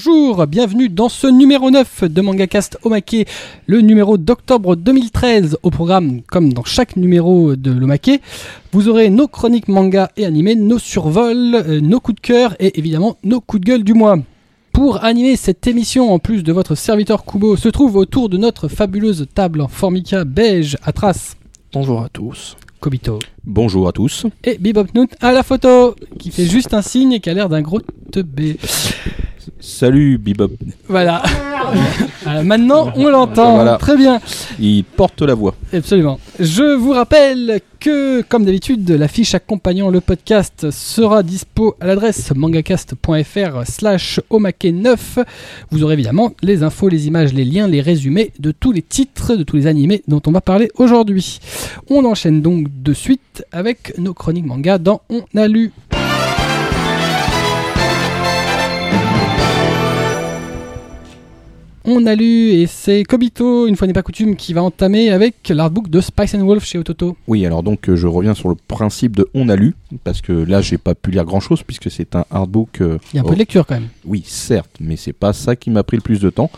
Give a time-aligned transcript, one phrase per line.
[0.00, 3.26] Bonjour, bienvenue dans ce numéro 9 de MangaCast Omake,
[3.66, 5.58] le numéro d'octobre 2013.
[5.64, 8.20] Au programme, comme dans chaque numéro de l'Omake,
[8.70, 12.78] vous aurez nos chroniques manga et animés, nos survols, euh, nos coups de cœur et
[12.78, 14.18] évidemment nos coups de gueule du mois.
[14.72, 18.68] Pour animer cette émission, en plus de votre serviteur Kubo, se trouve autour de notre
[18.68, 21.36] fabuleuse table en formica beige à traces
[21.72, 22.56] Bonjour à tous.
[22.78, 24.26] Kobito Bonjour à tous.
[24.44, 27.48] et Bebop Noot à la photo, qui fait juste un signe et qui a l'air
[27.48, 27.80] d'un gros
[28.12, 28.58] teubé.
[29.60, 30.52] Salut Bebop.
[30.88, 31.22] Voilà.
[32.44, 33.56] Maintenant, on l'entend.
[33.56, 33.76] Voilà.
[33.76, 34.20] Très bien.
[34.60, 35.54] Il porte la voix.
[35.72, 36.20] Absolument.
[36.38, 42.32] Je vous rappelle que, comme d'habitude, la fiche accompagnant le podcast sera dispo à l'adresse
[42.34, 45.24] mangacast.fr slash omake9.
[45.70, 49.34] Vous aurez évidemment les infos, les images, les liens, les résumés de tous les titres,
[49.34, 51.40] de tous les animés dont on va parler aujourd'hui.
[51.90, 55.72] On enchaîne donc de suite avec nos chroniques manga dans On a lu.
[61.90, 65.48] On a lu et c'est Kobito, une fois n'est pas coutume, qui va entamer avec
[65.48, 67.16] l'artbook de Spice and Wolf chez Ototo.
[67.26, 70.32] Oui, alors donc euh, je reviens sur le principe de on a lu, parce que
[70.32, 72.82] là j'ai pas pu lire grand chose, puisque c'est un hardbook.
[72.82, 73.88] euh, Il y a un peu de lecture quand même.
[74.04, 76.50] Oui, certes, mais c'est pas ça qui m'a pris le plus de temps.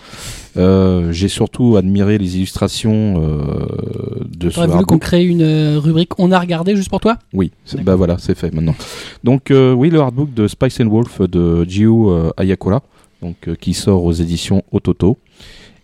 [0.56, 6.33] Euh, j'ai surtout admiré les illustrations euh, de ce voulu qu'on crée une rubrique On
[6.33, 7.19] a regardé juste pour toi?
[7.33, 7.53] Oui,
[7.84, 8.75] bah voilà, c'est fait maintenant.
[9.22, 12.83] Donc oui, le hardbook de Spice and Wolf de Gio Ayakura,
[13.23, 15.19] donc euh, qui sort aux éditions Ototo.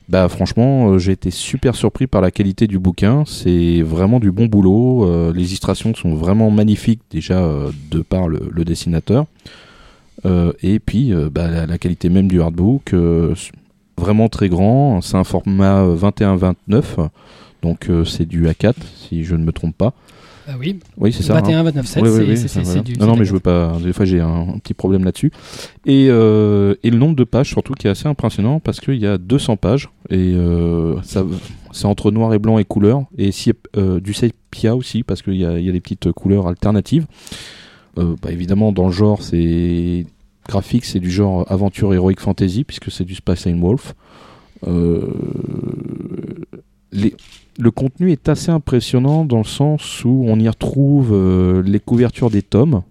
[0.09, 3.25] Bah franchement, euh, j'ai été super surpris par la qualité du bouquin.
[3.27, 5.05] C'est vraiment du bon boulot.
[5.07, 7.49] Euh, les illustrations sont vraiment magnifiques déjà
[7.91, 9.27] de par le, dessinateur.
[10.63, 12.93] Et puis bah, la, la qualité même du hardbook,
[13.99, 15.01] vraiment très grand.
[15.01, 17.09] C'est un format euh, 21-29,
[17.63, 19.93] donc c'est du A4 si je ne me trompe pas.
[20.49, 21.33] Ah oui, Oui, c'est ça.
[21.37, 21.41] hein.
[21.41, 22.81] 21, 29, 7, Oui, oui, c'est voilà.
[22.83, 22.93] du.
[22.97, 23.77] Non, non, mais je veux pas.
[23.83, 25.33] Des fois, j'ai un, un petit problème là-dessus.
[25.87, 29.07] Et, euh, et le nombre de pages, surtout, qui est assez impressionnant parce qu'il y
[29.07, 31.25] a 200 pages et euh, ça,
[31.73, 35.35] c'est entre noir et blanc et couleur et si, euh, du sépia aussi parce qu'il
[35.35, 37.07] y y a des petites couleurs alternatives.
[37.97, 40.07] Bah, évidemment, dans le genre, c'est
[40.47, 43.95] graphique, c'est du genre aventure heroic fantasy puisque c'est du Space and Wolf.
[46.93, 47.15] Les-
[47.59, 52.31] le contenu est assez impressionnant dans le sens où on y retrouve euh, les couvertures
[52.31, 52.83] des tomes,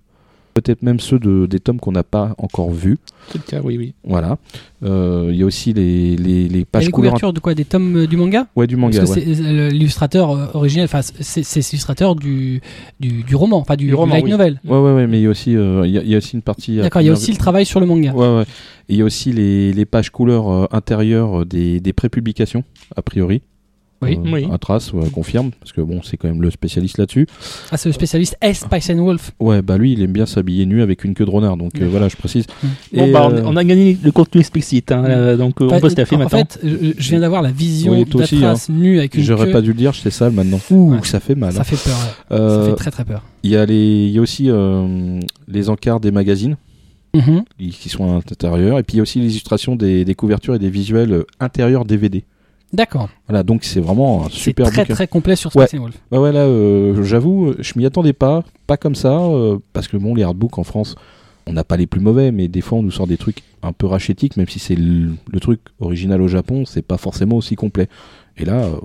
[0.55, 2.97] peut-être même ceux de, des tomes qu'on n'a pas encore vus.
[3.29, 3.93] C'est le cas, oui, oui.
[4.05, 4.37] Voilà.
[4.83, 7.11] Euh, Il y a aussi les, les, les Et pages les couleurs.
[7.11, 7.53] couvertures de quoi?
[7.53, 8.47] Des tomes euh, du manga?
[8.55, 8.99] Ouais, du manga.
[8.99, 9.35] Parce que ouais.
[9.35, 12.61] c'est l'illustrateur originel, enfin c'est c'est l'illustrateur du,
[12.99, 14.31] du, du roman, enfin du, Du roman, light oui.
[14.31, 14.61] novel.
[14.65, 15.57] Ouais, ouais, ouais, mais il y a aussi, il
[15.91, 16.77] y a, il y a aussi une partie.
[16.77, 18.13] D'accord, il y a aussi le travail sur le manga.
[18.13, 18.43] Ouais, ouais.
[18.87, 22.63] Et il y a aussi les, les pages couleurs intérieures des, des prépublications,
[22.95, 23.41] a priori.
[24.01, 24.17] Oui.
[24.17, 24.47] Euh, Oui.
[24.51, 27.27] À trace, ouais, confirme, parce que bon, c'est quand même le spécialiste là-dessus.
[27.71, 28.59] Ah, c'est le spécialiste S.
[28.59, 29.31] Spice and Wolf.
[29.39, 31.87] Ouais, bah lui, il aime bien s'habiller nu avec une queue de renard, donc euh,
[31.89, 32.45] voilà, je précise.
[32.93, 35.65] Bon, Et, bah, euh, on, on a gagné le contenu explicite, hein, euh, donc euh,
[35.65, 36.39] on Enfin, peut se la faire en maintenant.
[36.39, 39.51] fait, je, je viens d'avoir la vision Oui, d'Atras nu avec une J'aurais queue.
[39.53, 40.59] pas dû le dire, c'est sale maintenant.
[40.71, 40.99] Ouh, Ouais.
[41.03, 41.53] ça fait mal.
[41.53, 41.63] Ça hein.
[41.63, 41.97] fait peur.
[41.97, 42.37] ouais.
[42.37, 43.23] Euh, Ça fait très très peur.
[43.43, 46.57] Il y a les, il y a aussi euh, les encarts des magazines
[47.15, 47.43] Mhm.
[47.57, 50.59] qui sont à l'intérieur, et puis il y a aussi l'illustration des, des couvertures et
[50.59, 52.25] des visuels euh, intérieurs DVD.
[52.75, 53.09] D'accord.
[53.27, 54.93] Voilà, donc c'est vraiment un super très bouquin.
[54.93, 55.95] très complet sur Spice and Wolf.
[56.11, 59.97] Ouais, ouais, là, euh, j'avoue, je m'y attendais pas, pas comme ça, euh, parce que
[59.97, 60.95] bon, les hardbooks en France,
[61.47, 63.71] on n'a pas les plus mauvais, mais des fois on nous sort des trucs un
[63.71, 67.55] peu rachétiques, même si c'est le, le truc original au Japon, c'est pas forcément aussi
[67.55, 67.87] complet.
[68.37, 68.75] Et là, euh,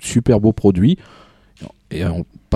[0.00, 0.96] super beau produit,
[1.90, 2.02] et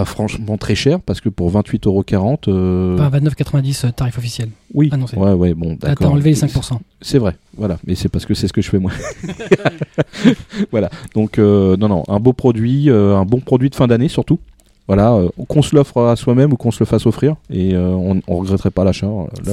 [0.01, 4.49] pas franchement très cher, parce que pour 28,40€, euh, Enfin, 29,90 euh, tarif officiel.
[4.75, 5.17] oui, annoncé.
[5.17, 6.13] ouais, ouais, bon, Là, t'as d'accord.
[6.13, 6.79] enlevé les 5%.
[7.03, 8.93] C'est vrai, voilà, mais c'est parce que c'est ce que je fais moi.
[10.71, 14.09] voilà, donc euh, non, non, un beau produit, euh, un bon produit de fin d'année
[14.09, 14.39] surtout.
[14.87, 15.17] Voilà,
[15.47, 18.73] qu'on se l'offre à soi-même ou qu'on se le fasse offrir, et on, on regretterait
[18.73, 19.07] pas l'achat.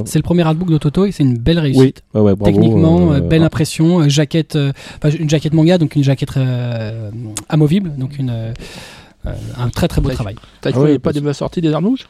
[0.05, 2.01] C'est le premier artbook de Toto et c'est une belle Oui, réussite.
[2.15, 2.45] ouais, ouais, bravo.
[2.59, 4.57] Techniquement, belle impression, euh, jaquette,
[5.19, 6.39] une jaquette manga, donc une jaquette
[7.49, 8.33] amovible, donc une,
[9.57, 10.35] un très très beau travail.
[10.61, 12.07] T'as Ah trouvé ouais, pas de sortie des armes rouges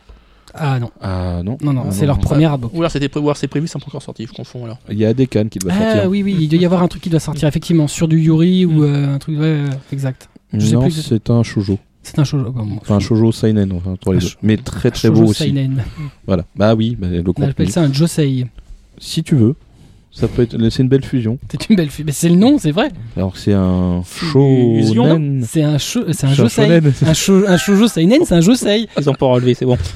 [0.54, 2.72] Ah non, Ah non, non, non, Ah, c'est leur premier artbook.
[2.74, 4.80] Ou alors c'était prévu, c'est prévu, c'est pas encore sorti, je confonds alors.
[4.90, 6.10] Il y a Decan qui doit Ah sortir.
[6.10, 8.66] oui, oui, il doit y avoir un truc qui doit sortir effectivement sur du Yuri
[8.66, 10.30] ou euh, un truc, ouais, ouais, exact.
[10.54, 11.80] je sais non, c'est un shoujo.
[12.04, 12.52] C'est un shoujo.
[12.52, 14.28] bon, Enfin, un shoujo seinen, enfin, entre les deux.
[14.42, 15.44] Mais très très beau aussi.
[15.44, 15.84] seinen.
[16.25, 18.48] Voilà, bah oui, bah, le On appelle ça un josei.
[18.98, 19.56] Si tu veux,
[20.19, 21.38] ça peut être, c'est une belle fusion.
[21.52, 22.04] C'est une belle fille.
[22.06, 22.90] Mais c'est le nom, c'est vrai.
[23.16, 25.46] Alors que c'est un Fusion, shonen.
[25.48, 26.81] C'est un, shou- c'est un C'est un josei.
[27.06, 28.88] Un, shou- un shoujo seinen, c'est un josei.
[29.00, 29.78] Ils ont pas relevé, c'est bon.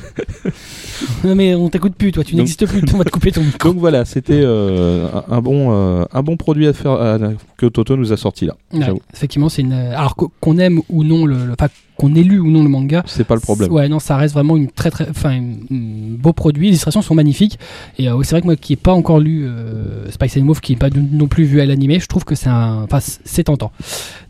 [1.23, 3.41] Non mais on t'écoute plus, toi, tu Donc- n'existes plus, on va te couper ton
[3.41, 3.69] micro.
[3.71, 7.17] Donc voilà, c'était euh, un, un bon, euh, un bon produit à faire à-
[7.57, 8.55] que Toto nous a sorti là.
[8.73, 9.73] Ouais, effectivement, c'est une.
[9.73, 11.69] Alors qu'- qu'on aime ou non le, le- enfin,
[12.01, 13.03] qu'on ait lu ou non le manga.
[13.05, 13.71] C'est pas le problème.
[13.71, 16.63] Ouais, non, ça reste vraiment une très très, enfin, un beau produit.
[16.63, 17.59] Les illustrations sont magnifiques.
[17.99, 20.61] Et euh, c'est vrai que moi, qui n'ai pas encore lu euh, Spice and Move,
[20.61, 23.43] qui n'ai pas non plus vu à l'animé, je trouve que c'est un, enfin, c'est
[23.43, 23.71] tentant.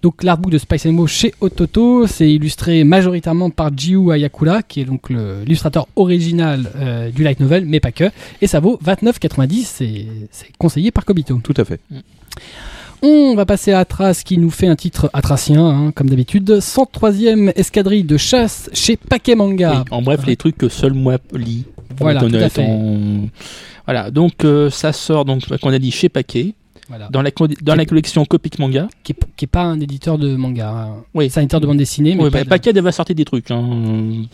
[0.02, 4.82] Donc l'artbook de Spice and Move chez Ototo, c'est illustré majoritairement par Jiu Ayakura, qui
[4.82, 8.12] est donc l'illustrateur original euh, du light novel, mais pas que.
[8.42, 9.64] Et ça vaut 29,90.
[9.64, 11.40] C'est c'est conseillé par Kobito.
[11.42, 11.80] Tout à fait.
[13.04, 16.60] On va passer à Atras qui nous fait un titre atracien, hein, comme d'habitude.
[16.60, 19.80] 103e escadrille de chasse chez Paquet Manga.
[19.80, 21.66] Oui, en bref, les trucs que seul moi lis.
[22.00, 22.64] Voilà, tout à fait.
[22.66, 23.28] en-
[23.86, 26.54] Voilà, donc euh, ça sort, donc, qu'on a dit chez Paquet,
[26.92, 27.08] Voilà.
[27.10, 28.88] dans la, co- dans la collection Copic Manga.
[29.04, 30.70] Qui, est, qui est pas un éditeur de manga.
[30.70, 30.96] hein.
[31.14, 31.30] Oui.
[31.30, 33.24] C'est un éditeur de bande dessinée, mais Oui, pas bah, de- Paquet devait sortir des
[33.26, 33.50] trucs.
[33.50, 34.26] Hein.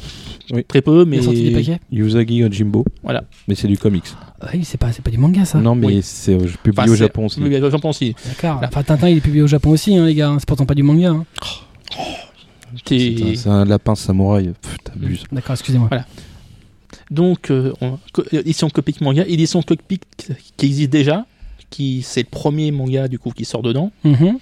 [0.51, 0.63] Oui.
[0.68, 1.18] Très peu, mais.
[1.18, 2.83] Il a sorti des paquets Yuzagi Jimbo.
[3.04, 3.24] Voilà.
[3.48, 4.06] Mais c'est du comics.
[4.42, 5.59] Ah Oui, c'est pas, du manga ça.
[5.59, 6.00] Non, mais Oui.
[6.01, 7.42] c'est euh, publié Enfin, au Japon aussi.
[7.42, 8.15] Oui, J'en pense aussi.
[8.25, 8.59] D'accord.
[8.63, 10.36] Enfin, Tintin, il est publié au Japon aussi, hein, les gars.
[10.39, 11.09] C'est pourtant pas du manga.
[11.12, 11.25] hein.
[12.86, 14.54] C'est un- lapin samouraï.
[14.83, 15.24] T'abuses.
[15.31, 15.88] D'accord, excusez-moi.
[15.89, 16.06] Voilà.
[17.09, 17.98] Donc, euh, on-
[18.31, 20.01] édition Copic Manga, édition Copic
[20.57, 21.25] qui existe déjà,
[21.69, 23.92] qui c'est le premier manga du coup qui sort dedans.
[24.04, 24.38] Mhm.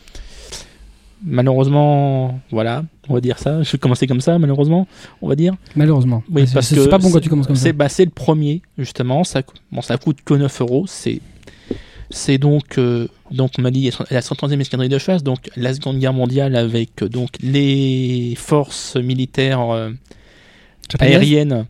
[1.23, 3.63] Malheureusement, voilà, on va dire ça.
[3.63, 4.87] Je vais commencer comme ça, malheureusement,
[5.21, 5.55] on va dire.
[5.75, 6.21] Malheureusement.
[6.29, 7.63] Oui, C'est- parce c'est que c'est pas bon quand tu commences comme ça.
[7.63, 9.23] C'est bah, c'est le premier, justement.
[9.23, 9.41] Ça,
[9.71, 10.85] bon, ça coûte que 9 euros.
[10.87, 11.21] C'est
[12.11, 15.97] c'est donc, euh, donc on m'a dit la 130e escadrille de chasse, donc la Seconde
[15.97, 19.89] Guerre mondiale avec euh, donc les forces militaires euh,
[20.99, 21.65] aériennes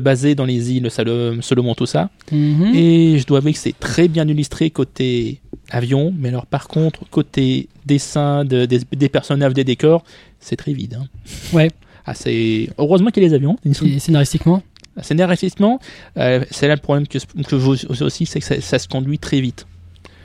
[0.00, 2.10] basées dans les îles Salom- Solomon, tout ça.
[2.32, 2.72] Mhm.
[2.74, 7.08] Et je dois avouer que c'est très bien illustré côté avion, mais alors par contre,
[7.10, 10.04] côté dessin de- des, des personnages, des décors,
[10.40, 10.98] c'est très vide.
[11.00, 11.06] hein.
[11.52, 11.70] Ouais.
[12.06, 12.68] Ah, c'est...
[12.76, 13.56] Heureusement qu'il y a les avions.
[13.64, 14.62] Et scénaristiquement?
[15.02, 15.80] C'est nervissement.
[16.18, 17.76] Euh, c'est là le problème que, que je vois
[18.06, 19.66] aussi, c'est que ça, ça se conduit très vite.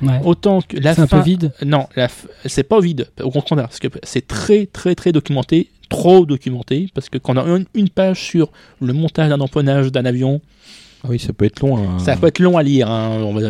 [0.02, 0.20] Ouais.
[0.24, 1.52] Autant que la C'est un peu vide.
[1.66, 3.08] Non, la f- c'est pas vide.
[3.22, 7.54] Au contraire, parce que c'est très, très, très documenté, trop documenté, parce que quand on
[7.54, 8.50] a une, une page sur
[8.82, 10.40] le montage d'un empennage d'un avion,
[11.04, 11.78] Ah oui, ça peut être long.
[11.78, 11.98] hein.
[12.00, 12.90] ça peut être long à lire.
[12.92, 13.22] hein.
[13.24, 13.50] On va-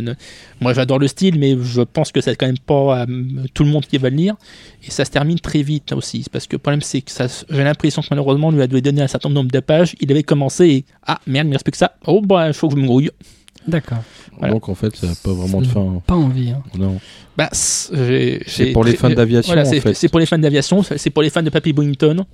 [0.62, 3.06] Moi, j'adore le style, mais je pense que c'est quand même pas euh,
[3.56, 4.36] tout le monde qui va le lire.
[4.84, 6.26] Et ça se termine très vite aussi.
[6.32, 9.02] Parce que le problème, c'est que ça, j'ai l'impression que malheureusement, on lui a donné
[9.02, 9.96] un certain nombre de pages.
[10.00, 11.94] Il avait commencé et ah merde, il me reste plus que ça.
[12.06, 13.10] Oh bah, il faut que je me grouille.
[13.70, 14.00] D'accord.
[14.38, 14.54] voilà.
[14.54, 16.02] Donc en fait, ça n'a pas vraiment de fin.
[16.06, 16.50] Pas envie.
[16.52, 16.62] hein.
[16.78, 17.00] Non.
[17.38, 18.42] Bah, c'est
[18.74, 19.94] pour les fans d'aviation, Voilà, en c'est fait.
[19.94, 22.26] c'est pour les fans d'aviation, c'est pour les fans de Papy Boynton.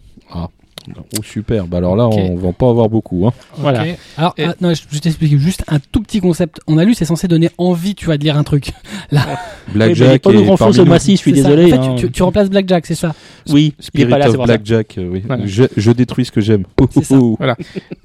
[0.95, 1.67] Oh, super.
[1.67, 3.25] Bah alors là, on va pas avoir beaucoup.
[3.27, 3.33] Hein.
[3.57, 3.85] Voilà.
[4.17, 6.59] Alors, Et- ah, non, je, je t'explique juste un tout petit concept.
[6.67, 8.71] On a lu, c'est censé donner envie, tu vois, de lire un truc.
[9.11, 9.37] A
[9.73, 11.49] Blackjack pas de grand chose mois-ci, je suis C'est ça.
[11.49, 11.73] désolé.
[11.73, 11.95] En fait, hein.
[11.97, 13.13] tu, tu- tu remplaces Blackjack, c'est ça
[13.49, 14.45] Oui, Spirit pas là, c'est of.
[14.45, 15.23] Blackjack, euh, oui.
[15.25, 15.45] Voilà.
[15.45, 16.65] Je, je détruis ce que j'aime.
[16.81, 17.37] Oh, oh, oh.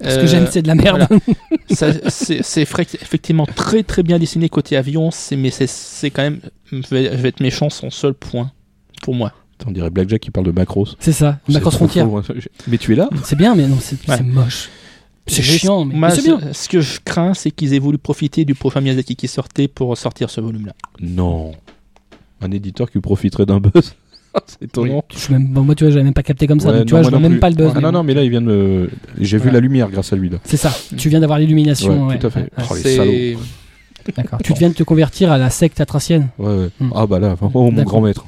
[0.01, 1.07] Ce que Euh, j'aime, c'est de la merde.
[1.69, 6.39] ça- c'est effectivement très très bien dessiné côté avion, c'est- mais c'est- c'est quand même,
[6.71, 8.51] je vais, je vais être méchant, son seul point
[9.03, 9.31] pour moi.
[9.67, 10.87] On dirait Blackjack qui parle de Macros.
[10.99, 11.39] C'est ça.
[11.49, 12.23] Faux, hein.
[12.67, 14.21] Mais tu es là C'est bien, mais non, c'est Ouais.
[14.21, 14.69] moche.
[15.27, 16.39] C'est chiant, mais, c'est bien.
[16.51, 19.95] ce- que je crains, c'est qu'ils aient voulu profiter du prochain Miyazaki qui sortait pour
[19.97, 20.73] sortir ce volume-là.
[20.99, 21.51] Non.
[22.41, 23.93] Un éditeur qui profiterait d'un buzz.
[24.47, 25.03] c'est étonnant.
[25.13, 26.71] Je suis même, bon, moi, tu vois, j'avais même pas capté comme ça.
[26.71, 27.39] Ouais, donc, tu non, vois, je vois non même plus.
[27.39, 27.67] pas le buzz.
[27.69, 27.97] Ah mais non, bon.
[27.99, 28.89] non, mais là, il vient de.
[29.19, 30.29] J'ai vu la lumière grâce à lui.
[30.29, 30.37] Là.
[30.43, 30.73] C'est ça.
[30.97, 32.07] Tu viens d'avoir l'illumination.
[32.07, 32.49] Ouais, ouais, tout à fait.
[32.57, 33.39] Oh, les salauds.
[34.17, 34.39] D'accord.
[34.43, 36.29] Tu viens de te convertir à la secte atracienne.
[36.39, 36.69] Ouais, ouais.
[36.79, 36.89] Hmm.
[36.95, 38.25] Ah bah là, oh, mon grand maître.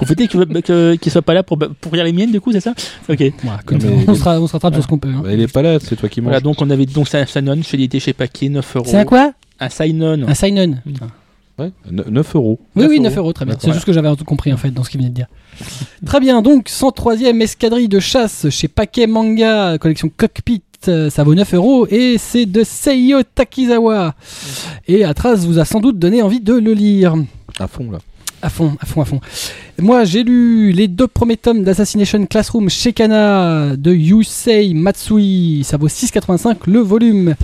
[0.00, 2.60] Vous faites qu'il qu'il soit pas là pour, pour lire les miennes, du coup, c'est
[2.60, 2.74] ça
[3.08, 3.22] Ok.
[3.66, 5.08] Comme ça, mais- on, se rattrape sur ce qu'on peut.
[5.08, 5.22] hein.
[5.24, 6.28] Bah, il est pas là, c'est toi qui manges.
[6.30, 8.86] Voilà, donc on avait donc un Sainon chez l'édité chez Paquet, 9 euros.
[8.88, 9.32] C'est un quoi?
[9.60, 10.26] Un Sainon.
[10.28, 10.34] Un.
[10.86, 10.94] Oui.
[11.58, 12.58] Ouais, ne- 9 euros.
[12.76, 13.04] Oui, 9 oui, euros.
[13.04, 13.56] 9 euros, très bien.
[13.58, 15.26] C'est juste ce que j'avais tout compris en fait dans ce qu'il venait de dire.
[16.06, 20.62] très bien, donc 103e escadrille de chasse chez Paquet Manga, collection Cockpit.
[20.88, 24.14] euh, Ça vaut 9 euros et c'est de Seiyo Takizawa.
[24.88, 27.14] Et Atras vous a sans doute donné envie de le lire.
[27.58, 27.98] À fond là.
[28.42, 29.20] À fond, à fond, à fond.
[29.78, 35.62] Moi, j'ai lu les deux premiers tomes d'Assassination Classroom chez Kana de Yusei Matsui.
[35.64, 37.34] Ça vaut 6,85 le volume.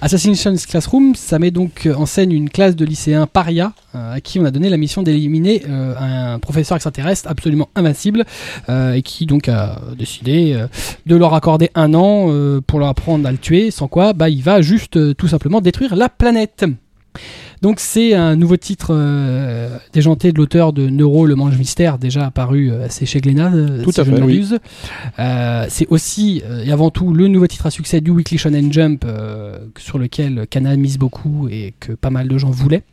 [0.00, 4.38] Assassination Classroom, ça met donc en scène une classe de lycéens paria euh, à qui
[4.38, 8.24] on a donné la mission d'éliminer euh, un professeur extraterrestre absolument invincible
[8.68, 10.60] euh, et qui donc a décidé
[11.06, 12.32] de leur accorder un an
[12.66, 13.70] pour leur apprendre à le tuer.
[13.70, 16.64] Sans quoi, bah, il va juste tout simplement détruire la planète.
[17.62, 22.26] Donc c'est un nouveau titre euh, déjanté de l'auteur de Neuro, le mange mystère, déjà
[22.26, 24.48] apparu euh, c'est chez Glénat, euh, Tout si à je fait, oui.
[25.18, 29.04] Euh, c'est aussi et avant tout le nouveau titre à succès du Weekly Shonen Jump
[29.78, 32.84] sur lequel Kana mise beaucoup et que pas mal de gens voulaient.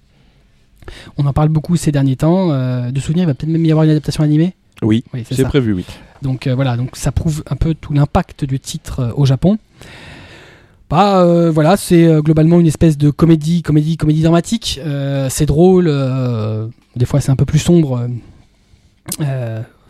[1.17, 2.47] On en parle beaucoup ces derniers temps.
[2.91, 4.53] de souvenir, il va peut-être même y avoir une adaptation animée?
[4.81, 5.85] Oui, Oui, c'est prévu, oui.
[6.21, 9.57] Donc voilà, donc ça prouve un peu tout l'impact du titre au Japon.
[10.89, 14.79] Bah euh, voilà, c'est euh, globalement une espèce de comédie, comédie, comédie dramatique.
[14.83, 15.85] Euh, c'est drôle,
[16.95, 18.07] des fois c'est un peu plus sombre.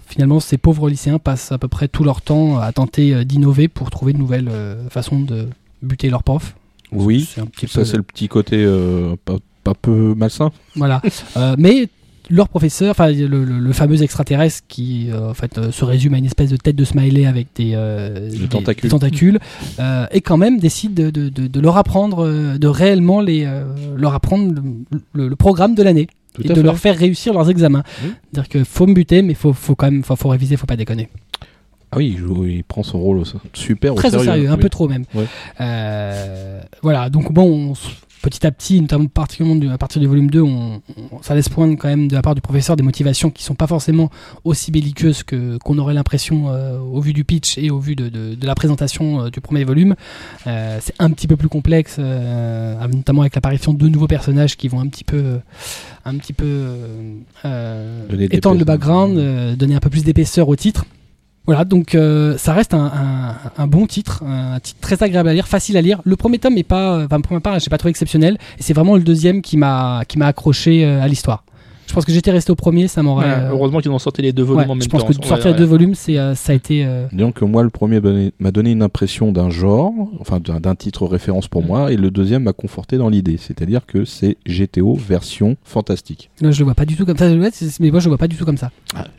[0.08, 3.90] finalement, ces pauvres lycéens passent à peu près tout leur temps à tenter d'innover pour
[3.90, 4.52] trouver de nouvelles
[4.90, 5.50] façons de
[5.82, 6.56] buter leurs profs.
[6.92, 8.66] Oui, C'est un petit ça c'est le petit côté
[9.26, 10.52] pas, pas peu malsain.
[10.76, 11.02] Voilà.
[11.58, 11.90] Mais
[12.30, 16.14] leur professeur, enfin le, le- le fameux extraterrestre qui euh, en fait euh, se résume
[16.14, 18.84] à une espèce de tête de smiley avec des, euh, Des tentacules.
[18.84, 19.40] des tentacules,
[20.12, 22.28] et quand même décide de, de- de- de leur apprendre,
[22.58, 23.48] de réellement les,
[23.96, 24.54] leur apprendre
[25.14, 26.64] le, programme de l'année Tout et de fait.
[26.64, 27.84] leur faire réussir leurs examens.
[28.32, 30.76] C'est-à-dire que faut me buter, mais faut, faut quand même, faut, faut réviser, faut pas
[30.78, 31.10] déconner.
[31.92, 34.60] Ah oui, il, joue- il prend son rôle au- super Très au sérieux, un oui.
[34.60, 35.06] peu trop même.
[35.14, 35.26] Ouais.
[35.62, 37.74] Euh, voilà, donc bon, on
[38.22, 40.82] petit à petit, notamment particulièrement à partir du volume 2, on,
[41.12, 43.54] on- ça laisse poindre quand même de la part du professeur des motivations qui sont
[43.56, 44.10] pas forcément
[44.44, 48.10] aussi belliqueuses que qu'on aurait l'impression euh, au vu du pitch et au vu de,
[48.10, 49.96] de- de la présentation euh, du premier volume.
[50.48, 54.68] Euh, c'est un petit peu plus complexe, euh, notamment avec l'apparition de nouveaux personnages qui
[54.68, 55.40] vont un petit peu,
[56.06, 57.14] un petit peu euh,
[57.46, 58.08] euh,
[58.38, 60.86] étendre le background, euh, donner un peu plus d'épaisseur au titre.
[61.48, 65.78] Voilà, donc euh, ça reste un, bon titre, un titre très agréable à lire, facile
[65.78, 66.02] à lire.
[66.04, 68.74] Le premier tome est pas, enfin pour ma part, j'ai pas trouvé exceptionnel, et c'est
[68.74, 71.44] vraiment le deuxième qui m'a qui m'a accroché euh, à l'histoire.
[71.88, 73.26] Je pense que j'étais resté au premier, ça m'aurait.
[73.26, 75.08] Ouais, euh, heureusement qu'ils ont sorti les deux ouais, volumes en même je pense temps.
[75.08, 76.84] que de sortir les deux volumes, c'est euh, ça a été.
[76.86, 78.02] euh, Disons que moi, le premier
[78.40, 81.68] m'a donné une impression d'un genre, enfin d'un titre référence pour Mm.
[81.68, 83.38] moi, et le deuxième m'a conforté dans l'idée.
[83.38, 86.30] C'est-à-dire que c'est GTO version fantastique.
[86.42, 88.18] là, je le vois pas du tout comme ça, c'est- mais moi je le vois
[88.18, 88.72] pas du tout comme ça.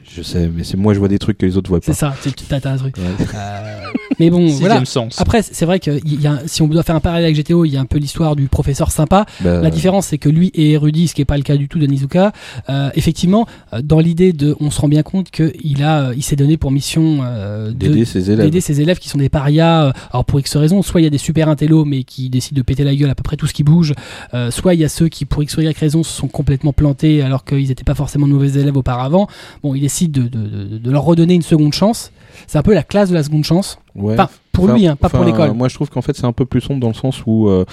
[0.05, 2.15] Je sais, mais c'est moi, je vois des trucs que les autres voient C'est pas.
[2.15, 2.97] ça, tu t'as un truc.
[2.97, 3.05] Ouais.
[3.35, 3.87] Euh,
[4.19, 4.85] mais bon, Sixième voilà.
[4.85, 5.21] sens.
[5.21, 7.65] Après, c'est vrai que il y a, si on doit faire un parallèle avec GTO,
[7.65, 9.27] il y a un peu l'histoire du professeur sympa.
[9.43, 11.69] Bah, La différence, c'est que lui est érudit, ce qui n'est pas le cas du
[11.69, 12.33] tout de Nizuka.
[12.69, 16.23] Euh, effectivement, euh, dans l'idée de, on se rend bien compte qu'il a, euh, il
[16.23, 18.61] s'est donné pour mission euh, de- d'aider ses élèves.
[18.61, 19.93] ses élèves qui sont des parias.
[20.11, 22.63] Alors pour X raisons, soit il y a des super intellos mais qui décident de
[22.63, 23.93] péter la gueule à peu près tout ce qui bouge,
[24.35, 26.73] euh, soit il y a ceux qui pour X ou Y raisons se sont complètement
[26.73, 29.29] plantés alors qu'ils n'étaient pas forcément de mauvais élèves auparavant.
[29.63, 32.11] Bon, il décide de, de- leur redonner une seconde chance.
[32.47, 33.79] C'est un peu la classe de la seconde chance.
[33.95, 34.15] Ouais.
[34.15, 35.53] Enfin, pour Enfin, lui, hein, pas pour enfin, l'école.
[35.53, 37.65] Moi, je trouve qu'en fait, c'est un peu plus sombre dans le sens où euh,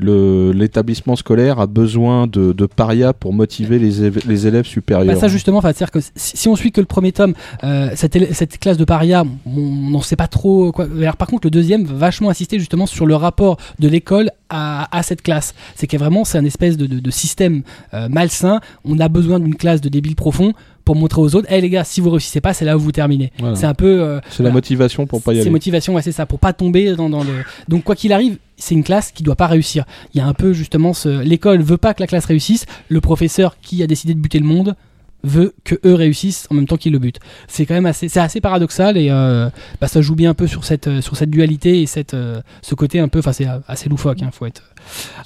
[0.00, 5.14] l'établissement scolaire a besoin de, de parias pour motiver les, élèves supérieurs.
[5.14, 8.58] Bah ça justement, c'est-à-dire que si, si on suit que le premier tome, euh, cette,
[8.58, 10.72] classe de paria, on n'en sait pas trop.
[10.78, 14.88] Alors, par contre, le deuxième va vachement insister justement sur le rapport de l'école à,
[15.02, 15.54] cette classe.
[15.76, 17.62] C'est que vraiment, c'est un espèce de système
[17.94, 18.60] euh, malsain.
[18.84, 20.52] On a besoin d'une classe de débiles profonds
[20.90, 22.90] pour montrer aux autres, hé les gars, si vous réussissez pas, c'est là où vous
[22.90, 23.30] terminez.
[23.38, 23.54] Voilà.
[23.54, 24.00] C'est un peu.
[24.02, 25.50] euh, C'est la motivation pour pas y C'est aller.
[25.50, 27.30] motivation, ouais, c'est ça, pour pas tomber dans, dans le.
[27.68, 29.84] Donc quoi qu'il arrive, c'est une classe qui doit pas réussir.
[30.14, 31.22] Il y a un peu justement ce.
[31.22, 32.66] L'école veut pas que la classe réussisse.
[32.88, 34.74] Le professeur qui a décidé de buter le monde
[35.22, 37.20] veut que eux réussissent en même temps qu'ils le butent.
[37.46, 39.48] C'est quand même assez, c'est assez paradoxal et euh,
[39.80, 42.74] bah, ça joue bien un peu sur cette, sur cette dualité et cette, euh, ce
[42.74, 44.62] côté un peu, enfin c'est assez loufoque, hein, faut être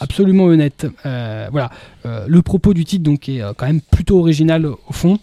[0.00, 0.86] absolument honnête.
[1.06, 1.70] Euh, voilà,
[2.04, 5.18] le propos du titre donc est quand même plutôt original au fond.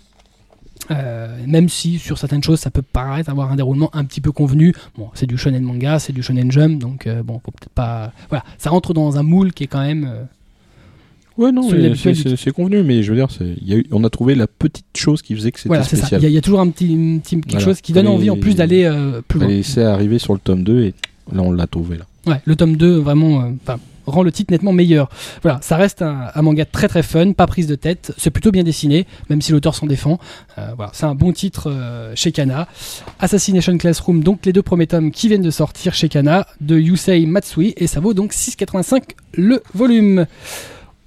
[0.90, 4.32] Euh, même si sur certaines choses ça peut paraître avoir un déroulement un petit peu
[4.32, 4.74] convenu.
[4.98, 8.12] Bon, c'est du shonen manga, c'est du shonen jump, donc euh, bon, faut peut-être pas.
[8.30, 10.06] Voilà, ça rentre dans un moule qui est quand même.
[10.10, 10.24] euh,
[11.38, 13.86] Ouais, non, c'est c'est- c'est convenu, mais je veux dire, c'est- il y a eu-
[13.92, 16.20] on a trouvé la petite chose qui faisait que c'était voilà, c'est spécial.
[16.22, 17.66] Il y, a- il y a toujours un petit, un petit- quelque Voilà.
[17.66, 19.48] chose qui donne envie en plus d'aller euh, plus loin.
[19.48, 20.94] Laisser arriver sur le tome 2 et
[21.34, 22.06] là, on l'a trouvé là.
[22.28, 23.54] Ouais, le tome 2 vraiment
[24.12, 25.10] rend le titre nettement meilleur.
[25.42, 28.52] Voilà, ça reste un, un manga très très fun, pas prise de tête, c'est plutôt
[28.52, 30.20] bien dessiné, même si l'auteur s'en défend.
[30.58, 32.68] Euh, voilà, c'est un bon titre euh, chez Kana.
[33.20, 37.26] Assassination Classroom, donc les deux premiers tomes qui viennent de sortir chez Kana, de Yusei
[37.26, 39.02] Matsui, et ça vaut donc 6,85
[39.34, 40.26] le volume.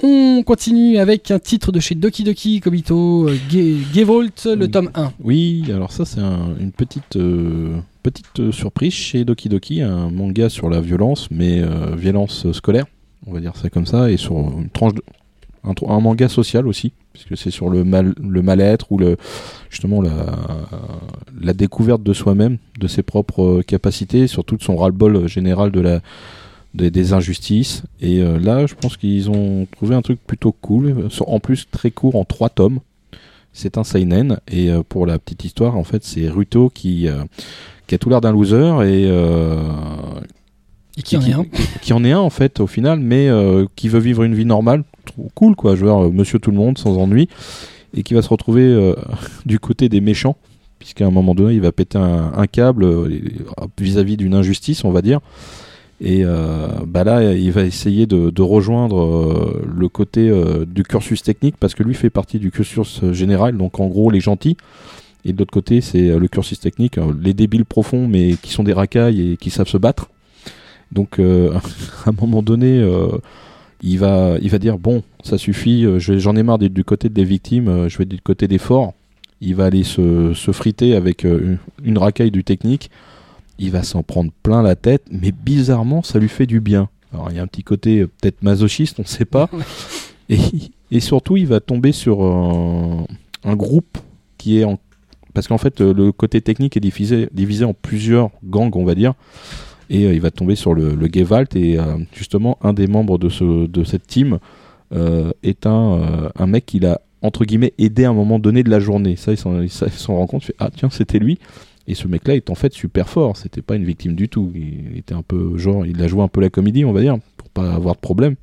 [0.02, 4.90] On continue avec un titre de chez Doki Doki Kobito, euh, Ge- Gevault, le tome
[4.94, 5.12] 1.
[5.22, 10.48] Oui, alors ça, c'est un- une petite, euh, petite surprise chez Doki Doki, un manga
[10.48, 12.86] sur la violence, mais euh, violence scolaire,
[13.26, 15.02] on va dire ça comme ça, et sur une tranche de.
[15.66, 19.16] Un, manga social aussi, puisque c'est sur le mal, le mal-être ou le
[19.70, 20.10] justement la,
[21.40, 25.80] la découverte de soi-même, de ses propres euh, capacités, surtout de son ras-le-bol général de
[25.80, 26.00] la
[26.74, 27.82] des, injustices.
[28.00, 31.66] Et euh, là, je pense qu'ils ont trouvé un truc plutôt cool, euh, en plus
[31.70, 32.80] très court, en trois tomes.
[33.52, 37.24] C'est un seinen et euh, pour la petite histoire, en fait, c'est Ruto qui euh,
[37.86, 39.62] qui a tout l'air d'un loser et euh,
[40.96, 41.44] Et qui en est un.
[41.82, 44.44] qui en est un en fait au final, mais euh, qui veut vivre une vie
[44.44, 47.28] normale, trop cool quoi, je veux dire, euh, Monsieur tout le monde sans ennui,
[47.96, 48.94] et qui va se retrouver euh,
[49.46, 50.36] du côté des méchants,
[50.78, 53.20] puisqu'à un moment donné il va péter un, un câble euh,
[53.78, 55.20] vis-à-vis d'une injustice, on va dire.
[56.00, 60.82] Et euh, bah là, il va essayer de, de rejoindre euh, le côté euh, du
[60.82, 64.56] cursus technique parce que lui fait partie du cursus général, donc en gros les gentils.
[65.24, 68.74] Et de l'autre côté, c'est le cursus technique, les débiles profonds mais qui sont des
[68.74, 70.10] racailles et qui savent se battre.
[70.94, 71.52] Donc euh,
[72.06, 73.08] à un moment donné, euh,
[73.82, 77.08] il, va, il va dire bon, ça suffit, euh, j'en ai marre d'être du côté
[77.08, 78.94] des victimes, je vais être du côté des forts.
[79.40, 82.90] il va aller se, se friter avec une, racaille du technique.
[83.58, 86.88] Il va s'en prendre plein la tête, mais bizarrement, ça lui fait du bien.
[87.12, 89.48] Alors il y a un petit côté peut-être masochiste, on ne sait pas.
[90.30, 90.38] Et,
[90.90, 93.06] et surtout, il va tomber sur un,
[93.44, 93.98] un groupe
[94.38, 94.78] qui est en...
[95.34, 99.12] Parce qu'en fait, le côté technique est divisé, divisé en plusieurs gangs, on va dire.
[99.94, 101.54] Et euh, il va tomber sur le, le Gewalt.
[101.56, 104.38] Et euh, justement, un des membres de, ce, de cette team
[104.92, 108.70] euh, est un, un mec qu'il a, entre guillemets, aidé à un moment donné de
[108.70, 109.16] la journée.
[109.16, 110.42] Ça, il s'en il s'en- il s'en rend compte.
[110.42, 111.38] Il fait, ah, tiens, c'était lui.
[111.86, 113.36] Et ce mec-là est en fait super fort.
[113.36, 114.50] C'était pas une victime du tout.
[114.54, 117.16] Il était un peu, genre, il a joué un peu la comédie, on va dire,
[117.36, 118.34] pour pas avoir de problème.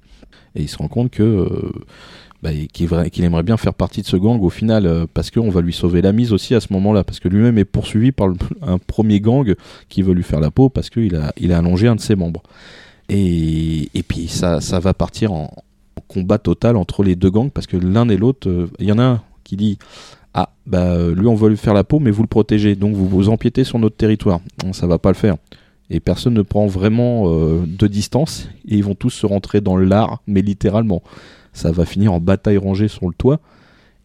[0.56, 1.48] Et il se rend compte que
[2.42, 5.62] bah, qu'il aimerait bien faire partie de ce gang au final euh, parce qu'on va
[5.62, 8.30] lui sauver la mise aussi à ce moment-là parce que lui-même est poursuivi par
[8.64, 9.54] un premier gang
[9.90, 12.42] qui veut lui faire la peau parce qu'il a, allongé un de ses membres.
[13.10, 15.54] Et, puis ça, va partir en,
[16.08, 18.98] combat total entre les deux gangs parce que l'un et l'autre, euh, il y en
[18.98, 19.78] a un qui dit
[20.34, 22.96] ah bah euh, lui on veut lui faire la peau mais vous le protégez donc
[22.96, 24.40] vous vous empiétez sur notre territoire.
[24.72, 25.36] Ça va pas le faire.
[25.92, 30.22] Et personne ne prend vraiment de distance et ils vont tous se rentrer dans l'art
[30.26, 31.04] mais littéralement
[31.54, 33.40] ça va finir en bataille rangée sur le toit.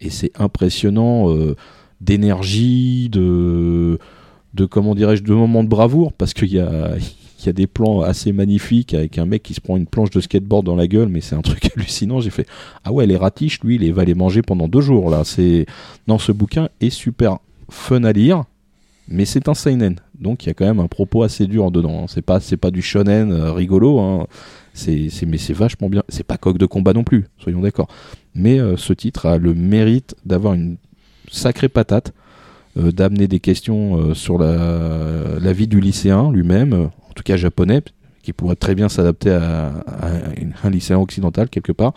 [0.00, 1.56] Et c'est impressionnant euh,
[2.00, 3.98] d'énergie, de,
[4.54, 6.96] de comment dirais-je, de moments de bravoure, parce qu'il y a,
[7.46, 10.20] y a des plans assez magnifiques avec un mec qui se prend une planche de
[10.20, 12.20] skateboard dans la gueule, mais c'est un truc hallucinant.
[12.20, 12.46] J'ai fait
[12.84, 15.22] ah ouais, les ratiches, lui, il va les manger pendant deux jours là.
[15.24, 15.66] C'est
[16.08, 17.38] non, ce bouquin est super
[17.68, 18.44] fun à lire.
[19.08, 22.02] Mais c'est un seinen, donc il y a quand même un propos assez dur dedans.
[22.02, 22.06] hein.
[22.08, 24.00] C'est pas, c'est pas du shonen euh, rigolo.
[24.00, 24.26] Hein.
[24.75, 26.02] C'est, mais c'est vachement bien.
[26.08, 27.88] C'est pas coq de combat non plus, soyons d'accord.
[28.35, 30.76] Mais euh, ce titre a le mérite d'avoir une
[31.30, 32.12] sacrée patate,
[32.76, 37.82] euh, d'amener des questions sur la, vie du lycéen lui-même, en tout cas japonais,
[38.23, 39.73] qui pourrait très bien s'adapter à,
[40.62, 41.94] un lycéen occidental quelque part.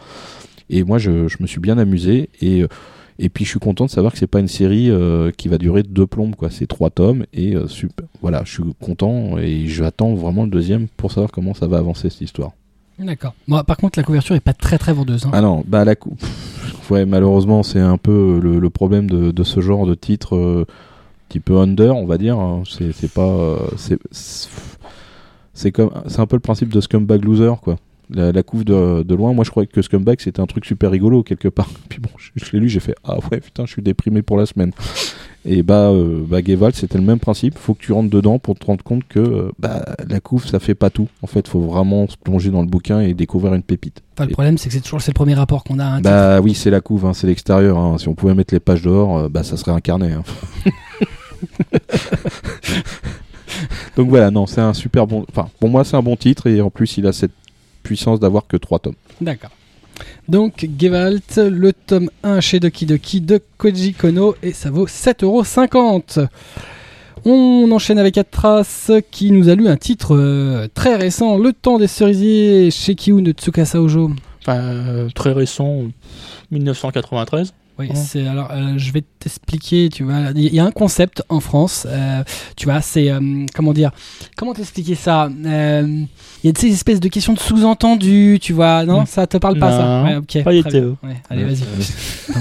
[0.70, 2.63] Et moi, je, je me suis bien amusé et
[3.19, 5.58] et puis je suis content de savoir que c'est pas une série euh, qui va
[5.58, 6.49] durer deux plombes quoi.
[6.49, 8.08] C'est trois tomes et euh, super.
[8.21, 12.10] Voilà, je suis content et j'attends vraiment le deuxième pour savoir comment ça va avancer
[12.10, 12.51] cette histoire.
[12.97, 13.34] D'accord.
[13.47, 15.25] Moi, par contre, la couverture est pas très très vendeuse.
[15.25, 15.29] hein.
[15.32, 19.32] Ah non, bah la cou- pff, ouais, malheureusement, c'est un peu le, le problème de,
[19.32, 20.65] de ce genre de titre euh,
[21.29, 22.38] petit peu under, on va dire.
[22.39, 22.63] hein.
[22.67, 23.97] C'est pas euh, c'est
[25.53, 27.77] c'est comme c'est un peu le principe de Scumbag Loser quoi.
[28.12, 30.89] La, la couve de, de loin, moi je croyais que Scumbag c'était un truc super
[30.91, 31.69] rigolo quelque part.
[31.89, 34.38] Puis bon, je, je l'ai lu, j'ai fait ah ouais putain, je suis déprimé pour
[34.38, 34.72] la semaine.
[35.45, 36.39] Et bah, euh, bah
[36.74, 37.58] c'était le même principe.
[37.58, 40.60] Faut que tu rentres dedans pour te rendre compte que euh, bah, la couve, ça
[40.60, 41.08] fait pas tout.
[41.22, 44.02] En fait, faut vraiment se plonger dans le bouquin et découvrir une pépite.
[44.17, 45.86] Enfin, le problème, c'est que c'est toujours c'est le premier rapport qu'on a.
[45.86, 47.78] hein, Bah oui, c'est la couve, hein, c'est l'extérieur.
[47.78, 47.98] hein.
[47.98, 50.12] Si on pouvait mettre les pages dehors, euh, bah ça serait un carnet.
[50.12, 50.24] hein.
[53.95, 55.26] Donc voilà, non, c'est un super bon.
[55.30, 57.32] Enfin, pour moi, c'est un bon titre et en plus, il a cette
[57.89, 58.93] puissance d'avoir que trois tomes.
[59.19, 59.49] D'accord.
[60.28, 66.28] Donc, Gewalt, le tome 1 chez Doki Doki de Koji Kono, et ça vaut 7,50€.
[67.25, 71.80] On enchaîne avec Atras qui nous a lu un titre euh, très récent, Le temps
[71.80, 74.12] des cerisiers chez Kiun de Tsukasa Ojo.
[74.41, 75.86] Enfin, euh, très récent,
[76.52, 77.56] 1993.
[77.80, 81.39] Oui, c'est alors euh, je vais t'expliquer, tu vois, il y a un concept en
[81.39, 82.24] France, euh,
[82.58, 83.92] tu vois, c'est euh, comment dire,
[84.36, 86.08] comment t'expliquer ça Il
[86.44, 89.06] y a ces espèces de questions de sous-entendu, tu vois, non, Mm.
[89.06, 91.08] ça te parle pas ça Non, Ouais, pas.
[91.08, 91.63] Ouais, allez, vas-y.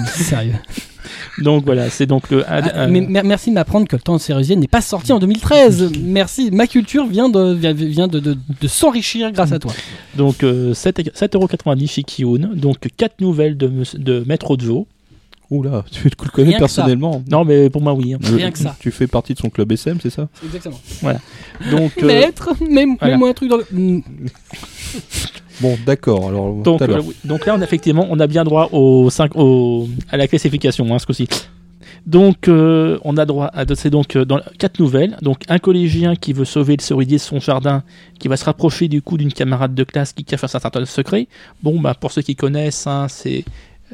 [0.08, 0.54] Sérieux.
[1.38, 2.44] Donc voilà, c'est donc le.
[2.48, 5.92] Ah, mais merci de m'apprendre que le temps de cerisier n'est pas sorti en 2013.
[6.02, 9.72] Merci, ma culture vient de vient, de, de, de s'enrichir grâce à toi.
[10.16, 12.50] Donc euh, 7 7,90€ chez Kiun.
[12.54, 14.86] Donc 4 nouvelles de, de Maître Ozo.
[15.50, 18.14] Oula, tu le connais Rien personnellement Non, mais pour moi, oui.
[18.14, 18.18] hein.
[18.22, 18.76] Rien que ça.
[18.78, 20.28] Tu fais partie de son club SM, c'est ça?
[20.44, 20.78] Exactement.
[21.70, 23.14] Donc, euh, Maître, mets- voilà.
[23.14, 23.66] mets-moi un truc dans le.
[23.70, 24.02] Mm.
[25.60, 26.28] Bon, d'accord.
[26.28, 27.16] Alors, donc, euh, oui.
[27.24, 30.94] donc là, on a effectivement, on a bien droit au 5, au, à la classification,
[30.94, 31.26] hein, ce coup-ci.
[32.06, 33.64] Donc, euh, on a droit à.
[33.74, 35.16] C'est donc euh, dans quatre nouvelles.
[35.20, 37.82] Donc, un collégien qui veut sauver le cerisier de son jardin,
[38.20, 41.26] qui va se rapprocher du coup d'une camarade de classe qui cache un certain secret.
[41.60, 43.44] Bon, bah, pour ceux qui connaissent, hein, c'est.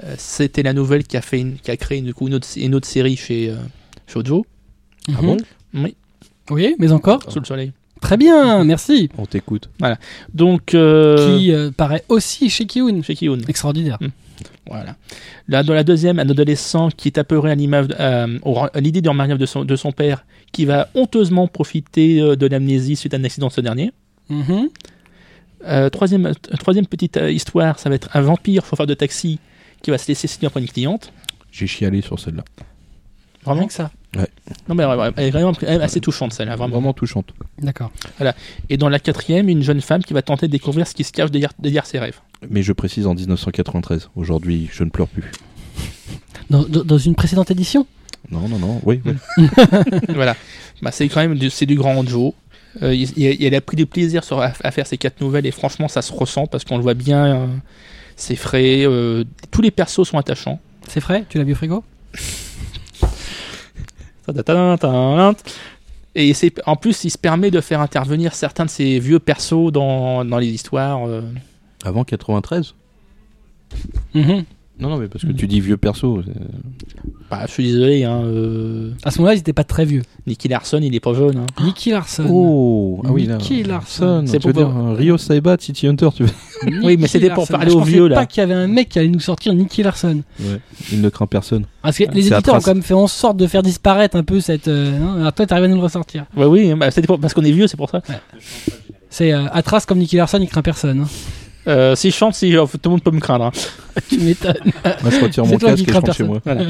[0.02, 2.48] Euh, C'était la nouvelle qui a, fait une- qui a créé du coup, une, autre,
[2.56, 3.56] une autre série chez euh,
[4.06, 4.44] Shoujo,
[5.08, 5.26] Ah Mhm.
[5.26, 5.36] bon
[5.74, 5.94] Oui,
[6.50, 7.20] Oui, mais encore.
[7.30, 7.72] sous le soleil.
[8.00, 9.08] Très bien, merci.
[9.18, 9.68] On t'écoute.
[10.32, 13.02] Donc, euh, Qui euh, paraît aussi chez Kiun.
[13.02, 13.38] chez Kiun.
[13.48, 13.98] Extraordinaire.
[14.66, 14.96] Voilà.
[15.48, 18.26] Là, dans la deuxième, un adolescent qui est apeuré à l'image, euh,
[18.76, 22.96] l'idée du mariage de son, de son père, qui va honteusement profiter euh, de l'amnésie
[22.96, 23.92] suite à un accident de ce dernier.
[24.28, 24.68] Mhm.
[25.66, 29.38] Euh, troisième, euh, troisième petite euh, histoire, ça va être un vampire chauffeur de taxi
[29.84, 31.12] qui va se laisser séduire par une cliente.
[31.52, 32.42] J'ai chialé sur celle-là.
[33.44, 33.90] Vraiment que ça.
[34.68, 36.72] Non, mais ouais, ouais, elle est vraiment assez touchante, celle-là, vraiment.
[36.76, 37.26] Vraiment touchante.
[37.58, 37.92] D'accord.
[38.70, 41.12] Et dans la quatrième, une jeune femme qui va tenter de découvrir ce qui se
[41.12, 42.18] cache derrière, derrière ses rêves.
[42.48, 44.08] Mais je précise en 1993.
[44.16, 45.24] Aujourd'hui, je ne pleure plus.
[46.50, 47.86] Dans, dans- dans une précédente édition?
[48.30, 48.80] Non, non, non.
[48.84, 49.46] Oui, oui.
[50.14, 50.36] voilà.
[50.80, 52.32] Bah, c'est quand même du, c'est du grand Joe.
[52.82, 55.46] Euh, il, il- il a pris du plaisir sur, à, à faire ces quatre nouvelles
[55.46, 57.26] et franchement ça se ressent parce qu'on le voit bien.
[57.26, 57.46] euh,
[58.16, 58.84] c'est frais.
[58.86, 60.60] euh, tous les persos sont attachants.
[60.88, 61.24] C'est frais?
[61.28, 61.84] Tu l'as vu au frigo?
[66.14, 69.72] Et c'est, en plus, il se permet de faire intervenir certains de ces vieux persos
[69.72, 71.06] dans, dans les histoires.
[71.08, 71.22] euh.
[71.84, 72.74] Avant 93
[74.14, 74.44] Mhm.
[74.80, 76.20] Non, non, mais parce que tu dis vieux perso.
[77.30, 80.02] Bah, je suis désolé, hein, euh, À ce moment-là, ils n'étaient pas très vieux.
[80.26, 81.38] Nicky Larson, il est pas jeune.
[81.38, 81.46] hein.
[81.64, 82.26] Nicky Larson.
[82.28, 83.36] Oh, ah oui, là.
[83.36, 84.24] Nicky Larson.
[84.26, 86.30] C'est pour- dire euh, Rio Saiba, City Hunter, tu veux
[86.82, 88.16] Oui, mais c'était pour parler aux pensais vieux, là.
[88.16, 90.22] pas qu'il y avait un mec qui allait nous sortir Nicky Larson.
[90.40, 90.58] Ouais.
[90.92, 91.66] Il ne craint personne.
[91.80, 94.24] Parce que les C'est éditeurs ont quand même fait en sorte de faire disparaître un
[94.24, 94.66] peu cette.
[94.68, 96.26] euh, hein, alors toi, t'arrives à nous le ressortir.
[96.36, 98.02] Ouais, oui, bah, c'était pour- parce qu'on est vieux, c'est pour ça.
[99.08, 101.00] C'est euh, Atras comme Nicky Larson, il craint personne.
[101.02, 101.08] hein.
[101.66, 103.46] Euh, si je chante, si, tout le monde peut me craindre.
[103.46, 103.52] hein.
[104.08, 104.54] tu m'étonnes.
[104.84, 106.40] Moi, je retire C'est mon toi casque qui et je crains rentre chez moi.
[106.44, 106.64] Voilà.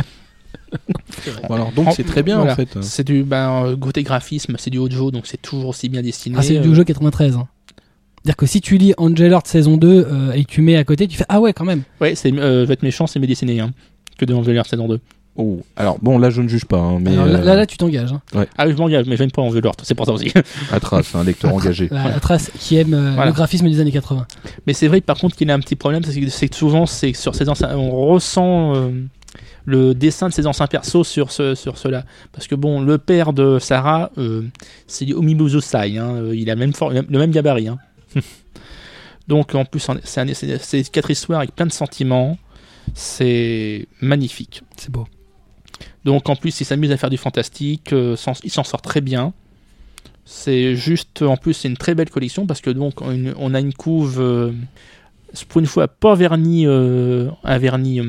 [1.48, 2.52] Bon, alors, donc, c'est très bien, voilà.
[2.52, 2.78] en fait.
[2.82, 6.36] C'est du ben, euh, côté graphisme, c'est du Hojo, donc c'est toujours aussi bien destiné.
[6.38, 7.36] Ah, c'est du jeu 93.
[7.36, 7.48] hein.
[8.22, 10.84] C'est-à-dire que si tu lis Angel Heart saison 2 euh, et que tu mets à
[10.84, 11.82] côté, tu fais Ah ouais, quand même.
[12.00, 13.72] Ouais, c'est, euh, je vais être méchant, c'est mieux dessiné hein,
[14.18, 14.98] que de Angel Heart saison 2.
[15.36, 17.12] Oh, alors, bon, là, je ne juge pas, hein, mais.
[17.12, 18.12] Alors, là, euh, là, là, tu t'engages.
[18.12, 18.46] Hein.
[18.56, 20.32] Ah oui, je m'engage, mais j'aime pas Angel Heart, c'est pour ça aussi.
[20.72, 21.88] Atras, un lecteur engagé.
[21.90, 23.30] La- Atras qui aime euh, Voilà.
[23.30, 24.26] le graphisme des années 80.
[24.66, 27.34] mais c'est vrai par contre qu'il a un petit problème, c'est que, souvent c'est sur
[27.34, 28.90] ces anciens, on ressent euh,
[29.64, 32.04] le dessin de ses anciens persos sur ce, sur cela.
[32.32, 34.42] Parce que bon, le père de Sarah, euh,
[34.86, 36.70] c'est du Omibuzo Sai, hein, il a même
[37.08, 37.66] le même gabarit.
[37.66, 37.78] hein.
[39.26, 42.38] Donc en plus, en- c'est quatre histoires avec plein de sentiments,
[42.94, 44.62] c'est magnifique.
[44.76, 45.06] C'est beau.
[46.04, 49.00] Donc en plus, il s'amuse à faire du fantastique, euh, s'en- il s'en sort très
[49.00, 49.32] bien.
[50.26, 53.74] C'est juste, en plus, c'est une très belle collection parce que donc on, a une
[53.74, 54.52] couve, euh,
[55.48, 58.00] pour une fois, pas verni, euh, un vernis.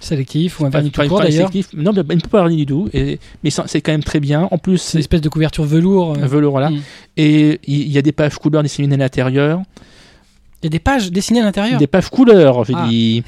[0.00, 1.50] Sélectif ou un vernis tout pas- court d'ailleurs.
[1.74, 2.88] Non, mais pas verni du tout.
[2.92, 4.46] Et, mais c'est quand même très bien.
[4.50, 6.16] En plus, C'est une espèce de couverture velours.
[6.16, 6.26] euh.
[6.26, 6.70] velours là.
[6.70, 6.80] Mm.
[7.16, 9.62] Et il il y a des pages couleurs dessinées à l'intérieur.
[10.62, 11.78] Il y a des pages dessinées à l'intérieur.
[11.78, 12.86] Des pages couleurs, j'ai Ah.
[12.88, 13.22] dit.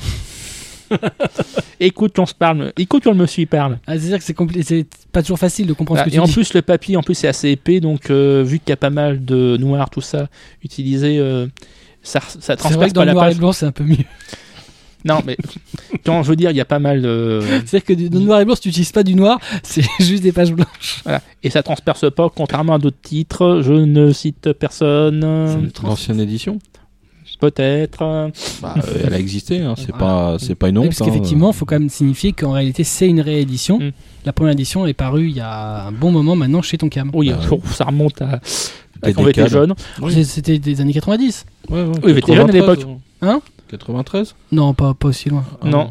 [1.81, 2.73] Écoute, on se parle.
[2.77, 3.79] Écoute, on monsieur il parle.
[3.87, 6.19] Ah, c'est-à-dire que c'est compli- c'est pas toujours facile de comprendre Ah, ce que et
[6.19, 6.33] tu en dis.
[6.33, 8.91] plus, le papier, en plus, c'est assez épais, donc euh, vu qu'il y a pas
[8.91, 10.29] mal de noir, tout ça,
[10.65, 11.47] utilisé, euh,
[12.03, 13.39] ça, ça C'est vrai transperce que dans pas le la noir et page.
[13.39, 13.97] blanc, c'est un peu mieux.
[15.05, 15.37] Non, mais
[16.05, 17.39] quand je veux dire, il y a pas mal de.
[17.65, 19.85] C'est-à-dire que du- dans le noir et blanc, si tu n'utilises pas du noir, c'est
[20.01, 21.03] juste des pages blanches.
[21.05, 21.23] Voilà.
[21.45, 23.61] Et ça transperce pas, contrairement à d'autres titres.
[23.63, 25.21] Je ne cite personne.
[25.85, 26.59] L'ancienne édition
[27.41, 27.99] Peut-être.
[28.63, 29.99] bah, euh, Elle a existé, hein, c'est Voilà.
[29.99, 30.91] pas, c'est pas une Oui, honte.
[30.91, 31.05] parce hein.
[31.07, 33.79] qu'effectivement, il faut quand même signifier qu'en réalité, c'est une réédition.
[33.79, 33.93] Mm.
[34.25, 37.11] La première édition est parue il y a un bon moment maintenant chez Tonkam.
[37.15, 38.41] Oui, Bah, oh, ça remonte à.
[39.03, 39.75] Des quand on était jeune.
[40.03, 40.25] Oui.
[40.25, 42.97] C'était des années 90 Ouais, ouais, Oui, mais t'es jeune à 93, l'époque.
[43.23, 43.41] Hein?
[43.71, 45.45] 93 Non, pas, pas aussi loin.
[45.63, 45.91] Ah, Non.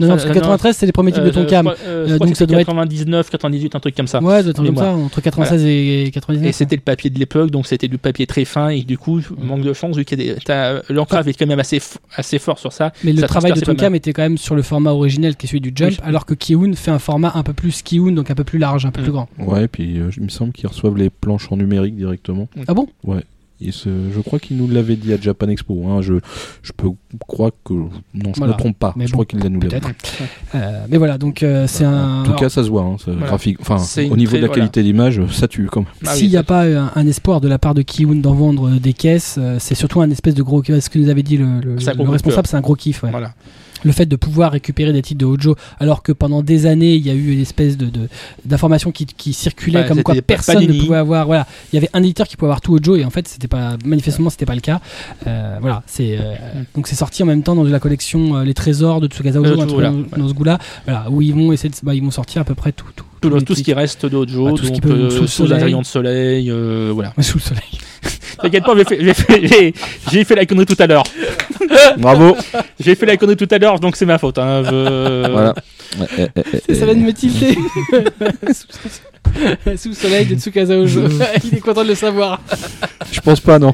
[0.00, 0.34] Non, non, Euh, parce que non.
[0.34, 1.72] 93, c'est les premiers titres de Euh, Tonkam.
[1.86, 4.22] euh, donc que ça doit être- 99, 98, un truc comme ça.
[4.22, 6.48] Ouais, comme ça, entre 96 et 99.
[6.48, 9.20] Et c'était le papier de l'époque, donc c'était du papier très fin, et du coup,
[9.38, 10.82] manque de chance, vu qu'il y a des.
[10.88, 12.92] L'encrave est quand même assez, f- assez fort sur ça.
[13.04, 15.60] Mais le travail de Tonkam était quand même sur le format originel qui est celui
[15.60, 15.98] du Jump, Oui.
[16.02, 18.86] alors que Kiun fait un format un peu plus Kiun, donc un peu plus large,
[18.86, 19.04] un peu Mm.
[19.04, 19.28] plus grand.
[19.38, 22.48] Ouais, et puis euh, il me semble qu'ils reçoivent les planches en numérique directement.
[22.66, 22.88] Ah bon?
[23.62, 25.84] Et ce- je crois qu'il nous l'avait dit à Japan Expo.
[25.88, 26.00] hein.
[26.02, 26.14] Je,
[26.62, 26.88] je peux
[27.28, 27.74] croire que.
[27.74, 28.54] Non, je Voilà.
[28.54, 28.94] me trompe pas.
[28.96, 29.80] Mais je bon, crois qu'il nous l'avait.
[30.54, 32.20] Euh, mais voilà, donc euh, c'est un.
[32.20, 32.82] En tout alors, cas, ça se voit.
[32.82, 33.26] hein, Voilà.
[33.26, 33.58] graphique.
[33.60, 33.76] Enfin,
[34.10, 34.54] au niveau très- de la voilà.
[34.62, 35.88] qualité d'image, ça tue quand même.
[36.06, 38.16] Ah oui, S'il n'y a ça- pas un, un espoir de la part de Kiun
[38.16, 40.62] d'en vendre euh, des caisses, euh, c'est surtout un espèce de gros.
[40.64, 41.46] Ce que nous avait dit le,
[42.10, 43.02] responsable, c'est un gros kiff.
[43.02, 43.10] ouais.
[43.10, 43.34] Voilà.
[43.84, 47.06] Le fait de pouvoir récupérer des titres de Hojo, alors que pendant des années, il
[47.06, 48.08] y a eu une espèce de de-
[48.44, 51.26] d'informations qui, qui circulaient Ouais, comme quoi personne ne pouvait avoir.
[51.26, 53.48] Voilà, il y avait un éditeur qui pouvait avoir tout Hojo et en fait, c'était
[53.48, 54.80] pas manifestement, c'était pas le cas.
[55.26, 56.34] Euh, voilà, c'est euh,
[56.74, 59.60] donc c'est sorti en même temps dans la collection euh, Les Trésors de Tsukasa Hojo,
[59.60, 59.92] Euh, tout, voilà.
[60.16, 60.58] dans, ce goût-là.
[60.84, 63.04] Voilà, où ils vont essayer, de, bah, ils vont sortir à peu près tout, tout,
[63.20, 65.52] Tout, les tout ce qui reste d'Ojo, Ah, tout ce qui peut- euh, sous sous
[65.52, 67.12] un rayon de soleil, euh, voilà.
[67.20, 67.62] sous le soleil.
[68.42, 71.04] T'inquiète pas, j'ai fait, j'ai fait, fait la connerie tout à l'heure.
[71.98, 72.36] Bravo
[72.78, 74.38] J'ai fait la connerie tout à l'heure, donc c'est ma faute.
[74.38, 74.62] Hein.
[74.64, 75.54] Je- Voilà.
[76.72, 77.56] Ça vient de me tilter.
[79.76, 81.02] Sous le soleil de Tsukasa Ojo.
[81.44, 82.40] Il est content de le savoir.
[83.12, 83.72] Je pense pas, non.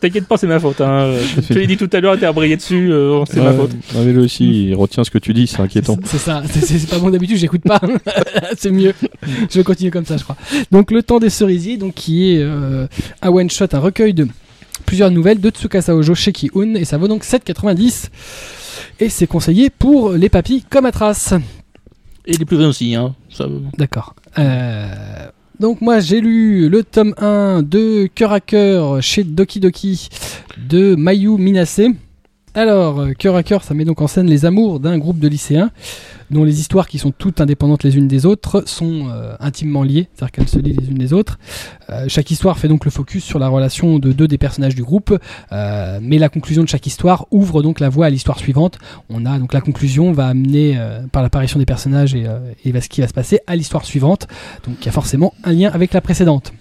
[0.00, 0.80] T'inquiète pas, c'est ma faute.
[0.80, 1.14] Hein.
[1.36, 3.70] Je te l'ai dit tout à l'heure, t'es abrayé dessus, euh, c'est ma faute.
[3.94, 5.96] non, mais lui aussi, il retient ce que tu dis, c'est inquiétant.
[6.04, 6.42] C'est ça.
[6.50, 7.80] C'est pas bon d'habitude, j'écoute pas.
[8.56, 8.92] c'est mieux.
[9.50, 10.36] Je vais continuer comme ça, je crois.
[10.70, 12.86] Donc, Le Temps des Cerisiers, donc, qui est euh,
[13.22, 14.26] un one-shot, un recueil de
[14.86, 16.74] plusieurs nouvelles de Tsukasa Ojo chez Ki-un.
[16.74, 18.08] Et ça vaut donc 7,90.
[19.00, 21.34] Et c'est conseillé pour les papis comme Atras.
[22.26, 22.94] Et les plus jeunes aussi.
[22.94, 23.14] Hein.
[23.30, 23.46] Ça,
[23.78, 24.14] D'accord.
[24.38, 25.26] Euh,
[25.60, 30.08] donc moi j'ai lu le tome 1 de Cœur à Cœur chez Doki Doki
[30.68, 31.82] de Mayu Minase.
[32.56, 35.26] Alors, euh, cœur à cœur, ça met donc en scène les amours d'un groupe de
[35.26, 35.72] lycéens
[36.30, 40.08] dont les histoires qui sont toutes indépendantes les unes des autres sont euh, intimement liées,
[40.14, 41.40] c'est-à-dire qu'elles se lient les unes des autres.
[41.90, 44.84] Euh, chaque histoire fait donc le focus sur la relation de deux des personnages du
[44.84, 45.18] groupe,
[45.50, 48.78] mais la conclusion de chaque histoire ouvre donc la voie à l'histoire suivante.
[49.10, 50.78] On a donc la conclusion va amener
[51.10, 52.24] par l'apparition des personnages et,
[52.64, 54.28] et ce qui va se passer à l'histoire suivante,
[54.66, 56.52] donc il y a forcément un lien avec la précédente.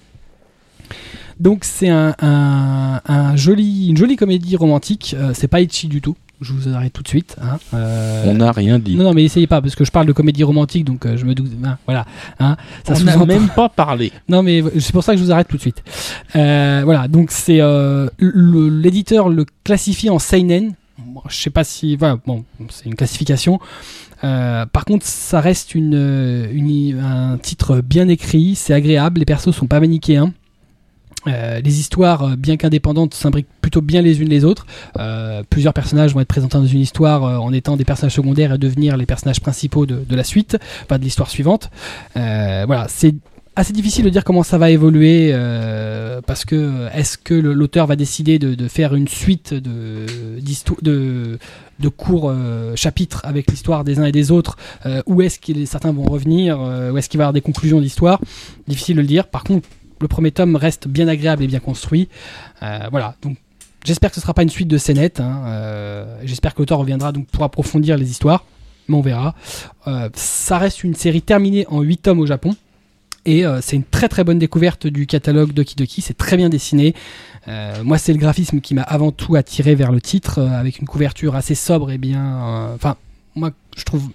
[1.44, 5.16] Donc c'est un, un, un joli, une jolie comédie romantique.
[5.20, 6.16] Euh, c'est pas itchy du tout.
[6.42, 7.36] Je vous arrête tout de suite.
[7.42, 7.58] hein.
[7.74, 8.96] Euh, On n'a rien dit.
[8.96, 11.26] non, non, mais essayez pas, parce que je parle de comédie romantique, donc euh, je
[11.26, 11.52] me doute.
[11.64, 12.06] hein, voilà.
[12.40, 14.12] Hein, ça On n'a même pas parlé.
[14.28, 15.84] Non, mais c'est pour ça que je vous arrête tout de suite.
[16.34, 17.60] Voilà, donc c'est
[18.20, 20.74] l'éditeur le classifie en seinen.
[20.98, 23.60] Bon, je sais pas si, voilà, bon, c'est une classification.
[24.24, 29.52] Euh, par contre, ça reste une, une- un titre bien écrit, c'est agréable, les persos
[29.52, 30.32] sont pas manichéens.
[31.28, 34.66] Euh, les histoires, euh, bien qu'indépendantes, s'imbriquent plutôt bien les unes les autres.
[35.00, 38.54] Euh, plusieurs personnages vont être présentés dans une histoire euh, en étant des personnages secondaires
[38.54, 41.70] et devenir les personnages principaux de, de la suite, enfin de l'histoire suivante.
[42.18, 43.16] Euh, voilà, c'est
[43.56, 47.96] assez difficile de dire comment ça va évoluer euh, parce que est-ce que l'auteur va
[47.96, 50.06] décider de, de faire une suite de,
[50.82, 51.38] de,
[51.80, 52.34] de courts
[52.76, 56.60] chapitres avec l'histoire des uns et des autres euh, ou est-ce que certains vont revenir
[56.60, 58.20] euh, ou est-ce qu'il va y avoir des conclusions d'histoire?
[58.68, 59.68] Difficile de le dire par contre
[60.00, 62.10] le premier tome reste bien agréable et bien construit
[62.62, 63.38] Euh, voilà donc
[63.86, 67.12] j'espère que ce sera pas une suite de scénettes hein, euh, j'espère que l'auteur reviendra
[67.12, 68.46] donc pour approfondir les histoires
[68.88, 69.36] mais on verra
[69.88, 72.56] Euh, ça reste une série terminée en 8 tomes au Japon
[73.26, 76.94] et c'est une très très bonne découverte du catalogue Doki Doki, c'est très bien dessiné.
[77.82, 81.34] Moi c'est le graphisme qui m'a avant tout attiré vers le titre, avec une couverture
[81.38, 82.74] assez sobre et bien...
[82.76, 82.98] Enfin,
[83.36, 84.10] moi je trouve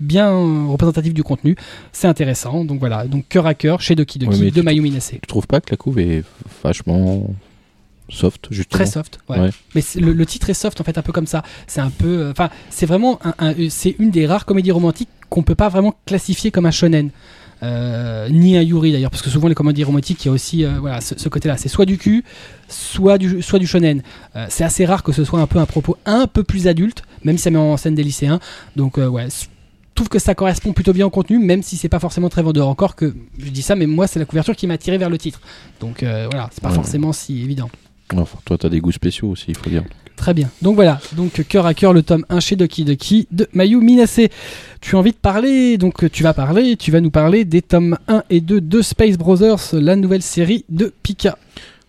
[0.00, 1.56] bien euh, représentatif du contenu,
[1.92, 2.64] c'est intéressant.
[2.64, 5.10] Donc voilà, donc cœur à cœur chez Doki Doki Ouais, de Mayumi Nase.
[5.12, 6.22] Tu trouves pas que la couve est
[6.62, 7.28] vachement
[8.10, 9.38] soft, justement Très soft, ouais.
[9.38, 9.50] Ouais.
[9.74, 11.42] Mais le, le titre est soft en fait, un peu comme ça.
[11.66, 15.10] C'est un peu, euh, enfin, c'est vraiment, un, un- c'est une des rares comédies romantiques
[15.28, 17.10] qu'on peut pas vraiment classifier comme un shonen.
[17.64, 20.64] Euh, ni un yuri d'ailleurs, parce que souvent les comédies romantiques, il y a aussi
[20.64, 21.56] euh, voilà, ce, ce côté-là.
[21.56, 22.22] C'est soit du cul,
[22.68, 24.00] soit du, soit du shonen.
[24.36, 27.02] Euh, c'est assez rare que ce soit un peu un propos un peu plus adulte,
[27.24, 28.38] même si ça met en scène des lycéens.
[28.76, 29.26] Donc euh, ouais,
[29.98, 32.68] trouve que ça correspond plutôt bien au contenu, même si c'est pas forcément très vendeur.
[32.68, 35.18] Encore que je dis ça, mais moi c'est la couverture qui m'a tiré vers le
[35.18, 35.40] titre.
[35.80, 36.74] Donc euh, voilà, c'est pas Ouais.
[36.74, 37.68] forcément si évident.
[38.16, 39.82] Enfin, toi, t'as des goûts spéciaux aussi, il faut dire.
[40.16, 40.48] Très bien.
[40.62, 44.20] Donc voilà, donc cœur à cœur le tome 1 chez Doki Doki de Mayu Minase.
[44.80, 47.98] Tu as envie de parler, donc tu vas parler, tu vas nous parler des tomes
[48.08, 51.36] 1 et 2 de Space Brothers, la nouvelle série de Pika.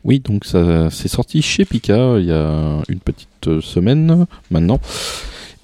[0.03, 4.79] Oui, donc ça c'est sorti chez Pika il y a une petite euh, semaine maintenant.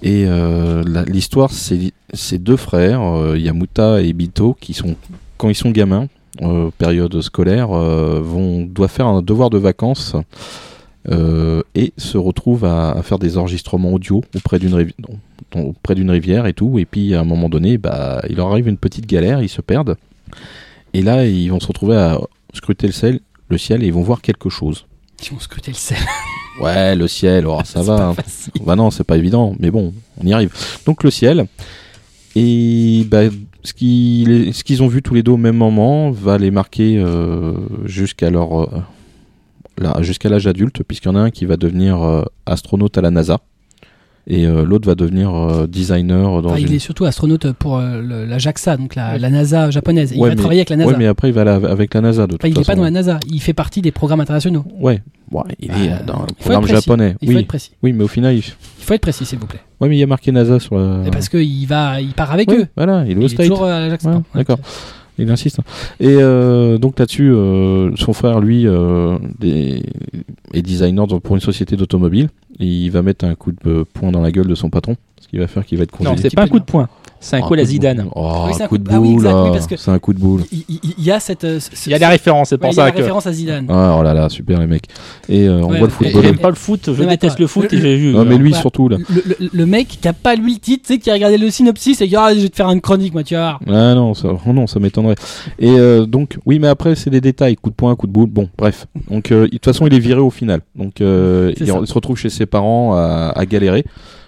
[0.05, 4.95] Et euh, l'histoire, c'est c'est deux frères, euh, Yamuta et Bito, qui sont,
[5.37, 6.07] quand ils sont gamins,
[6.43, 10.15] euh, période scolaire, vont, doivent faire un devoir de vacances
[11.09, 16.77] et se retrouvent à, faire des enregistrements audio auprès d'une rivi- rivière et tout.
[16.77, 19.61] Et puis à un moment donné, bah, il leur arrive une petite galère, ils se
[19.61, 19.97] perdent.
[20.93, 22.19] Et là, ils vont se retrouver à
[22.53, 24.85] scruter le ciel, le ciel et ils vont voir quelque chose.
[25.23, 25.97] Ils vont scruter le sel.
[26.61, 28.09] Ouais, le ciel, oh, ça va.
[28.09, 28.15] hein.
[28.65, 30.53] Bah non, c'est pas évident, mais bon, on y arrive.
[30.85, 31.47] Donc le ciel,
[32.35, 33.23] et bah,
[33.63, 37.53] ce qu'ils ont vu tous les deux au même moment va les marquer euh,
[37.85, 42.23] jusqu'à leur euh, jusqu'à l'âge adulte, puisqu'il y en a un qui va devenir euh,
[42.45, 43.41] astronaute à la NASA
[44.27, 46.67] et euh, l'autre va devenir euh, designer dans Enfin, une.
[46.67, 50.11] il est surtout astronaute pour euh, le- la JAXA, donc la, la NASA japonaise.
[50.15, 50.89] Il Ouais, va mais- travailler avec la NASA.
[50.91, 52.75] Ouais, mais après il va aller avec la NASA de toute Enfin, il n'est pas
[52.75, 54.65] dans la NASA, il fait partie des programmes internationaux.
[54.79, 57.15] Ouais, ouais, il est Euh, dans le programme japonais.
[57.21, 57.71] Il faut Oui, être précis.
[57.83, 58.39] oui, mais au final, il...
[58.39, 59.61] Il faut être précis, s'il vous plaît.
[59.81, 61.01] ouais, mais il y a marqué NASA sur la.
[61.07, 62.67] Et Parce qu'il va, il part avec Ouais, eux.
[62.77, 64.09] Voilà, il est au Il est toujours à la JAXA.
[64.09, 64.59] Ouais, Ouais, d'accord.
[65.17, 65.59] Il insiste.
[66.01, 69.81] Et euh, donc là-dessus, euh, son frère, lui, euh, des-
[70.53, 72.27] est designer pour une société d'automobile.
[72.59, 75.37] Il va mettre un coup de poing dans la gueule de son patron, ce qui
[75.37, 76.29] va faire qu'il va être Non, congédié.
[76.29, 76.87] c'est pas un coup de poing.
[77.27, 77.71] C'est un coup à la de boule.
[77.73, 78.05] Zidane.
[78.13, 79.23] Oh, Oui, c'est un un coup coup de ah oui, boule,
[79.67, 80.43] que- c'est un coup de boule.
[80.51, 81.43] Il, y a cette.
[81.43, 82.91] euh, ce- Il y a des références, c'est Ouais, pour il y a ça la
[82.91, 82.97] que.
[82.97, 83.65] référence à Zidane.
[83.67, 84.85] Ah, oh là là, super les mecs.
[85.27, 86.23] Et euh, on Ouais, voit le football.
[86.23, 88.13] J'aime pas le foot, je déteste le foot le- et j'ai vu.
[88.13, 88.97] Non, mais lui surtout là.
[89.09, 91.39] Le, le- le mec qui a pas lu le titre, tu sais, qui a regardé
[91.39, 93.33] le synopsis et qui a dit ah, je vais te faire une chronique, moi, tu
[93.33, 93.59] vas voir.
[93.67, 95.15] Ah non, ça, oh non, ça m'étonnerait.
[95.57, 97.55] Et euh, donc, oui, mais après, c'est des détails.
[97.55, 98.29] Coup de poing, coup de boule.
[98.29, 98.85] Bon, bref.
[99.09, 100.61] Donc, de toute façon, il est viré au final.
[100.75, 101.63] Donc, il, ça.
[101.81, 103.83] il se retrouve chez ses parents à, à galérer.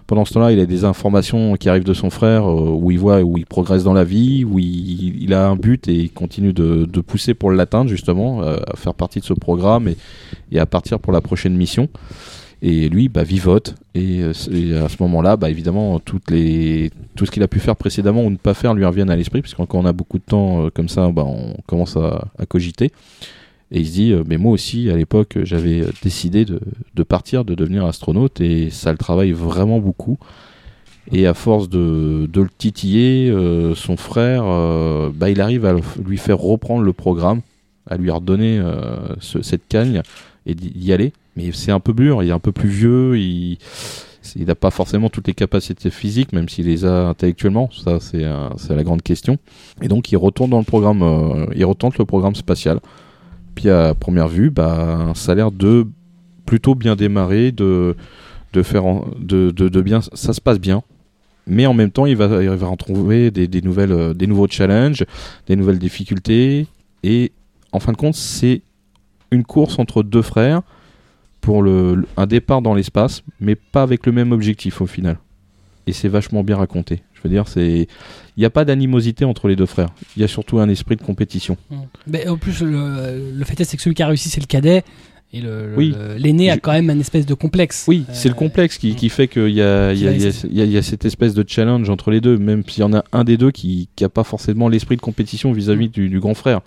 [0.08, 2.98] Pendant ce temps-là, il a des informations qui arrivent de son frère euh, où il
[2.98, 6.54] voit où il progresse dans la vie, où il, a un but et il continue
[6.54, 9.89] de, pousser pour l'atteindre justement, euh, à faire partie de ce programme
[10.52, 11.89] et, à partir pour la prochaine mission.
[12.62, 13.76] Et lui, bah, vivote.
[13.96, 17.60] Et, euh, et à ce moment-là, bah, évidemment, toutes les, tout ce qu'il a pu
[17.60, 20.20] faire précédemment ou ne pas faire lui reviennent à l'esprit, puisque quand on a beaucoup
[20.20, 22.93] de temps comme ça, bah, on commence à cogiter.
[23.71, 26.60] Et il se dit, euh, mais moi aussi, à l'époque, j'avais décidé de,
[26.95, 30.17] de partir, de devenir astronaute, et ça le travaille vraiment beaucoup.
[31.12, 35.75] Et à force de, de le titiller, euh, son frère, euh, bah, il arrive à
[36.06, 37.41] lui faire reprendre le programme,
[37.89, 38.62] à lui redonner
[39.21, 40.01] ce- cette cagne
[40.45, 41.13] et d'y aller.
[41.38, 43.58] Mais c'est un peu dur, il est un peu plus vieux, il
[44.36, 47.69] n'a pas forcément toutes les capacités physiques, même s'il les a intellectuellement.
[47.71, 49.38] Ça, c'est la grande question.
[49.82, 52.80] Et donc, il retourne dans le programme, il retente le programme spatial.
[53.58, 55.88] Puis à première vue, bah, ça a l'air de
[56.46, 57.96] plutôt bien démarrer, de,
[58.62, 60.84] faire, en- de, bien, ça se passe bien.
[61.48, 64.48] Mais en même temps, il va, il va retrouver des, des nouvelles, euh, des nouveaux
[64.48, 65.04] challenges,
[65.48, 66.67] des nouvelles difficultés.
[67.02, 67.32] Et
[67.72, 68.62] en fin de compte, c'est
[69.32, 70.62] une course entre deux frères
[71.41, 75.17] pour le- un départ dans l'espace, mais pas avec le même objectif au final.
[75.88, 77.02] Et c'est vachement bien raconté.
[77.27, 77.87] Veux dire, c'est,
[78.35, 79.89] il n'y a pas d'animosité entre les deux frères.
[80.15, 81.57] Il y a surtout un esprit de compétition.
[82.07, 84.45] Mais en plus, le, le fait est, c'est que celui qui a réussi, c'est le
[84.47, 84.83] cadet.
[85.33, 85.93] Et le- Oui.
[86.17, 87.83] l'aîné a quand même un espèce de complexe.
[87.89, 90.21] Oui, c'est le Euh, complexe qui, qui fait qu'il y a, il y, a, il
[90.21, 90.25] y,
[90.61, 92.93] a, il y a- cette espèce de challenge entre les deux, même s'il y en
[92.93, 96.33] a un des deux qui n'a pas forcément l'esprit de compétition vis-à-vis du, du grand
[96.33, 96.61] frère.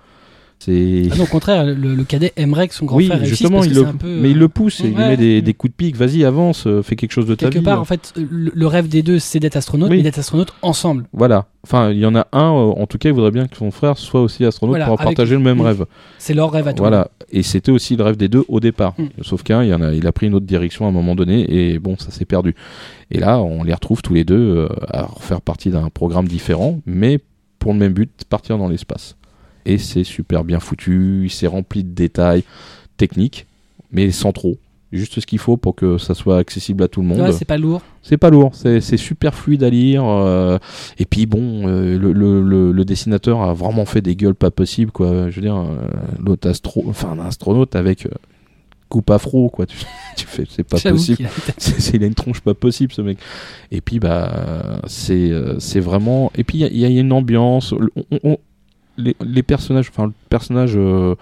[0.63, 3.39] C'est Ah non, au contraire, le, le cadet aimerait que son grand oui, frère réussisse
[3.39, 4.91] justement, parce il que le, c'est un peu, mais il euh, le pousse, et il
[4.91, 5.97] lui met des, des coups de pique.
[5.97, 7.65] Vas-y, avance, euh, fais quelque chose de ta quelque vie.
[7.65, 9.97] part, en fait, le, le rêve des deux, c'est d'être astronaute, Oui.
[9.97, 11.07] mais d'être astronaute ensemble.
[11.15, 11.47] Voilà.
[11.65, 13.71] Enfin, il y en a un, euh, en tout cas, il voudrait bien que son
[13.71, 15.87] frère soit aussi astronaute Voilà, pour partager le même rêve.
[16.19, 16.89] C'est leur rêve à toi.
[16.89, 17.09] Voilà.
[17.31, 18.95] Et c'était aussi le rêve des deux au départ.
[18.99, 19.23] Mm.
[19.23, 21.15] Sauf qu'un, il, y en a, il a pris une autre direction à un moment
[21.15, 22.55] donné et bon, ça s'est perdu.
[23.11, 26.81] Et là, on les retrouve tous les deux euh, à faire partie d'un programme différent,
[26.85, 27.19] mais
[27.59, 29.17] pour le même but, partir dans l'espace.
[29.67, 32.45] Et c'est super bien foutu, c'est rempli de détails
[32.97, 33.47] techniques,
[33.93, 34.57] mais sans trop.
[34.93, 37.21] Juste ce qu'il faut pour que ça soit accessible à tout le monde.
[37.21, 37.81] Ouais, c'est pas lourd.
[38.03, 40.03] C'est pas lourd, c'est super fluide à lire.
[40.05, 40.59] euh,
[40.99, 44.51] et puis bon, euh, le, le- le- le dessinateur a vraiment fait des gueules pas
[44.51, 45.31] possibles, quoi.
[45.31, 45.87] Je veux dire, euh,
[46.19, 48.09] l'autre astro, enfin un astronaute avec
[48.89, 49.67] coupe afro, quoi.
[49.67, 49.77] Tu,
[50.17, 51.23] tu fais, c'est pas possible.
[51.25, 53.19] a- il a une tronche pas possible, ce mec.
[53.71, 56.33] Et puis bah, c'est c'est vraiment.
[56.37, 57.73] Et puis il y a- il y, a une ambiance.
[57.75, 58.39] le- on- on-
[59.21, 60.73] les, personnages, enfin le personnage.
[60.77, 61.15] euh,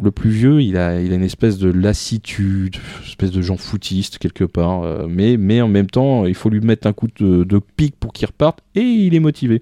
[0.00, 4.18] le plus vieux, il a, il a une espèce de lassitude, espèce de gens foutiste
[4.18, 7.44] quelque part, euh, mais, mais en même temps, il faut lui mettre un coup de,
[7.44, 9.60] de pique pour qu'il reparte, et il est motivé.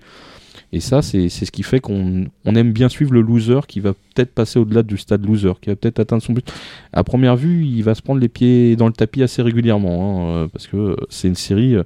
[0.73, 3.93] Et ça, c'est ce qui fait qu'on on aime bien suivre le loser qui va
[3.93, 6.53] peut-être passer au-delà du stade loser, qui va peut-être atteindre son but.
[6.93, 10.29] À première vue, il va se prendre les pieds dans le tapis assez régulièrement, hein,
[10.29, 11.77] euh, parce que c'est une série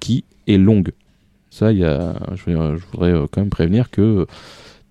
[0.00, 0.92] qui est longue.
[1.50, 4.26] Ça, je, voudrais quand même prévenir que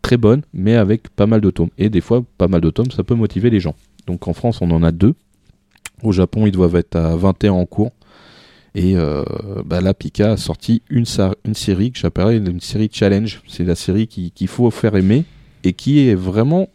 [0.08, 1.70] très bonne, mais avec pas mal de tomes.
[1.78, 3.76] Et des fois, pas mal de tomes, ça peut motiver les gens.
[4.08, 5.13] Donc en France, on en a deux.
[6.04, 7.91] Au Japon, ils doivent être à 21 en cours.
[8.76, 9.24] Et euh,
[9.65, 11.06] bah là, Pika a sorti une,
[11.46, 13.41] une série que j'appellerais une série challenge.
[13.48, 15.26] C'est la série qui- qu'il faut faire aimer
[15.63, 16.70] et qui est vraiment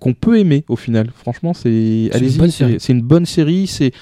[0.00, 1.10] qu'on peut aimer au final.
[1.16, 1.70] Franchement, c'est
[2.06, 2.76] une allez-y, bonne c'est série.
[2.80, 3.66] c'est une bonne série.
[3.68, 3.92] C'est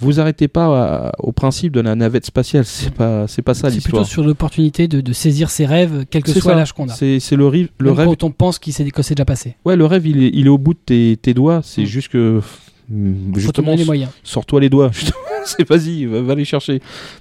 [0.00, 0.66] vous arrêtez pas
[1.08, 2.64] à- au principe de la navette spatiale.
[2.64, 4.06] C'est pas c'est pas ça C'est plutôt l'histoire.
[4.06, 6.92] sur l'opportunité de, de saisir ses rêves, quel que soit l'âge qu'on a.
[6.94, 9.56] C'est le, rive- le Même rêve quand on pense qu'il s'est que c'est déjà passé.
[9.64, 11.60] Ouais, le rêve, il est, il est au bout de tes, tes doigts.
[11.62, 11.86] C'est Mm.
[11.86, 12.40] juste que.
[12.88, 14.10] mm, te Justement, donner les moyens.
[14.22, 14.90] sors-toi les doigts.
[15.44, 16.80] C'est vas-y, va, va les chercher.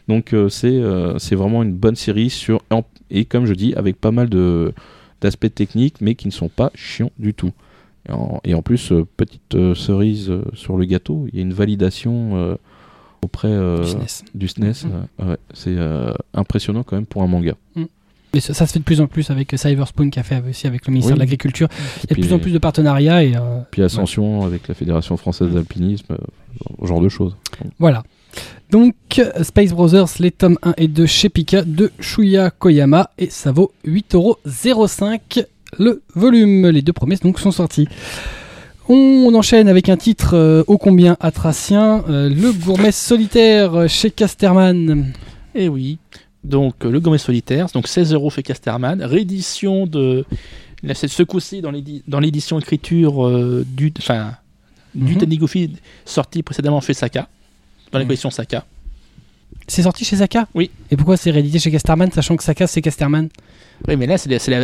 [0.09, 2.29] Donc, euh, c'est euh, c'est vraiment une bonne série.
[2.29, 2.61] sur
[3.09, 4.73] Et comme je dis, avec pas mal de
[5.21, 7.51] d'aspects techniques, mais qui ne sont pas chiants du tout.
[8.07, 11.39] Et en, et en plus, euh, petite euh, cerise euh, sur le gâteau, il y
[11.39, 12.55] a une validation euh,
[13.21, 13.83] auprès euh,
[14.33, 14.85] du SNES.
[14.85, 14.91] Mm.
[15.21, 17.53] euh, ouais, c'est euh, impressionnant quand même pour un manga.
[18.33, 20.67] Mais ça, ça se fait de plus en plus avec Cyberspoon qui a fait aussi
[20.67, 21.17] avec le ministère Oui.
[21.17, 21.67] de l'Agriculture.
[22.03, 24.75] Il y a de plus en plus de partenariats et euh, Puis Ascension avec la
[24.75, 26.17] Fédération française d'alpinisme, euh,
[26.81, 27.35] ce genre de choses.
[27.79, 28.03] voilà.
[28.69, 28.93] Donc
[29.41, 33.71] Space Brothers, les tomes 1 et 2 chez Pika de Shuya Koyama et ça vaut
[33.87, 35.45] 8,05€
[35.79, 36.67] le volume.
[36.67, 37.87] Les deux premiers donc sont sortis.
[38.91, 45.13] On enchaîne avec un titre euh, ô combien atracien, euh, Le Gourmet Solitaire chez Casterman.
[45.53, 45.99] Eh oui.
[46.43, 49.03] Donc, euh, le Gourmet Solitaire, donc 16 euros chez Casterman.
[49.03, 50.25] Réédition de.
[50.81, 53.93] Là, ce coup-ci dans l'édi- dans l'édition écriture euh, du.
[53.99, 54.31] Enfin.
[54.95, 55.19] Du Mhm.
[55.19, 57.27] Taniguchi sorti précédemment chez Saka.
[57.91, 58.07] Dans la Mhm.
[58.07, 58.65] collection Saka.
[59.69, 60.69] C'est sorti chez Saka Oui.
[60.91, 63.29] Et pourquoi c'est réédité chez Casterman, sachant que Saka c'est Casterman
[63.87, 64.59] Oui, mais là, c'est la,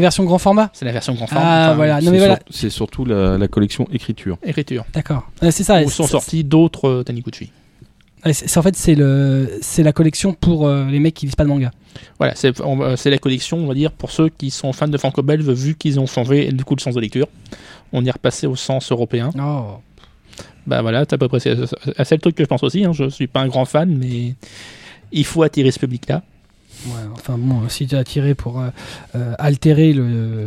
[0.00, 1.64] version grand format c'est la version grand Ah, format.
[1.66, 1.94] enfin, voilà.
[2.00, 2.38] Non, C'est mais voilà.
[2.50, 4.38] C'est surtout la, la collection écriture.
[4.44, 4.84] Écriture.
[4.92, 5.28] D'accord.
[5.40, 5.82] C'est ça.
[5.82, 7.50] Où sont sortis d'autres euh, Taniguchi.
[8.32, 11.42] C'est- en fait, c'est le, c'est la collection pour euh, les mecs qui lisent pas
[11.42, 11.72] de manga.
[12.18, 15.74] Voilà, c'est la collection, on va dire, pour ceux qui sont fans de franco-belge, vu
[15.74, 17.26] qu'ils ont changé du coup le sens de lecture.
[17.92, 19.30] On est repassé au sens européen.
[19.38, 19.78] Oh.
[20.66, 22.84] Bah voilà, c'est à peu près c'est c'est- le truc que je pense aussi.
[22.84, 22.92] Hein.
[22.92, 24.34] Je suis pas un grand fan, mais
[25.12, 26.22] il faut attirer ce public-là.
[26.86, 28.68] Ouais, enfin bon, si tu as tiré pour euh,
[29.14, 30.46] euh, altérer le,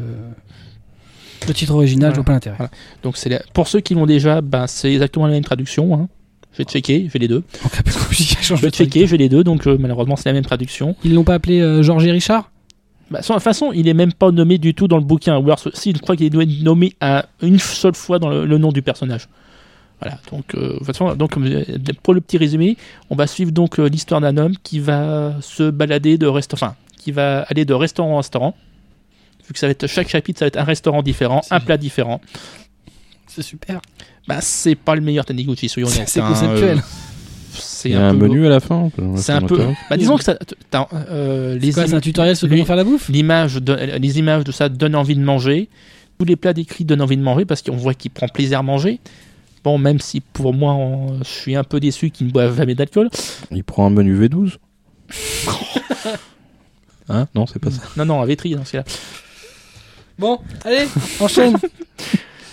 [1.48, 2.16] Le titre original, je Voilà.
[2.16, 2.56] vois pas l'intérêt.
[2.58, 2.72] Voilà.
[3.04, 5.94] Donc c'est la- pour ceux qui l'ont déjà, ben, c'est exactement la même traduction.
[5.94, 6.08] Hein.
[6.58, 7.44] J'ai checké, j'ai les deux.
[8.12, 10.96] J'ai checké, j'ai les deux, donc euh, malheureusement c'est la même traduction.
[11.04, 12.50] Ils l'ont pas appelé Georges et Richard?
[13.12, 15.38] Bah, de toute façon, il est même pas nommé du tout dans le bouquin.
[15.38, 18.46] Ou alors, si, je crois qu'il doit être nommé à une seule fois dans le,
[18.48, 19.28] le nom du personnage.
[20.06, 21.64] Voilà, donc, euh, de toute façon, donc comme, euh,
[22.04, 22.78] pour le petit résumé,
[23.10, 26.76] on va suivre donc euh, l'histoire d'un homme qui va se balader de restaurant, enfin,
[26.98, 28.56] qui va aller de restaurant en restaurant.
[29.48, 31.78] Vu que ça va être chaque chapitre, ça va être un restaurant différent, un plat
[31.78, 32.22] différent.
[33.28, 33.82] C'est super.
[34.28, 36.08] Bah, c'est pas le meilleur Taniguchi, soyons honnêtes.
[36.10, 36.82] c'est hein, conceptuel.
[37.52, 39.60] c'est Il y a un peu- menu à la fin C'est un peu.
[39.90, 40.38] Bah, disons que ça,
[41.10, 43.10] euh, les C'est quoi, im- c'est un tutoriel sur comment faire la bouffe?
[43.10, 45.70] l'image de- les images de ça donnent envie de manger.
[46.18, 48.64] Tous les plats décrits donnent envie de manger parce qu'on voit qu'il prend plaisir à
[48.64, 49.00] manger.
[49.66, 52.76] Bon, même si pour moi, on- je suis un peu déçu qu'il ne boive jamais
[52.76, 53.10] d'alcool.
[53.52, 54.58] Il prend un menu V12
[57.10, 57.28] Hein?
[57.36, 57.82] Non, c'est pas ça.
[57.98, 58.84] Non, non, à Vétri, dans ce cas-là.
[60.18, 60.88] Bon, allez,
[61.20, 61.58] enchaîne.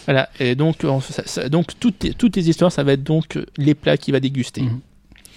[0.04, 0.28] Voilà.
[0.40, 3.36] Et donc, on- ça- ça- donc toutes, les- toutes les histoires, ça va être donc
[3.36, 4.62] euh, les plats qu'il va déguster.
[4.62, 4.80] Mhm.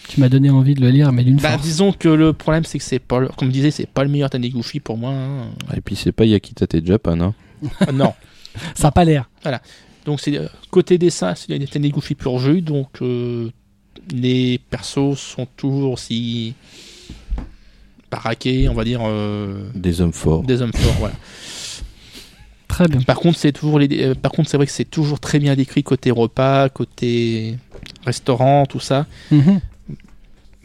[0.07, 1.61] tu m'as donné envie de le lire, mais d'une Bah, force.
[1.63, 4.09] disons que le problème, c'est que c'est pas, le- comme je disais, c'est pas le
[4.09, 5.11] meilleur Taniguchi pour moi.
[5.11, 5.49] hein.
[5.76, 7.19] Et puis c'est pas Yakitate Japan.
[7.19, 7.34] Hein.
[7.93, 8.13] Non.
[8.76, 9.30] Ça a pas l'air.
[10.06, 13.49] Donc c'est euh, côté dessin, c'est des Taniguchi pur jus, donc euh,
[14.14, 16.53] les persos sont toujours aussi
[18.12, 20.43] baraqués, on va dire euh, Des hommes forts.
[20.43, 20.95] des hommes forts.
[20.99, 21.16] Voilà.
[22.68, 23.01] Très bien.
[23.01, 25.56] Par contre, c'est toujours les, euh, par contre, c'est vrai que c'est toujours très bien
[25.56, 27.58] décrit côté repas, côté
[28.06, 29.06] restaurant, tout ça.
[29.32, 29.60] Mhm.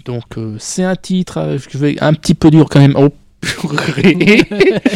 [0.05, 2.95] Donc euh, c'est un titre, euh, je vais un petit peu dur quand même.
[2.97, 3.11] Oh,
[3.41, 4.17] purée.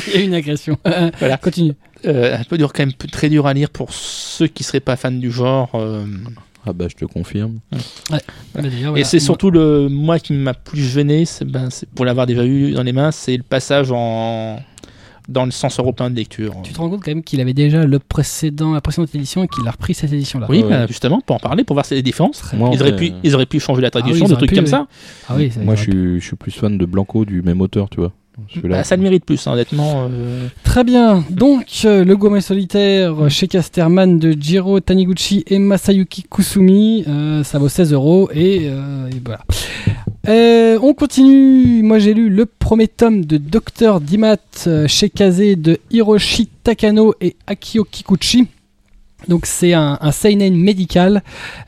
[0.09, 0.79] Il y a une agression.
[1.19, 1.37] Voilà.
[1.37, 1.73] Continue.
[2.07, 4.97] Euh, un peu dur quand même, très dur à lire pour ceux qui seraient pas
[4.97, 5.71] fans du genre.
[5.75, 6.05] euh,
[6.67, 7.61] Ah bah je te confirme.
[8.11, 8.19] Bah,
[8.55, 8.99] d'ailleurs, voilà.
[9.01, 12.45] Et c'est surtout le moi qui m'a plus gêné, c'est ben, c'est- pour l'avoir déjà
[12.45, 14.61] eu dans les mains, c'est le passage en
[15.27, 16.55] dans le sens européen de lecture.
[16.63, 19.49] Tu te rends compte quand même qu'il avait déjà le précédent, la précédente édition et
[19.49, 20.47] qu'il a repris cette édition-là.
[20.51, 20.69] Oui, Ouais.
[20.69, 22.43] ben, justement, pour en parler, pour voir si les différences.
[22.53, 22.69] Moi.
[22.75, 24.65] Ils auraient, pu, ils auraient pu changer la traduction, ils des auraient trucs pu, comme
[24.65, 24.71] oui.
[24.71, 24.87] ça.
[25.31, 27.89] Ah oui, ça- Moi je suis, je suis plus fan de Blanco, du même auteur,
[27.89, 28.13] tu vois.
[28.65, 30.09] Bah, ça le mérite plus, hein, honnêtement.
[30.11, 31.25] euh, Très bien.
[31.31, 37.59] Donc, euh, le gourmet solitaire chez Casterman de Jiro Taniguchi et Masayuki Kusumi, euh, ça
[37.59, 39.41] vaut 16 euros et, euh, et voilà.
[40.27, 41.83] Euh, on continue.
[41.83, 47.15] Moi, j'ai lu le premier tome de Dr Dimat euh, chez Kaze de Hiroshi Takano
[47.21, 48.47] et Akio Kikuchi.
[49.29, 51.23] Donc c'est un, un seinen médical.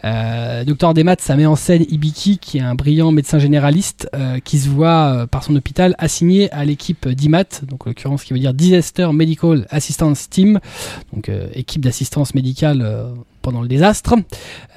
[0.04, 4.38] Euh, Docteur Demat, ça met en scène Ibiki, qui est un brillant médecin généraliste, euh,
[4.40, 8.32] qui se voit euh, par son hôpital assigné à l'équipe d'IMAT, donc en l'occurrence qui
[8.32, 10.60] veut dire Disaster Medical Assistance Team,
[11.12, 12.86] donc euh, équipe d'assistance médicale
[13.42, 14.14] pendant le désastre.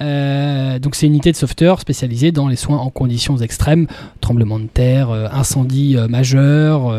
[0.00, 3.86] Donc c'est une unité de sauveteurs spécialisée dans les soins en conditions extrêmes,
[4.20, 6.94] tremblement de terre, incendie majeur,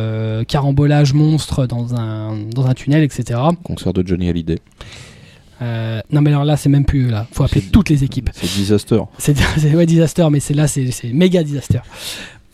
[0.45, 3.39] carambolage monstre dans un, dans un tunnel, etc.
[3.63, 4.59] Concert de Johnny Hallyday.
[5.61, 8.29] Euh, non mais alors là c'est même plus là, faut appeler toutes les équipes.
[8.33, 9.01] C'est Disaster.
[9.17, 9.35] C'est
[9.75, 11.79] ouais, disaster, mais c'est là, c'est méga disaster.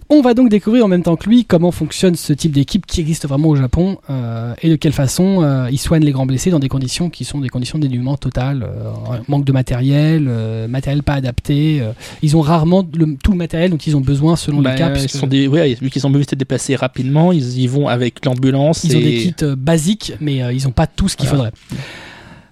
[0.09, 3.01] On va donc découvrir en même temps que lui comment fonctionne ce type d'équipe qui
[3.01, 6.49] existe vraiment au Japon euh, et de quelle façon euh, ils soignent les grands blessés
[6.49, 10.69] dans des conditions qui sont des conditions de dénuement total, euh, manque de matériel, euh,
[10.69, 11.79] matériel pas adapté.
[11.81, 11.91] euh,
[12.21, 14.87] ils ont rarement le- tout le matériel dont ils ont besoin selon bah, les cas.
[14.87, 17.67] ils puisque sont des, ouais, vu qu'ils sont obligés de se déplacer rapidement, ils y
[17.67, 18.85] vont avec l'ambulance.
[18.85, 21.51] Ils ont des kits euh, basiques, mais euh, ils n'ont pas tout ce qu'il Voilà.
[21.51, 21.81] faudrait.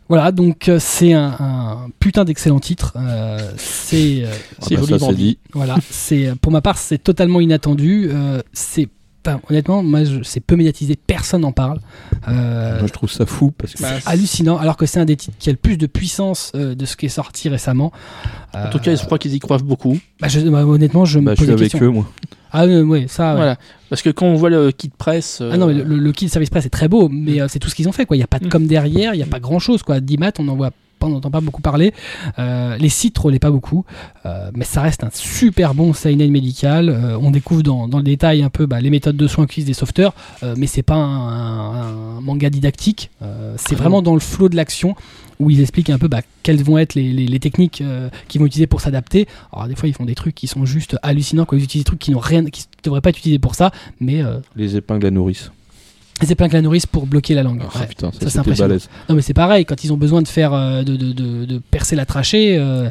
[0.07, 2.93] Voilà, donc euh, c'est un, un putain d'excellent titre.
[2.95, 4.27] euh, c'est euh,
[4.61, 5.07] Ah bah.
[5.53, 8.09] Voilà, c'est pour ma part, c'est totalement inattendu.
[8.11, 8.87] euh, c'est
[9.25, 11.79] enfin, honnêtement, moi, je- c'est peu médiatisé, personne n'en parle.
[12.27, 15.05] Euh, Moi je trouve ça fou parce que Bah, c'est hallucinant, alors que c'est un
[15.05, 17.91] des titres qui a le plus de puissance euh, de ce qui est sorti récemment.
[18.53, 19.99] En tout cas, je crois qu'ils y croient beaucoup.
[20.21, 21.87] bah, je- bah, honnêtement, je bah, me je pose suis la avec question.
[21.87, 22.09] eux moi.
[22.51, 23.31] Ah euh, ouais, ça.
[23.31, 23.35] ouais.
[23.35, 23.57] Voilà.
[23.89, 25.41] Parce que quand on voit le kit presse.
[25.41, 27.19] Ah non, mais le, le- le kit service presse est très beau, Mm.
[27.25, 28.05] mais euh, c'est tout ce qu'ils ont fait.
[28.05, 28.15] quoi.
[28.15, 28.49] Il n'y a pas de Mm.
[28.49, 29.83] com derrière, il n'y a pas grand chose.
[29.83, 29.99] Quoi.
[29.99, 30.77] Dimat, on en voit pas-
[31.07, 31.93] on n'entend pas beaucoup parler.
[32.39, 33.85] Euh, les sites, on les pas beaucoup.
[34.25, 36.89] Euh, mais ça reste un super bon seinen médical.
[36.89, 39.67] Euh, on découvre dans, dans le détail un peu bah, les méthodes de soins utilisent
[39.67, 43.09] des sauveteurs, euh, mais c'est pas un, un manga didactique.
[43.21, 44.95] Euh, c'est Ah vraiment dans le flot de l'action
[45.39, 48.39] où ils expliquent un peu bah, quelles vont être les, les- les techniques euh, qu'ils
[48.39, 49.27] vont utiliser pour s'adapter.
[49.51, 51.87] Alors des fois ils font des trucs qui sont juste hallucinants, quand ils utilisent des
[51.89, 54.77] trucs qui n'ont rien, qui ne devraient pas être utilisés pour ça, mais euh, Les
[54.77, 55.51] épingles à nourrice.
[56.23, 57.61] C'est plein que la nourrice pour bloquer la langue.
[57.73, 57.87] Ah Ouais.
[57.87, 58.69] putain, ça, ça, c'est impressionnant.
[58.69, 58.89] balèze.
[59.09, 61.57] Non mais c'est pareil, quand ils ont besoin de faire euh, de, de, de, de
[61.59, 62.89] percer la trachée, euh,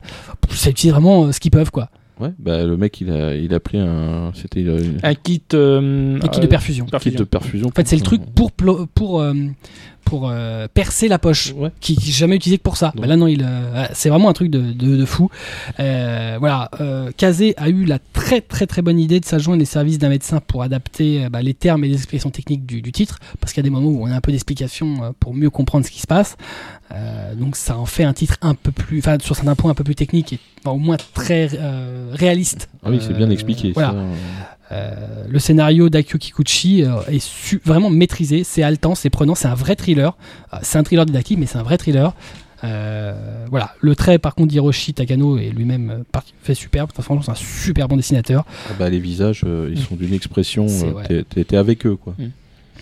[0.51, 1.89] ça utilise vraiment euh, ce qu'ils peuvent quoi.
[2.20, 4.31] Ouais, bah le mec il a, il a pris un.
[4.35, 5.43] C'était euh, Un kit.
[5.55, 6.87] euh, qui euh, de perfusion.
[6.93, 7.66] un kit de perfusion.
[7.68, 9.35] En fait c'est le truc pour pour euh,
[10.05, 11.71] pour euh, percer la poche, Ouais.
[11.81, 12.93] qui, qui jamais utilisé que pour ça.
[12.97, 15.31] Bah là non, il, euh, c'est vraiment un truc de, de, de fou.
[15.81, 19.65] Euh, voilà, euh, Kazé a eu la très très très bonne idée de s'adjoindre les
[19.67, 22.93] services d'un médecin pour adapter euh, bah, les termes et les expressions techniques du, du
[22.93, 25.35] titre, parce qu'il y a des moments où on a un peu d'explication euh, pour
[25.35, 26.37] mieux comprendre ce qui se passe.
[26.93, 29.75] Euh, donc ça en fait un titre un peu plus, enfin sur certains points un
[29.75, 32.69] peu plus technique et enfin, au moins très euh, réaliste.
[32.85, 33.73] Ah oui, c'est bien expliqué.
[33.73, 33.91] Voilà.
[33.93, 34.54] ça.
[34.75, 34.93] Euh,
[35.29, 39.55] le scénario d'Akio Kikuchi euh, est su- vraiment maîtrisé, c'est haletant, c'est prenant, c'est un
[39.55, 40.16] vrai thriller.
[40.53, 42.12] Euh, c'est un thriller didactique, mais c'est un vrai thriller.
[42.64, 43.14] Euh,
[43.51, 46.05] voilà, le trait par contre d'Hiroshi Takano est lui-même
[46.43, 46.91] fait superbe.
[46.93, 48.45] Enfin, franchement, c'est un super bon dessinateur.
[48.68, 50.66] Ah bah, les visages, ils sont d'une expression.
[50.66, 51.25] Ouais.
[51.57, 52.14] avec eux, quoi.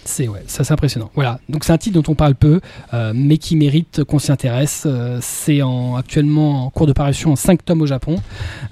[0.04, 1.10] C'est ouais, ça c'est impressionnant.
[1.14, 2.60] Voilà, donc c'est un titre dont on parle peu,
[2.92, 4.82] euh, mais qui mérite qu'on s'y intéresse.
[4.86, 8.16] Euh, c'est en, actuellement en cours de parution en 5 tomes au Japon.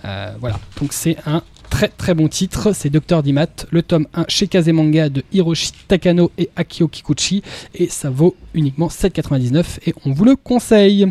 [0.05, 2.75] Euh, voilà, donc c'est un très très bon titre.
[2.75, 7.43] C'est Dr Dimat, le tome 1 chez Kazemanga de Hiroshi Takano et Akio Kikuchi,
[7.75, 11.11] et ça vaut uniquement 7,99 et on vous le conseille.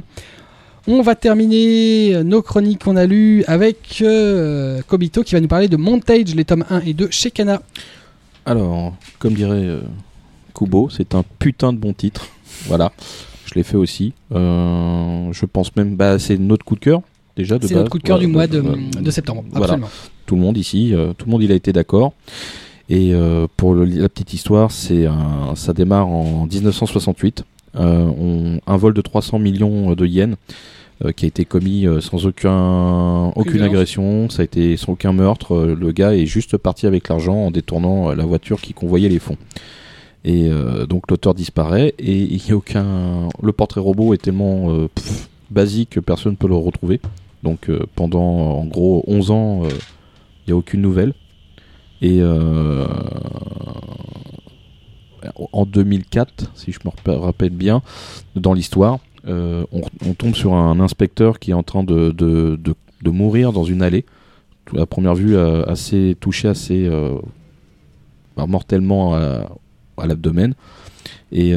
[0.87, 5.67] On va terminer nos chroniques qu'on a lues avec euh, Kobito qui va nous parler
[5.67, 7.61] de Montage, les tomes 1 et 2 chez Kana.
[8.45, 9.81] Alors, comme dirait euh,
[10.55, 12.27] Kubo, c'est un putain de bon titre.
[12.65, 12.91] Voilà,
[13.45, 14.13] je l'ai fait aussi.
[14.33, 17.01] Euh, je pense même, bah, c'est notre coup de cœur
[17.35, 17.59] déjà.
[17.59, 19.43] de C'est notre coup de cœur du mois de, septembre.
[19.51, 19.79] Voilà.
[20.29, 22.13] Tout le monde ici, euh, tout le monde il a été d'accord.
[22.87, 27.45] Et euh, pour le- la petite histoire, c'est un- ça démarre en 1968.
[27.75, 30.35] Euh, on- un vol de 300 millions de yens
[31.15, 35.57] qui a été commis sans aucun, aucune agression, ça a été sans aucun meurtre.
[35.57, 39.37] Le gars est juste parti avec l'argent en détournant la voiture qui convoyait les fonds.
[40.25, 43.29] Et euh, donc l'auteur disparaît et il y a aucun.
[43.41, 46.99] Le portrait robot est tellement euh, pff, basique que personne ne peut le retrouver.
[47.41, 48.21] Donc euh, pendant
[48.59, 49.61] en gros 11 ans,
[50.49, 51.13] n'y a aucune nouvelle.
[52.01, 52.87] Et euh,
[55.51, 57.81] en 2004, si je me rappelle bien,
[58.35, 62.13] dans l'histoire, euh, on, tombe sur un inspecteur qui est en train de,
[63.05, 64.05] mourir dans une allée.
[64.77, 66.89] À première vue, euh, assez touché, assez
[68.37, 70.53] bah, mortellement à, l'abdomen.
[71.31, 71.53] Et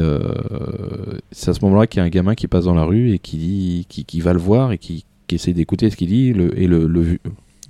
[1.31, 3.19] c'est à ce moment-là qu'il y a un gamin qui passe dans la rue et
[3.19, 6.33] qui, dit, qui, qui va le voir et qui, qui essaie d'écouter ce qu'il dit.
[6.33, 7.17] Le, et le, le,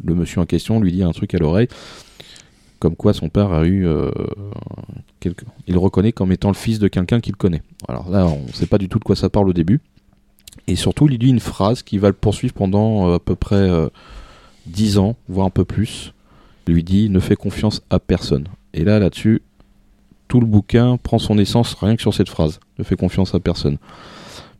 [0.04, 1.68] le monsieur en question lui dit un truc à l'oreille,
[2.80, 3.86] comme quoi son père a eu.
[3.88, 4.12] euh,
[5.20, 7.62] quelque- il le reconnaît comme étant le fils de quelqu'un qu'il connaît.
[7.88, 9.80] Alors là, on ne sait pas du tout de quoi ça parle au début.
[10.68, 13.36] Et surtout, il lui dit une phrase qui va le poursuivre pendant euh, à peu
[13.36, 13.90] près euh,
[14.68, 16.14] 10 ans, voire un peu plus.
[16.68, 18.48] Il lui dit Ne fais confiance à personne.
[18.74, 19.42] Et là, là-dessus,
[20.28, 22.60] tout le bouquin prend son essence rien que sur cette phrase.
[22.80, 23.78] Ne fais confiance à personne.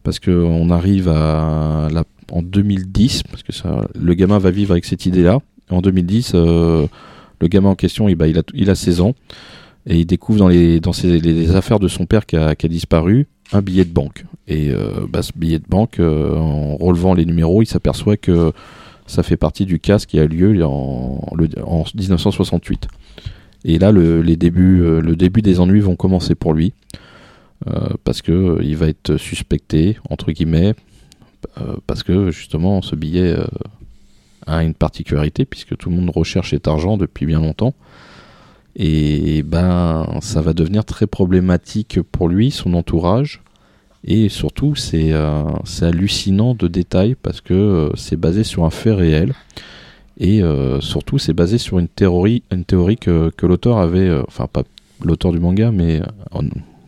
[0.04, 2.04] Parce que on arrive à la,
[2.34, 5.40] en 2010, parce que ça, le gamin va vivre avec cette idée-là.
[5.70, 6.88] En 2010, euh,
[7.40, 9.14] le gamin en question, il, bah, a, il a 16 ans
[9.86, 13.62] et il découvre dans les, dans ses- affaires de son père qui a, disparu un
[13.62, 14.26] billet de banque.
[14.48, 18.52] Et euh, bah, ce billet de banque, euh, en relevant les numéros, il s'aperçoit que
[19.06, 22.88] ça fait partie du casse qui a lieu en, le- en 1968.
[23.66, 26.74] Et là, le, les débuts, le début des ennuis vont commencer pour lui.
[28.04, 30.74] parce que euh, il va être suspecté, entre guillemets,
[31.88, 33.46] parce que justement ce billet euh,
[34.46, 37.74] a une particularité, puisque tout le monde recherche cet argent depuis bien longtemps.
[38.76, 43.42] Et ben, ça va devenir très problématique pour lui, son entourage.
[44.06, 45.44] Et surtout, c'est euh,
[45.82, 49.34] hallucinant de détails parce que euh, c'est basé sur un fait réel.
[50.20, 54.48] Et euh, surtout, c'est basé sur une théorie, une théorie que, l'auteur avait, euh, enfin
[54.52, 54.64] pas
[55.04, 56.02] l'auteur du manga, mais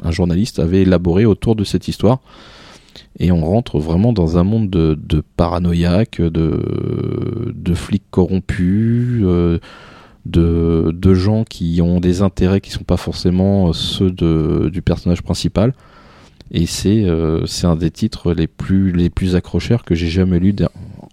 [0.03, 2.19] un journaliste avait élaboré autour de cette histoire.
[3.19, 9.59] Et on rentre vraiment dans un monde de, de paranoïaques, de, flics corrompus, euh,
[10.25, 15.73] de, gens qui ont des intérêts qui sont pas forcément ceux de, du personnage principal.
[16.51, 20.55] Et c'est euh, c'est un des titres les plus, les accrocheurs que j'ai jamais lu,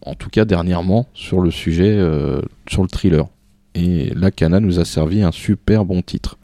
[0.05, 3.27] en tout cas dernièrement, sur le sujet, euh, sur le thriller.
[3.75, 6.37] Et là, Kana nous a servi un super bon titre.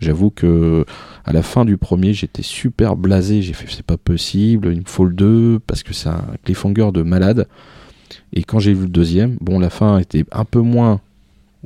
[0.00, 0.84] J'avoue que
[1.24, 3.42] à la fin du premier, j'étais super blasé.
[3.42, 6.90] J'ai fait c'est pas possible, il me faut le 2 parce que c'est un cliffhanger
[6.92, 7.48] de malade.
[8.32, 11.00] Et quand j'ai vu le deuxième, bon, la fin était un peu moins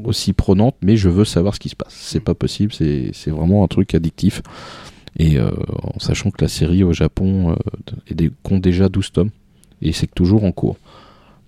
[0.03, 1.95] aussi prenante, mais je veux savoir ce qui se passe.
[1.95, 4.43] C'est pas possible, c'est vraiment un truc addictif.
[5.19, 5.51] Et euh,
[5.83, 7.55] en sachant que la série au Japon
[8.11, 9.31] euh, compte déjà 12 tomes,
[9.83, 10.79] et c'est toujours en cours.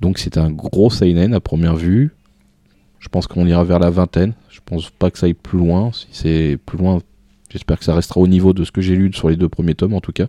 [0.00, 2.12] Donc c'est un gros seinen à première vue.
[3.04, 4.32] Je pense qu'on ira vers la vingtaine.
[4.48, 5.90] Je pense pas que ça aille plus loin.
[5.92, 7.00] Si c'est plus loin,
[7.50, 9.74] j'espère que ça restera au niveau de ce que j'ai lu sur les deux premiers
[9.74, 10.26] tomes en tout cas.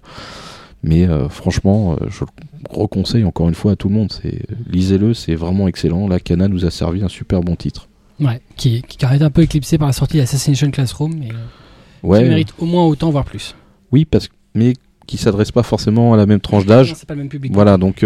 [0.84, 2.28] Mais euh, franchement, euh, je le
[2.70, 4.12] reconseille encore une fois à tout le monde.
[4.12, 6.10] C'est lisez-le, c'est vraiment excellent.
[6.10, 7.88] La Kana nous a servi un super bon titre.
[8.20, 12.08] Ouais, qui, qui a été un peu éclipsé par la sortie d'Assassination Classroom, mais euh,
[12.08, 12.24] Ouais.
[12.24, 13.56] qui mérite au moins autant, voire plus.
[13.94, 14.74] Oui, parce que mais
[15.08, 16.94] qui s'adresse pas forcément à la même tranche d'âge.
[16.96, 17.54] C'est pas le même public.
[17.54, 18.06] Voilà, donc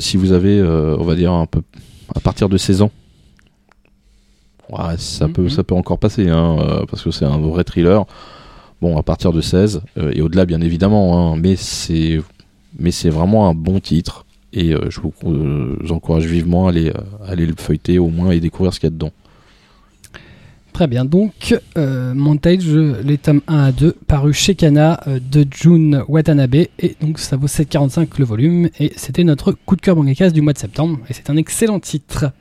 [0.00, 1.62] si vous avez, on va dire un peu
[2.14, 2.90] à partir de 16 ans,
[4.72, 8.04] ouais, ça peut, ça peut encore passer, hein, euh, parce que c'est un vrai thriller.
[8.80, 12.20] Bon, à partir de 16 euh, et au-delà, bien évidemment, hein, mais c'est,
[12.78, 14.24] mais c'est vraiment un bon titre.
[14.52, 15.12] Et euh, je vous
[15.84, 16.90] j'encourage vivement à aller,
[17.24, 19.12] à aller le feuilleter au moins et découvrir ce qu'il y a dedans.
[20.72, 26.54] Très bien, donc Montage, les tomes 1 à 2, paru chez Kana de Jun Watanabe,
[26.54, 30.40] et donc ça vaut 7,45 le volume, et c'était notre coup de cœur mangaka du
[30.40, 32.32] mois de septembre, et c'est un excellent titre.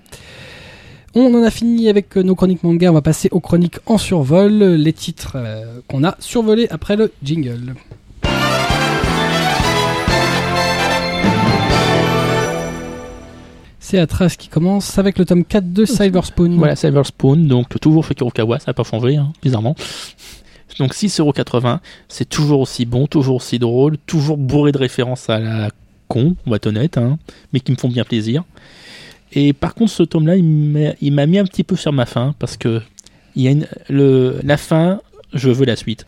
[1.15, 3.97] On en a fini avec euh, nos chroniques manga, on va passer aux chroniques en
[3.97, 7.73] survol, les titres euh, qu'on a survolés après le jingle.
[13.79, 16.57] C'est Atras qui commence avec le tome 4 de Silver Spoon.
[16.57, 19.75] Voilà, Silver Spoon, donc toujours chez Kurokawa, ça n'a pas changé, hein, bizarrement.
[20.77, 25.69] Donc 6,80€, c'est toujours aussi bon, toujours aussi drôle, toujours bourré de références à la
[26.07, 27.17] con, on va être honnête, hein,
[27.51, 28.43] mais qui me font bien plaisir.
[29.33, 32.57] Et par contre, ce tome-là, il m'a mis un petit peu sur ma faim, parce
[32.57, 32.81] que
[33.35, 35.01] il y a la fin,
[35.33, 36.05] je veux la suite.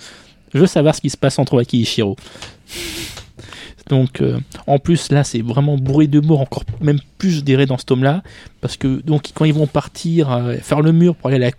[0.54, 2.16] Je veux savoir ce qui se passe entre Waki et Shiro.
[3.90, 7.66] Donc, euh, en plus, là, c'est vraiment bourré de morts, encore même plus, je dirais,
[7.66, 8.24] dans ce tome-là.
[8.62, 11.52] Parce que, donc, quand ils vont partir euh, faire le mur pour aller,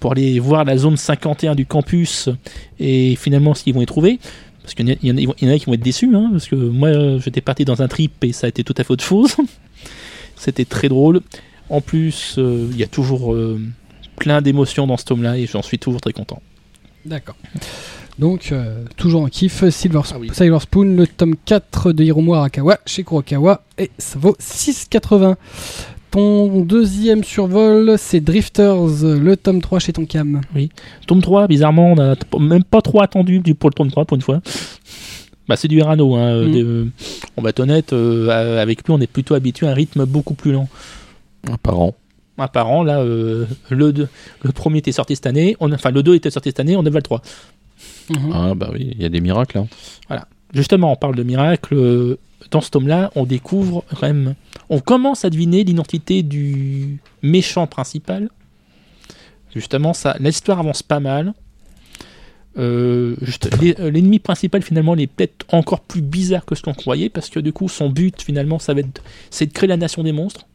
[0.00, 2.28] pour aller voir la zone 51 du campus,
[2.78, 4.18] et finalement, ce qu'ils vont y trouver,
[4.62, 7.40] parce qu'il y en a qui vont être déçus, hein, parce que moi, euh, j'étais
[7.40, 9.34] parti dans un trip et ça a été tout à fait autre chose.
[10.38, 11.20] C'était très drôle.
[11.70, 13.60] En plus, euh, il y a toujours euh,
[14.16, 16.40] plein d'émotions dans ce tome-là, et j'en suis toujours très content.
[17.04, 17.36] D'accord.
[18.18, 20.30] Donc, euh, toujours en kiff, Silver, Ah oui.
[20.32, 25.36] Silver Spoon, le tome 4 de Hiromu Arakawa chez Kurokawa, et ça vaut 6,80.
[26.10, 30.40] Ton deuxième survol, c'est Drifters, le tome 3 chez Tonkam.
[31.06, 34.14] Tome 3, bizarrement, on n'a même pas trop attendu du- pour le tome 3 pour
[34.16, 34.40] une fois.
[35.48, 36.52] Bah, c'est du Urano, hein, euh, Mm.
[36.52, 36.88] de-
[37.36, 40.34] on va être honnête, euh, avec lui on est plutôt habitué à un rythme beaucoup
[40.34, 40.68] plus lent.
[41.62, 41.94] Par an.
[42.36, 44.08] Un par an, là, euh, le, deux-
[44.42, 46.80] le premier était sorti cette année, on, enfin le 2 était sorti cette année, on
[46.86, 47.22] avait le 3.
[48.10, 48.30] Mhm.
[48.32, 49.58] Ah bah oui, il y a des miracles.
[50.10, 50.18] Hein.
[50.54, 51.74] Justement, on parle de miracle.
[51.74, 52.16] euh,
[52.52, 54.34] Dans ce tome-là, on découvre quand même.
[54.70, 58.28] On commence à deviner l'identité du méchant principal.
[59.54, 61.34] Justement, ça, l'histoire avance pas mal.
[62.56, 63.14] Euh,
[63.78, 67.28] euh, L'ennemi principal, finalement, il est peut-être encore plus bizarre que ce qu'on croyait, parce
[67.30, 70.12] que du coup, son but, finalement, ça va être, c'est de créer la nation des
[70.12, 70.46] monstres.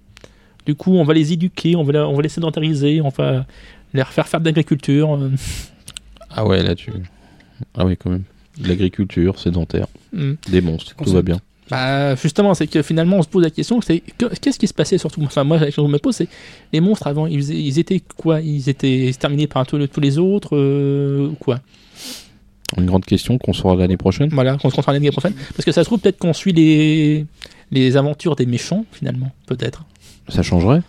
[0.66, 3.46] Du coup, on va les éduquer, on va, la- on va les sédentariser, on va
[3.94, 5.14] les faire faire de l'agriculture.
[5.16, 5.30] euh,
[6.30, 6.91] Ah ouais, là tu.
[7.76, 8.24] Ah oui, quand même.
[8.58, 10.34] De L'agriculture, sédentaire, hmm.
[10.50, 11.39] des monstres, tout va bien.
[11.70, 14.74] Bah, justement, c'est que finalement, on se pose la question, c'est que- qu'est-ce qui se
[14.74, 15.24] passait surtout?
[15.24, 16.28] Enfin, moi, la question que je me pose, c'est
[16.72, 18.41] les monstres avant, ils, étaient quoi?
[18.41, 21.62] Ils étaient exterminés par tous, les- tous les autres euh, ou quoi?
[22.78, 24.30] Une grande question qu'on saura l'année prochaine.
[24.30, 25.34] Voilà, qu'on se concentre l'année prochaine.
[25.55, 27.26] Parce que ça se trouve, peut-être qu'on suit les,
[27.71, 29.86] les aventures des méchants, finalement, peut-être.
[30.30, 30.82] Ça changerait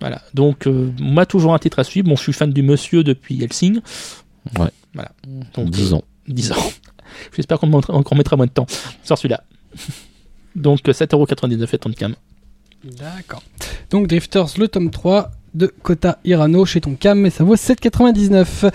[0.00, 0.22] Voilà.
[0.34, 2.08] Donc, euh, moi, toujours un titre à suivre.
[2.08, 3.80] Bon, je suis fan du monsieur depuis Helsing.
[4.58, 4.70] Ouais.
[4.94, 5.10] Voilà.
[5.54, 6.02] Donc, 10 ans.
[6.28, 6.56] 10 ans.
[7.36, 8.66] J'espère qu'on qu'on mettra moins de temps
[9.02, 9.42] sur celui-là.
[10.56, 12.14] Donc, euh, 7,99€ et 30 cam.
[12.84, 13.42] D'accord.
[13.90, 18.70] Donc, Drifters, le tome 3 de Kota Hirano chez Tonkam, et ça vaut 7,99.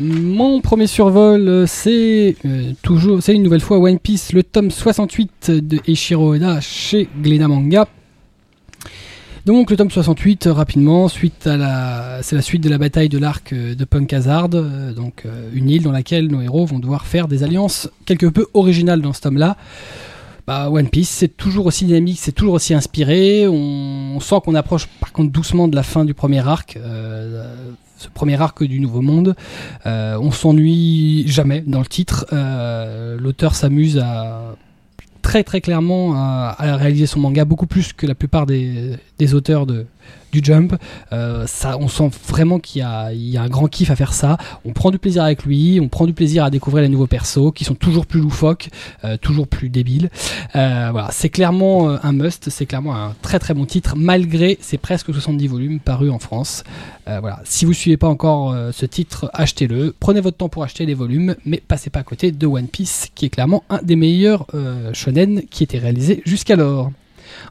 [0.00, 4.70] Mon premier survol, euh, c'est euh, toujours, c'est une nouvelle fois One Piece, le tome
[4.70, 7.88] 68 de Eiichiro Oda chez Glénat Manga.
[9.46, 13.08] Donc le tome 68, euh, rapidement, suite à la, c'est la suite de la bataille
[13.08, 15.24] de l'arc de Punk Hazard, donc
[15.54, 19.14] une île dans laquelle nos héros vont devoir faire des alliances quelque peu originales dans
[19.14, 19.56] ce tome-là.
[20.48, 23.46] Bah, One Piece, c'est toujours aussi dynamique, c'est toujours aussi inspiré.
[23.46, 27.54] On, sent qu'on approche par contre doucement de la fin du premier arc, euh,
[27.98, 29.36] ce premier arc du Nouveau Monde.
[29.84, 32.24] Euh, on s'ennuie jamais dans le titre.
[32.32, 34.56] Euh, L'auteur s'amuse à
[35.20, 39.66] très très clairement à réaliser son manga beaucoup plus que la plupart des, des auteurs
[39.66, 39.86] de,
[40.32, 40.74] du Jump.
[41.12, 44.36] Euh, ça, on sent vraiment qu'il y a, un grand kiff à faire ça.
[44.64, 47.52] On prend du plaisir avec lui, on prend du plaisir à découvrir les nouveaux persos
[47.54, 48.68] qui sont toujours plus loufoques,
[49.04, 50.10] euh, toujours plus débiles.
[50.56, 54.78] Euh, voilà, c'est clairement un must, c'est clairement un très très bon titre malgré ses
[54.78, 56.64] presque 70 volumes parus en France.
[57.06, 59.94] Voilà, si vous suivez pas encore ce titre, achetez-le.
[59.98, 63.08] Prenez votre temps pour acheter les volumes, mais passez pas à côté de One Piece,
[63.14, 64.46] qui est clairement un des meilleurs
[64.92, 66.90] shonen qui était réalisé jusqu'alors.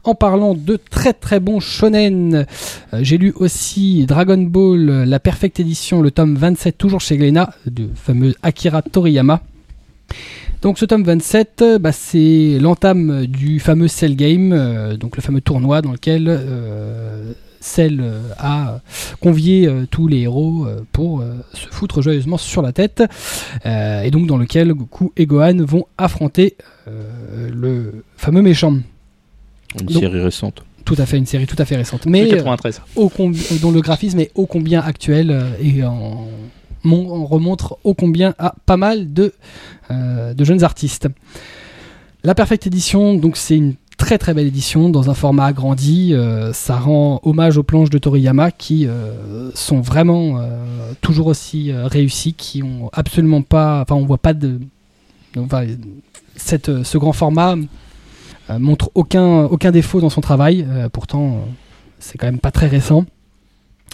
[0.04, 2.46] En parlant de très très bons shonen,
[2.94, 7.16] euh, j'ai lu aussi Dragon Ball, euh, la Perfect Edition, le tome 27, toujours chez
[7.16, 9.42] Glénat, du fameux Akira Toriyama.
[10.62, 15.40] Donc ce tome 27, euh, bah, c'est l'entame du fameux Cell Game, donc le fameux
[15.40, 16.28] tournoi dans lequel
[18.38, 18.80] à
[19.20, 23.02] convier euh, tous les héros pour se foutre joyeusement sur la tête,
[23.64, 28.74] et donc dans lequel Goku et Gohan vont affronter le fameux méchant.
[29.80, 30.62] Une Donc- série récente.
[30.84, 32.80] Tout à fait, une série tout à fait récente, mais euh, 93.
[32.96, 36.26] ô combi- dont le graphisme est ô combien actuel euh, et en,
[36.82, 39.34] mon- en remontre ô combien à pas mal de,
[39.90, 41.08] euh, de jeunes artistes.
[42.24, 46.14] La Perfect Edition, donc c'est une très très belle édition dans un format agrandi.
[46.14, 51.70] euh, ça rend hommage aux planches de Toriyama qui euh, sont vraiment euh, toujours aussi
[51.70, 54.58] euh, réussies, qui ont absolument pas, enfin on voit pas de,
[55.36, 55.64] enfin,
[56.36, 57.62] cette, ce grand format euh,
[58.58, 60.66] montre aucun, aucun défaut dans son travail.
[60.68, 61.38] euh, pourtant, euh,
[61.98, 63.04] c'est quand même pas très récent.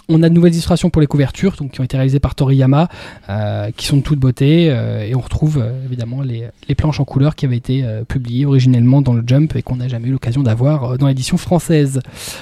[0.07, 2.89] On a de nouvelles illustrations pour les couvertures, donc qui ont été réalisées par Toriyama,
[3.27, 6.99] euh, qui sont de toute beauté, euh, et on retrouve euh, évidemment les, les planches
[6.99, 10.09] en couleur qui avaient été euh, publiées originellement dans le Jump et qu'on n'a jamais
[10.09, 12.01] eu l'occasion d'avoir euh, dans l'édition française.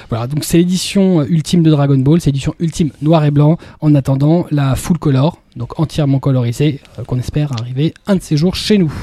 [0.09, 3.57] Voilà, donc c'est l'édition euh, ultime de Dragon Ball, c'est l'édition ultime noir et blanc,
[3.79, 8.35] en attendant la full color, donc entièrement colorisée, euh, qu'on espère arriver un de ces
[8.35, 8.93] jours chez nous.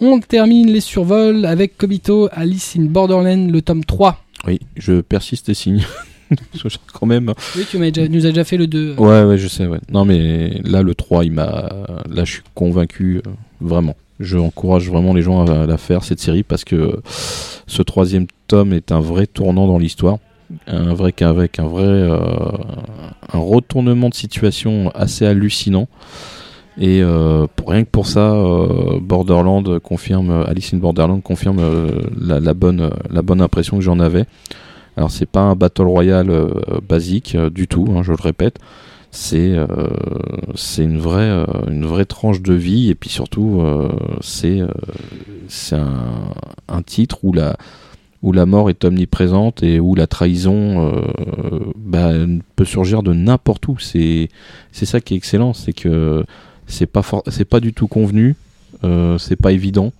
[0.00, 4.22] On termine les survols avec Kobito, Alice in Borderland, le tome 3.
[4.46, 5.84] Oui, je persiste et signe.
[6.92, 7.32] Quand même.
[7.56, 8.94] Oui, tu déjà- nous as déjà fait le 2.
[8.98, 9.78] Ouais, ouais, je sais, ouais.
[9.90, 11.68] Non, mais là, le 3, il m'a.
[12.10, 13.22] Là, je suis convaincu,
[13.60, 13.96] vraiment.
[14.20, 17.00] Je encourage vraiment les gens à, à la faire, cette série, parce que
[17.66, 20.18] ce troisième tome est un vrai tournant dans l'histoire.
[20.66, 21.82] Un vrai, avec un vrai.
[21.84, 22.18] euh,
[23.32, 25.88] un retournement de situation assez hallucinant.
[26.80, 32.54] Et euh, rien que pour ça, euh, Borderland confirme, Alice in Borderland confirme euh, la,
[32.54, 34.26] bonne, la bonne impression que j'en avais.
[34.96, 36.32] Alors c'est pas un battle royale
[36.88, 38.58] basique du tout, hein, je le répète.
[39.10, 39.56] C'est
[40.78, 43.62] une vraie une vraie tranche de vie et puis surtout
[44.20, 44.60] c'est
[45.46, 47.56] c'est un, titre où la
[48.22, 51.00] où la mort est omniprésente et où la trahison
[51.76, 52.10] bah,
[52.56, 53.78] peut surgir de n'importe où.
[53.78, 54.28] C'est
[54.72, 56.24] c'est ça qui est excellent, c'est que
[56.68, 58.36] c'est pas c'est pas du tout convenu,
[58.84, 59.92] euh, c'est pas évident.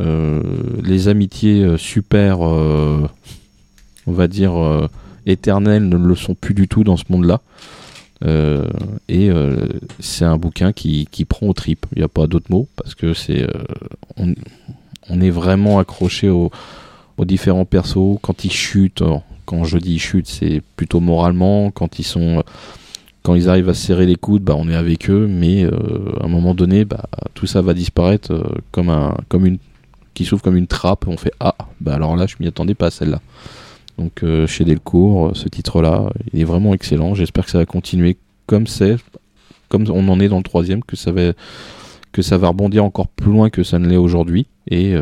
[0.00, 0.42] Euh,
[0.82, 3.08] les amitiés euh, super, on
[4.06, 4.88] va dire
[5.26, 7.40] éternelles, ne le sont plus du tout dans ce monde-là.
[9.08, 9.30] Et
[10.00, 11.86] c'est un bouquin qui, qui prend aux tripes.
[11.94, 13.46] Il n'y a pas d'autre mot parce que c'est
[14.16, 16.50] on, est vraiment accroché aux,
[17.18, 19.02] différents persos quand ils chutent.
[19.44, 21.70] quand je dis ils chutent, c'est plutôt moralement.
[21.70, 22.42] Quand ils sont
[23.24, 25.72] quand ils arrivent à se serrer les coudes, bah, on est avec eux, mais euh,
[26.20, 29.56] à un moment donné, bah, tout ça va disparaître euh, comme un, comme une,
[30.12, 31.08] qui s'ouvre comme une trappe.
[31.08, 33.22] On fait ah, bah alors là, je m'y attendais pas à celle-là.
[33.96, 37.14] Donc euh, chez Delcourt, ce titre-là, il est vraiment excellent.
[37.14, 38.96] J'espère que ça va continuer comme c'est,
[39.70, 41.32] comme on en est dans le troisième, que ça va,
[42.12, 44.46] que ça va rebondir encore plus loin que ça ne l'est aujourd'hui.
[44.70, 44.94] Et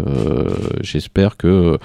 [0.80, 1.78] j'espère que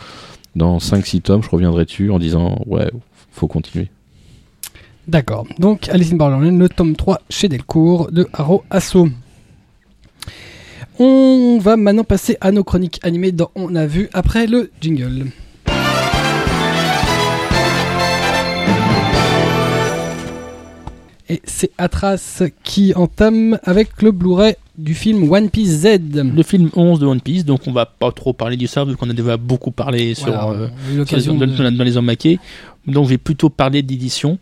[0.55, 2.91] dans 5-6 tomes, je reviendrai dessus en disant ouais,
[3.31, 3.89] faut continuer.
[5.07, 5.45] D'accord.
[5.59, 9.07] Donc Alice in Borderland, le tome 3 chez Delcourt de Haro Asso.
[10.99, 15.27] On va maintenant passer à nos chroniques animées dans On a vu après le jingle.
[21.29, 25.99] Et c'est Atras qui entame avec le Blu-ray du film One Piece Z.
[26.13, 28.95] Le film 11 de One Piece, donc on va pas trop parler du ça vu
[28.95, 32.39] qu'on a déjà beaucoup parlé sur, Voilà, euh, dans, de- dans- les hommes maqués.
[32.85, 34.37] Donc je vais plutôt parler d'édition.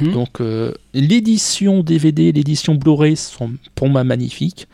[0.00, 0.12] Mhm.
[0.12, 4.68] Donc euh, l'édition DVD, l'édition Blu-ray sont pour moi magnifiques.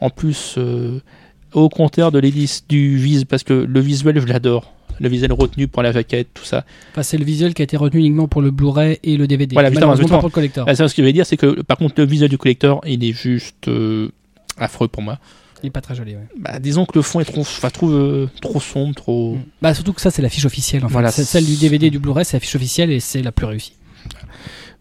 [0.00, 1.00] En plus, euh,
[1.52, 4.72] au contraire de l'édition du vis, parce que le visuel je l'adore.
[5.00, 6.64] Le visuel retenu pour la jaquette, tout ça.
[6.92, 9.54] Enfin, c'est le visuel qui a été retenu uniquement pour le Blu-ray et le DVD.
[9.54, 10.18] Voilà, justement, justement.
[10.18, 10.64] pas pour le collector.
[10.68, 12.80] Ah, ça, ce que je veux dire, c'est que par contre le visuel du collector,
[12.86, 14.10] il est juste euh,
[14.56, 15.18] affreux pour moi.
[15.64, 16.14] Il est pas très joli.
[16.14, 16.28] ouais.
[16.38, 17.42] Bah, disons que le fond est trop,
[17.72, 19.38] trouve euh, trop sombre, trop.
[19.62, 20.84] Bah, surtout que ça, c'est la fiche officielle.
[20.84, 20.92] En fait.
[20.92, 21.10] Voilà.
[21.10, 23.72] Celle du DVD et du Blu-ray, c'est la fiche officielle et c'est la plus réussie.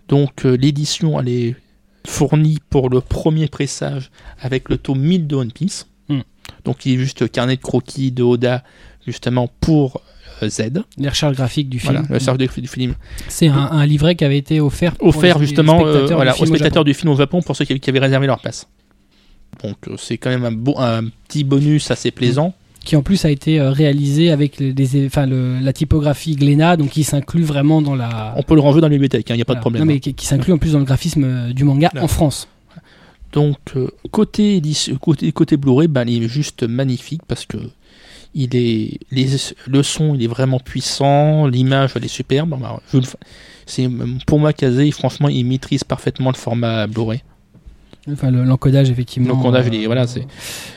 [0.07, 1.55] Donc euh, l'édition, elle est
[2.05, 5.87] fournie pour le premier pressage avec le tome 1000 de One Piece.
[6.09, 6.19] Hmm.
[6.65, 8.63] Donc il est juste carnet de croquis de Oda
[9.05, 10.01] justement pour
[10.41, 10.83] euh, Z.
[10.97, 11.93] Les recherches graphiques du film.
[11.93, 12.95] Voilà, le charge du film.
[13.29, 16.43] C'est un, un livret qui avait été offert, Offert les- les justement euh, voilà, aux
[16.43, 18.67] au spectateurs du film au Japon pour ceux qui, qui avaient réservé leur place.
[19.63, 22.53] Donc c'est quand même un, beau, un petit bonus assez plaisant.
[22.83, 26.75] Qui en plus a été euh, réalisé avec les, les- enfin, le- la typographie Glénat,
[26.77, 28.33] donc qui s'inclut vraiment dans la.
[28.35, 29.83] On peut le ranger dans la bibliothèque, il n'y a pas de problème.
[29.83, 32.03] Non, mais qui, qui s'inclut en plus dans le graphisme euh, du manga Là.
[32.03, 32.47] en France.
[33.31, 34.61] Donc euh, côté
[35.01, 37.57] côté côté Blu-ray, ben, il est juste magnifique parce que
[38.35, 39.27] il est les,
[39.67, 42.49] le son il est vraiment puissant, l'image elle est superbe.
[42.59, 42.79] Ben,
[43.65, 43.87] c'est
[44.27, 47.23] pour moi Kazé, franchement, il maîtrise parfaitement le format Blu-ray.
[48.11, 49.29] Enfin, le- l'encodage, effectivement.
[49.29, 50.25] L'encodage, euh, voilà, c'est-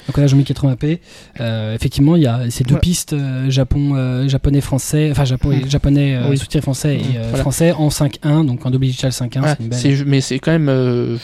[0.06, 1.00] L'encodage en 1080p.
[1.40, 2.80] Euh, effectivement, il y a ces deux Ouais.
[2.80, 5.68] pistes euh, Japon, euh, japonais-français, enfin japon, Mm.
[5.68, 6.38] japonais euh, Oui.
[6.38, 7.16] sous-titré français et Mm.
[7.16, 7.38] euh, Voilà.
[7.38, 9.40] français en 5.1, donc en double digital 5.1.
[9.40, 11.16] Voilà, c'est une belle- mais c'est quand même euh,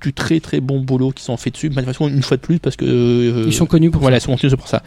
[0.00, 1.68] du très très bon boulot qui sont faits dessus.
[1.68, 2.86] Mais de toute façon, une fois de plus, parce que.
[2.86, 4.26] euh, Ils sont connus pour Voilà, ils ça.
[4.26, 4.82] sont connus pour ça.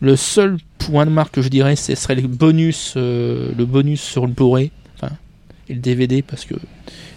[0.00, 4.00] Le seul point de marque que je dirais, ce serait le bonus, euh, le bonus
[4.02, 5.14] sur le Blu-ray, enfin,
[5.68, 6.54] et le DVD, parce que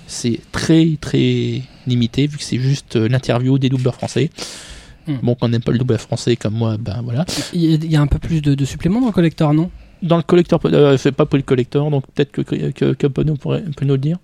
[0.07, 4.31] c'est très très limité, vu que c'est juste euh, l'interview des doubleurs français.
[5.05, 5.17] Hmm.
[5.21, 7.25] Bon, quand on n'aime pas le doubleur français comme moi, ben voilà.
[7.53, 9.53] Il y, a, il y a un peu plus de, de suppléments dans le collector,
[9.53, 9.69] non?
[10.01, 13.35] Dans le collector, euh, c'est pas pour le collector, donc peut-être que, que, que Pono
[13.35, 14.17] pourrait, peut nous le dire?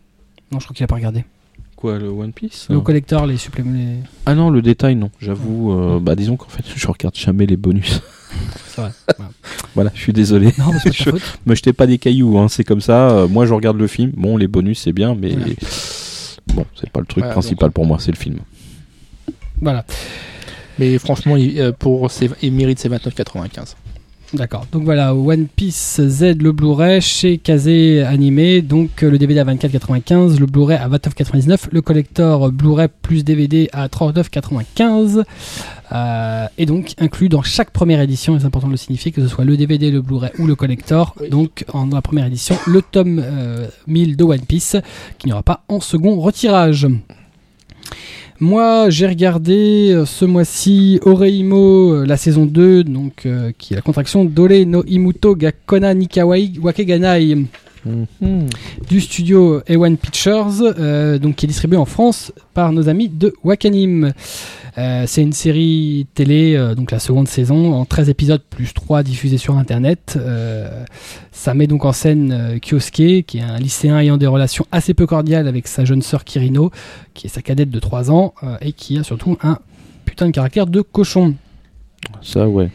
[0.52, 1.26] Non, je crois qu'il a pas regardé.
[1.84, 3.74] Quoi, le One Piece Le collector, les suppléments.
[3.74, 5.12] les- Ah non, le détail, non.
[5.20, 8.00] J'avoue, euh, bah disons qu'en fait, je regarde jamais les bonus.
[8.68, 8.92] C'est vrai.
[9.18, 9.32] Voilà.
[9.76, 10.54] voilà, je suis désolé.
[10.58, 11.40] Non, mais c'est pas ta Je- faute.
[11.46, 13.10] Me jetez pas des cailloux, hein, c'est comme ça.
[13.12, 14.12] Euh, moi, je regarde le film.
[14.16, 15.54] Bon, les bonus, c'est bien, mais Voilà.
[16.56, 18.38] bon, c'est pas le truc Voilà, principal pour moi, c'est le film.
[19.62, 19.86] Voilà.
[20.80, 23.76] Mais franchement, il, euh, pour ses, il mérite ses 29,95.
[24.34, 24.66] D'accord.
[24.72, 28.64] Donc voilà, One Piece Z, le Blu-ray chez Kazé Animé.
[28.64, 33.70] Donc euh, le DVD à 24,95, le Blu-ray à 29,99, le collector Blu-ray plus DVD
[33.74, 35.24] à 39,95.
[35.92, 39.28] Euh, et donc inclus dans chaque première édition, c'est important de le signifier, que ce
[39.28, 41.14] soit le DVD, le Blu-ray ou le collector.
[41.22, 41.30] Oui.
[41.30, 44.78] Donc en dans la première édition, le tome euh, 1000 de One Piece,
[45.20, 46.88] qui n'y aura pas en second retirage.
[48.44, 53.78] Moi, j'ai regardé euh, ce mois-ci Oreimo, euh, la saison 2, donc, euh, qui est
[53.78, 57.38] la contraction Dole no Imuto ga Kona Nikawai Wakeganai
[57.86, 58.48] Mhm.
[58.88, 63.34] du studio A1 Pictures, euh, donc qui est distribué en France par nos amis de
[63.44, 64.14] Wakanim.
[64.78, 69.04] Euh, c'est une série télé, euh, donc la seconde saison, en 13 épisodes plus 3
[69.04, 70.18] diffusés sur Internet.
[71.32, 75.06] Ça met donc en scène Kyosuke, qui est un lycéen ayant des relations assez peu
[75.06, 76.72] cordiales avec sa jeune sœur Kirino,
[77.14, 79.60] qui est sa cadette de 3 ans, et qui a surtout un
[80.06, 81.36] putain de caractère de cochon.
[82.22, 82.70] Ça, ouais.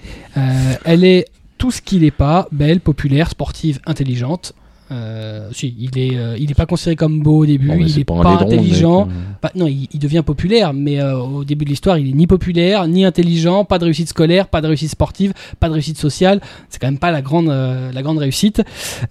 [0.84, 4.54] Elle est tout ce qu'il n'est pas, belle, populaire, sportive, intelligente.
[4.90, 7.84] Euh, si, il est, euh, il est pas considéré comme beau au début, Bon, mais
[7.90, 9.02] il est pas, intelligent.
[9.02, 9.12] euh.
[9.42, 12.26] Bah, non, il, il devient populaire, mais euh, au début de l'histoire, il est ni
[12.26, 16.40] populaire, ni intelligent, pas de réussite scolaire, pas de réussite sportive, pas de réussite sociale.
[16.70, 18.62] C'est quand même pas la grande, euh, la grande réussite.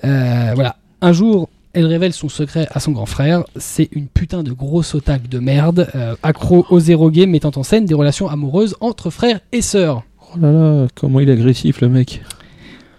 [0.04, 0.78] Euh, voilà.
[1.02, 3.44] Un jour, elle révèle son secret à son grand frère.
[3.56, 7.62] C'est une putain de grosse otaque de merde, euh, accro aux zéro game, mettant en
[7.62, 10.02] scène des relations amoureuses entre frères et sœurs.
[10.34, 12.22] Oh là là, comment il est agressif, le mec.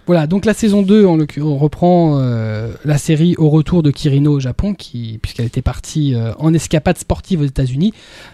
[0.09, 3.91] Voilà, donc la saison 2, en l'occurrence, on reprend euh, la série au retour de
[3.91, 7.93] Kirino au Japon, puisqu'elle était partie euh, en escapade sportive aux États-Unis.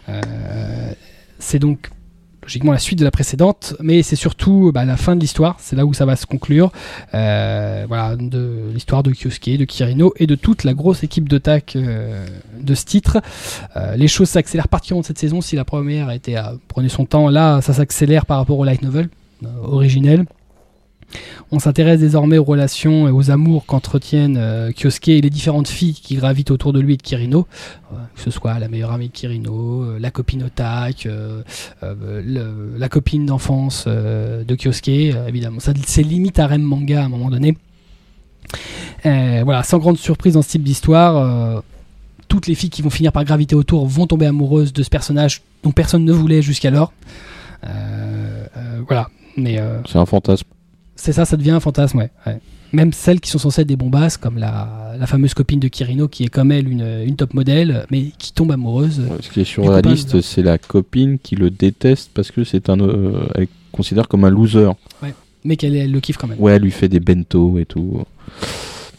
[0.08, 0.22] Euh,
[1.40, 1.90] c'est donc
[2.44, 5.74] logiquement la suite de la précédente, mais c'est surtout bah, la fin de l'histoire, c'est
[5.74, 6.70] là où ça va se conclure.
[7.10, 12.24] Voilà, de l'histoire de Kyosuke, de Kirino et de toute la grosse équipe d'attaque euh,
[12.60, 13.20] de ce titre.
[13.96, 15.40] Les choses s'accélèrent particulièrement cette saison.
[15.40, 18.82] Si la première était à prenez son temps, là ça s'accélère par rapport au light
[18.82, 19.08] novel
[19.64, 20.24] originel.
[21.52, 24.72] On s'intéresse désormais aux relations et aux amours qu'entretiennent euh,
[25.06, 27.46] et les différentes filles qui gravitent autour de lui et de Kirino,
[27.94, 31.42] Euh, que ce soit la meilleure amie de Kirino, euh, la copine Otak, euh,
[31.82, 34.88] la copine d'enfance de Kyosuke,
[35.28, 35.58] évidemment.
[35.60, 37.56] C'est limite à Rem manga à un moment donné.
[39.04, 41.62] Voilà, sans grande surprise dans ce type d'histoire,
[42.28, 45.42] toutes les filles qui vont finir par graviter autour vont tomber amoureuses de ce personnage
[45.62, 46.92] dont personne ne voulait jusqu'alors.
[48.86, 50.48] Voilà, C'est un fantasme.
[50.96, 52.10] C'est ça, ça devient un fantasme, ouais.
[52.26, 52.38] ouais.
[52.72, 56.08] Même celles qui sont censées être des bombasses, comme la, la fameuse copine de Kirino,
[56.08, 58.98] qui est comme elle une, une top modèle, mais qui tombe amoureuse.
[59.00, 62.32] Ouais, Ce qui est sur la copain, liste, c'est la copine qui le déteste parce
[62.32, 62.80] que c'est un.
[62.80, 64.70] euh, elle considère comme un loser.
[65.44, 66.40] Mais qu'elle elle le kiffe quand même.
[66.40, 68.02] Ouais, elle lui fait des bento et tout.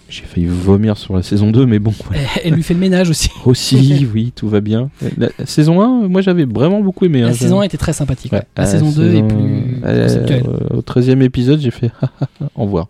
[0.08, 1.91] J'ai failli vomir sur la saison 2, mais bon.
[2.43, 3.30] Elle, lui fait le ménage aussi.
[3.45, 4.89] Aussi, oui, tout va bien.
[5.18, 7.22] La, la saison 1, moi j'avais vraiment beaucoup aimé.
[7.22, 8.32] La hein, saison je- 1 était très sympathique.
[8.32, 8.43] Ouais.
[8.56, 10.43] La saison 2 est saison- plus euh, conceptuelle.
[10.76, 11.89] au 13 e épisode, j'ai fait
[12.56, 12.88] au revoir.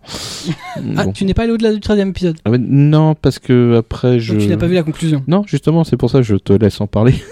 [0.96, 1.12] Ah, Bon.
[1.12, 2.36] tu n'es pas allé au-delà du 13 e épisode?
[2.44, 4.34] Ah ouais, non, parce que après je.
[4.34, 5.22] Donc tu n'as pas vu la conclusion.
[5.26, 7.14] Non, justement, c'est pour ça que je te laisse en parler.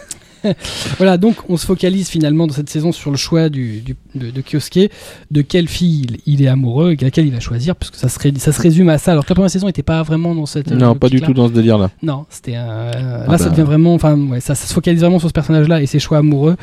[0.99, 4.31] Voilà, donc on se focalise finalement dans cette saison sur le choix du, du- de,
[4.31, 4.91] de Kyosuke,
[5.31, 8.09] de quelle fille il, il est amoureux et laquelle il va choisir, parce que ça
[8.09, 9.13] se, ré- ça se résume à ça.
[9.13, 10.71] Alors que la première saison n'était pas vraiment dans cette.
[10.71, 11.91] non, pas du tout dans ce délire-là.
[12.03, 13.51] Non, c'était un- euh, Ah là ça bah.
[13.51, 16.19] devient vraiment, enfin ouais, ça, ça se focalise vraiment sur ce personnage-là et ses choix
[16.19, 16.57] amoureux.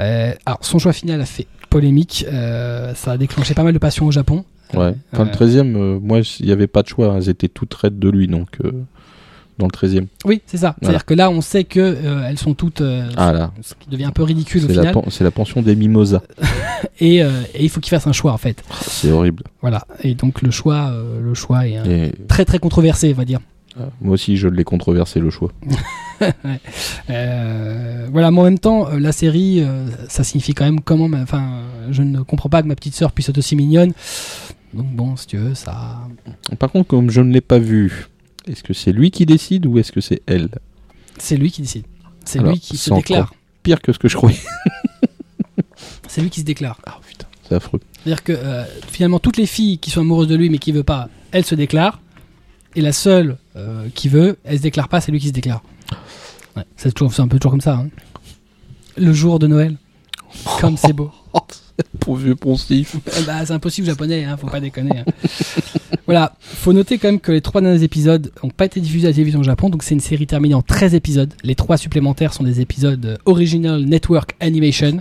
[0.00, 3.78] Euh, alors son choix final a fait polémique, euh, ça a déclenché pas mal de
[3.78, 4.44] passion au Japon.
[4.74, 4.94] Ouais.
[5.12, 5.62] Enfin, Euh, le 13 e
[6.02, 7.14] moi, il n'y avait pas de choix.
[7.16, 8.58] Elles étaient toutes raides de lui, donc.
[9.58, 10.74] Dans le 13 e Oui, c'est ça.
[10.80, 13.52] C'est-à-dire que là, on sait que euh, elles sont toutes, euh, Ah là.
[13.62, 15.76] ce qui devient un peu ridicule au C'est la, final, pen- c'est la pension des
[15.76, 16.22] mimosas.
[17.00, 18.62] et, euh, et il faut qu'il fasse un choix en fait.
[18.82, 19.44] C'est horrible.
[19.60, 19.86] Voilà.
[20.02, 20.92] Et donc le choix,
[21.22, 23.40] le choix est Et très très controversé, on va dire.
[24.00, 25.50] Moi aussi, je l'ai controversé le choix.
[27.08, 29.64] Voilà, mais en même temps, la série,
[30.08, 31.08] ça signifie quand même comment.
[31.20, 33.92] Enfin, je ne comprends pas que ma petite sœur puisse être aussi mignonne.
[34.72, 36.00] Donc bon, si tu veux, ça.
[36.58, 38.06] Par contre, comme je ne l'ai pas vu,
[38.46, 40.48] est-ce que c'est lui qui décide ou est-ce que c'est elle
[41.18, 41.84] C'est lui qui décide.
[42.24, 43.34] C'est lui qui se déclare.
[43.62, 44.38] Pire que ce que je croyais.
[46.08, 46.78] C'est lui qui se déclare.
[46.86, 47.80] Ah putain, c'est affreux.
[48.04, 50.84] C'est-à-dire que euh, finalement, toutes les filles qui sont amoureuses de lui mais qui veut
[50.84, 52.00] pas, elles se déclarent.
[52.76, 55.62] Et la seule euh, qui veut, elle se déclare pas, c'est lui qui se déclare.
[56.56, 56.88] Ouais, c'est
[57.20, 57.74] un peu toujours comme ça.
[57.74, 57.88] hein.
[58.96, 59.76] Le jour de Noël,
[60.60, 61.10] comme c'est beau.
[61.98, 62.94] Pour vieux poncif.
[63.26, 64.98] Bah, c'est impossible japonais, hein, faut pas déconner.
[65.00, 65.04] hein.
[66.06, 69.10] Voilà, faut noter quand même que les trois derniers épisodes n'ont pas été diffusés à
[69.10, 71.32] la télévision au Japon, donc c'est une série terminée en 13 épisodes.
[71.42, 75.00] Les trois supplémentaires sont des épisodes Original Network Animation,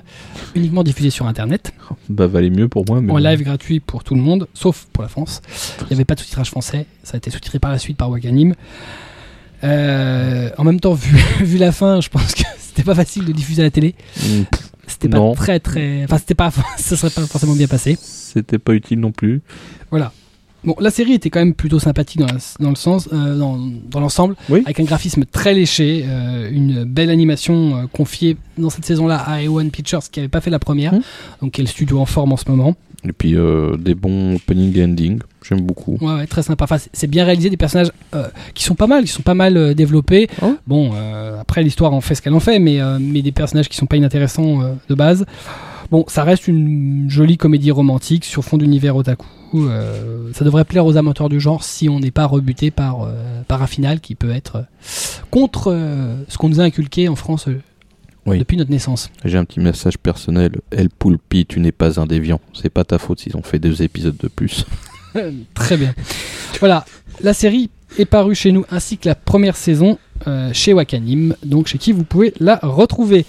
[0.55, 1.73] uniquement diffusés sur Internet,
[2.09, 3.01] Bah, valait mieux pour moi.
[3.01, 5.41] Mais en live gratuit pour tout le monde, sauf pour la France.
[5.81, 8.09] Il n'y avait pas de sous-titrage français, ça a été sous-titré par la suite par
[8.09, 8.53] Wakanim.
[9.63, 13.31] Euh, en même temps, vu, vu la fin, je pense que c'était pas facile de
[13.31, 13.95] diffuser à la télé.
[14.17, 14.41] Mm,
[14.87, 15.33] C'était pas Non.
[15.35, 16.03] très très.
[16.03, 16.51] Enfin, c'était pas.
[16.77, 17.97] ça serait pas forcément bien passé.
[18.01, 19.41] C'était pas utile non plus.
[19.89, 20.11] Voilà.
[20.63, 23.59] Bon, la série était quand même plutôt sympathique dans, la- dans le sens, euh, dans,
[23.89, 24.61] dans l'ensemble, Oui.
[24.65, 29.39] avec un graphisme très léché, euh, une belle animation euh, confiée dans cette saison-là à
[29.41, 31.01] A1 Pictures qui avait pas fait la première, Mhm.
[31.41, 32.75] donc qui est le studio en forme en ce moment.
[33.05, 35.19] Et puis euh, des bons opening et ending.
[35.45, 35.97] J'aime beaucoup.
[35.99, 36.63] Ouais, ouais, très sympa.
[36.63, 39.75] Enfin, c'est- bien réalisé, des personnages euh, qui sont pas mal, qui sont pas mal
[39.75, 40.29] développés.
[40.41, 43.33] Ouais Bon, euh, après l'histoire en fait ce qu'elle en fait, mais euh, mais des
[43.33, 45.25] personnages qui sont pas inintéressants euh, de base.
[45.93, 49.27] Bon, ça reste une jolie comédie romantique sur fond d'univers otaku.
[49.53, 53.43] Euh, ça devrait plaire aux amateurs du genre si on n'est pas rebuté par, euh,
[53.47, 54.61] par un final qui peut être euh,
[55.29, 57.47] contre euh, ce qu'on nous a inculqué en France
[58.25, 58.39] Oui.
[58.39, 59.11] depuis notre naissance.
[59.23, 60.61] J'ai un petit message personnel.
[60.71, 62.41] El Poulpi, tu n'es pas un déviant.
[62.59, 64.65] C'est pas ta faute s'ils ont fait deux épisodes de plus.
[65.53, 65.93] Très bien.
[66.59, 66.85] Voilà,
[67.21, 67.69] la série
[67.99, 69.99] est parue chez nous ainsi que la première saison
[70.53, 73.25] chez Wakanim, donc chez qui vous pouvez la retrouver.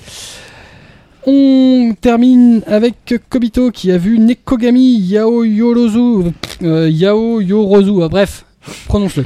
[1.27, 6.33] On termine avec Kobito qui a vu Nekogami Yao Yorozu,
[6.63, 8.45] euh, Yao Yorozu, euh, bref,
[8.87, 9.25] prononce-le.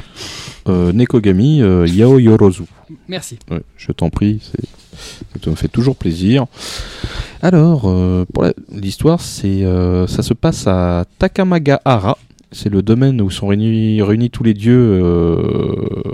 [0.67, 2.63] Euh, Nekogami euh, Yao Yorozu.
[3.07, 3.39] Merci.
[3.49, 4.39] Ouais, je t'en prie,
[5.41, 6.45] ça me fait toujours plaisir.
[7.41, 7.81] Alors,
[8.33, 9.63] pour l'histoire, c'est,
[10.07, 12.17] ça se passe à Takamagahara.
[12.51, 15.01] C'est le domaine où sont réunis, réunis tous les dieux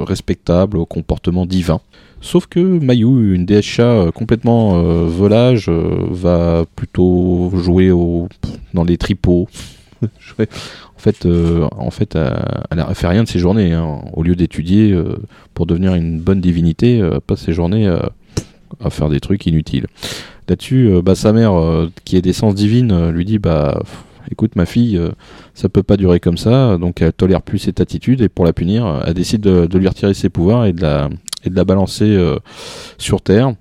[0.01, 1.79] respectables au comportement divin.
[2.21, 8.27] Sauf que Mayu, une chat euh, complètement euh, volage, euh, va plutôt jouer au,
[8.73, 9.47] dans les tripots.
[10.97, 12.15] En fait, en fait,
[12.71, 13.73] elle a fait rien de ses journées.
[13.73, 14.01] hein.
[14.13, 14.95] Au lieu d'étudier
[15.53, 17.87] pour devenir une bonne divinité, euh, passe ses journées
[18.83, 19.85] à faire des trucs inutiles.
[20.49, 21.53] Là-dessus, bah, sa mère,
[22.05, 23.83] qui est d'essence divine, lui dit bah
[24.31, 24.99] écoute ma fille,
[25.53, 28.53] ça peut pas durer comme ça, donc elle tolère plus cette attitude et pour la
[28.53, 31.09] punir, elle décide de, de lui retirer ses pouvoirs et de la
[31.45, 32.37] et de la balancer euh,
[32.97, 33.53] sur terre.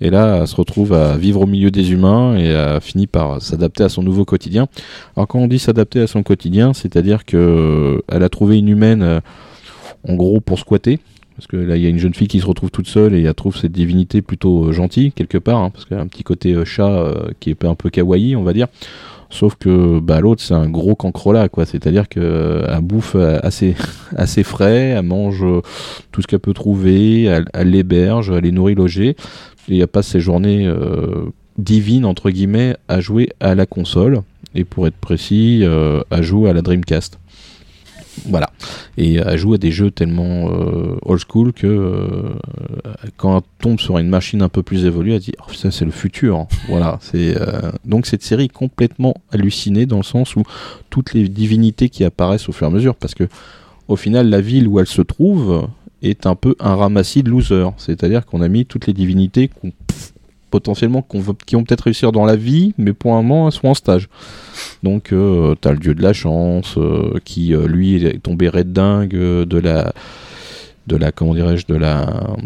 [0.00, 3.40] Et là, elle se retrouve à vivre au milieu des humains et a fini par
[3.40, 4.68] s'adapter à son nouveau quotidien.
[5.16, 9.02] Alors quand on dit s'adapter à son quotidien, c'est-à-dire que euh, a trouvé une humaine,
[9.02, 9.20] euh,
[10.06, 10.98] en gros, pour squatter.
[11.36, 13.22] Parce que là, il y a une jeune fille qui se retrouve toute seule et
[13.22, 16.64] elle trouve cette divinité plutôt gentille, quelque part, hein, parce qu'elle a un petit côté
[16.64, 18.68] chat qui est un peu kawaii, on va dire.
[19.30, 21.66] Sauf que bah, l'autre, c'est un gros cancrelat, quoi.
[21.66, 23.38] C'est-à-dire qu'elle bouffe euh,
[24.16, 25.62] assez, frais, elle mange euh,
[26.12, 29.16] tout ce qu'elle peut trouver, elle, l'héberge, elle est nourrie, logée,
[29.68, 31.26] et elle passe ses journées euh,
[31.58, 34.20] divines, entre guillemets, à jouer à la console,
[34.54, 35.64] et pour être précis,
[36.10, 37.18] à jouer à la Dreamcast.
[38.24, 38.50] Voilà.
[38.96, 42.30] Et elle joue à des jeux tellement euh, old school que euh,
[43.16, 45.84] quand elle tombe sur une machine un peu plus évoluée, elle dit oh, ça c'est
[45.84, 46.46] le futur.
[46.68, 46.98] voilà.
[47.02, 50.42] C'est euh, donc cette série est complètement hallucinée dans le sens où
[50.90, 53.24] toutes les divinités qui apparaissent au fur et à mesure, parce que
[53.88, 55.68] au final la ville où elle se trouve
[56.02, 57.72] est un peu un ramassis de losers.
[57.76, 59.72] C'est-à-dire qu'on a mis toutes les divinités qu'on-
[60.56, 61.06] potentiellement
[61.46, 64.08] qui vont peut-être réussir dans la vie, mais pour un moment elles sont en stage.
[64.82, 68.72] Donc euh, t'as le dieu de la chance euh, qui euh, lui est tombé red
[68.72, 69.92] dingue de la
[70.86, 71.96] de la comment dirais-je de la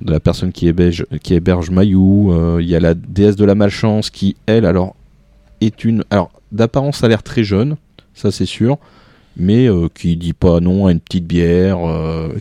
[0.03, 2.31] de la personne qui héberge qui héberge Mayu.
[2.31, 4.97] Euh, Il y a la déesse de la malchance qui elle alors
[5.61, 7.77] est une alors d'apparence a l'air très jeune,
[8.13, 8.79] ça c'est sûr,
[9.37, 11.79] mais qui dit pas non à une petite bière,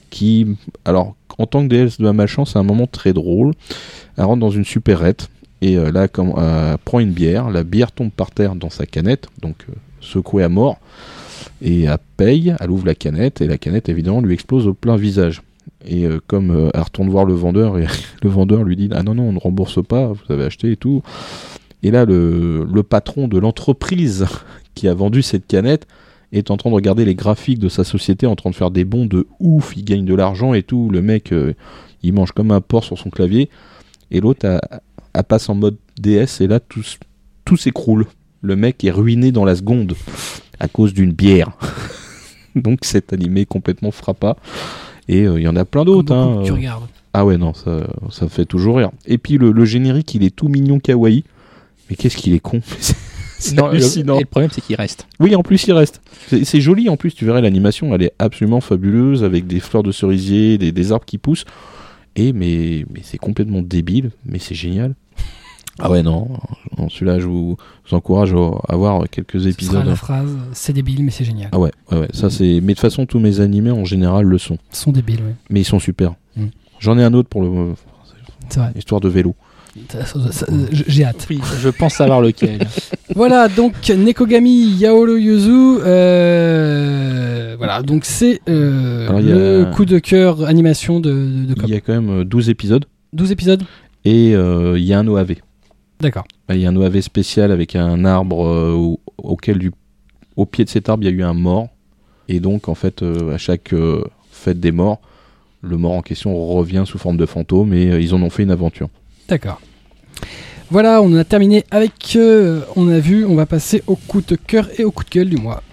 [0.10, 0.48] qui
[0.84, 3.54] alors en tant que déesse de la malchance c'est un moment très drôle.
[4.18, 5.30] Elle rentre dans une supérette
[5.62, 8.86] et euh, là comme, euh, prend une bière, la bière tombe par terre dans sa
[8.86, 10.78] canette, donc euh, secouée à mort,
[11.62, 14.96] et elle paye, elle ouvre la canette et la canette évidemment lui explose au plein
[14.96, 15.42] visage.
[15.86, 17.86] Et euh, comme elle retourne voir le vendeur et
[18.24, 20.78] le vendeur lui dit ah non non on ne rembourse pas, vous avez acheté et
[20.78, 21.02] tout.
[21.84, 24.26] Et là le, le patron de l'entreprise
[24.76, 25.88] qui a vendu cette canette
[26.32, 28.72] et t'es en train de regarder les graphiques de sa société en train de faire
[28.72, 30.90] des bons de ouf, il gagne de l'argent et tout.
[30.92, 31.34] Le mec,
[32.04, 33.50] il mange comme un porc sur son clavier.
[34.12, 34.82] Et l'autre, a-
[35.14, 38.06] a passe en mode DS et là, tout, s'écroule.
[38.42, 39.96] Le mec est ruiné dans la seconde
[40.60, 41.52] à cause d'une bière.
[42.56, 44.38] Donc cet animé complètement frappa.
[45.08, 46.14] Et euh, il y en a plein d'autres.
[46.14, 46.86] Hein, tu regardes.
[47.14, 48.92] Ah ouais, non, ça, ça fait toujours rire.
[49.08, 51.24] Et puis le, le générique, il est tout mignon kawaii.
[51.90, 52.62] Mais qu'est-ce qu'il est con
[53.40, 54.18] C'est- le- hallucinant.
[54.18, 55.08] et le problème, c'est qu'il reste.
[55.20, 56.02] Oui, en plus, il reste.
[56.28, 59.82] C'est c'est joli, en plus, tu verrais l'animation, elle est absolument fabuleuse, avec des fleurs
[59.82, 61.46] de cerisier, des, des arbres qui poussent.
[62.20, 64.96] Et mais, mais c'est complètement débile, mais c'est génial.
[65.82, 66.28] Ah ouais, non,
[66.78, 67.56] non, celui-là, je vous,
[67.86, 68.34] je vous encourage
[68.68, 69.86] à, voir quelques Ce sera épisodes.
[69.86, 71.50] la phrase c'est débile, mais c'est génial.
[71.54, 72.60] Ah ouais, ouais, ouais, ça c'est.
[72.62, 74.58] Mais de toute façon, tous mes animés en général le sont.
[74.72, 75.36] Ils sont débiles, ouais.
[75.50, 76.16] Mais ils sont super.
[76.36, 76.48] Mm.
[76.80, 77.76] J'en ai un autre pour le.
[78.50, 78.74] C'est vrai.
[78.76, 79.36] Histoire de vélo.
[80.88, 81.26] J'ai hâte.
[81.30, 82.60] Oui, je pense savoir lequel.
[83.16, 85.80] Voilà, donc Nekogami Yaoro Yuzu.
[85.84, 91.56] euh, voilà, donc c'est euh, le a- coup de cœur animation de, de.
[91.64, 93.64] Il y a quand même euh, 12 épisodes 12 épisodes?
[94.06, 95.36] Et euh, il y a un OAV.
[96.00, 96.24] D'accord.
[96.50, 99.72] Il y a un OAV spécial avec un arbre euh, au- auquel, du,
[100.36, 101.68] au pied de cet arbre, il y a eu un mort.
[102.28, 105.02] Et donc, en fait, euh, à chaque euh, fête des morts,
[105.62, 108.44] le mort en question revient sous forme de fantôme et euh, ils en ont fait
[108.44, 108.90] une aventure.
[109.28, 109.60] D'accord.
[110.72, 112.14] Voilà, on a terminé avec.
[112.16, 115.10] euh, on a vu, on va passer au coup de cœur et au coup de
[115.10, 115.64] gueule du mois.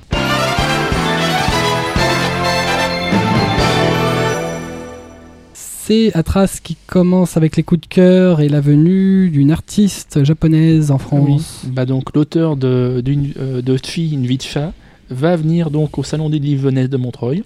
[5.55, 10.91] C'est Atras qui commence avec les coups de cœur et la venue d'une artiste japonaise
[10.91, 11.61] en France.
[11.65, 11.71] Oui.
[11.73, 14.73] Bah donc l'auteur de, d'une, euh, de Tfi, une vie de chat,
[15.11, 17.45] va venir donc au salon des livres de Montreuil.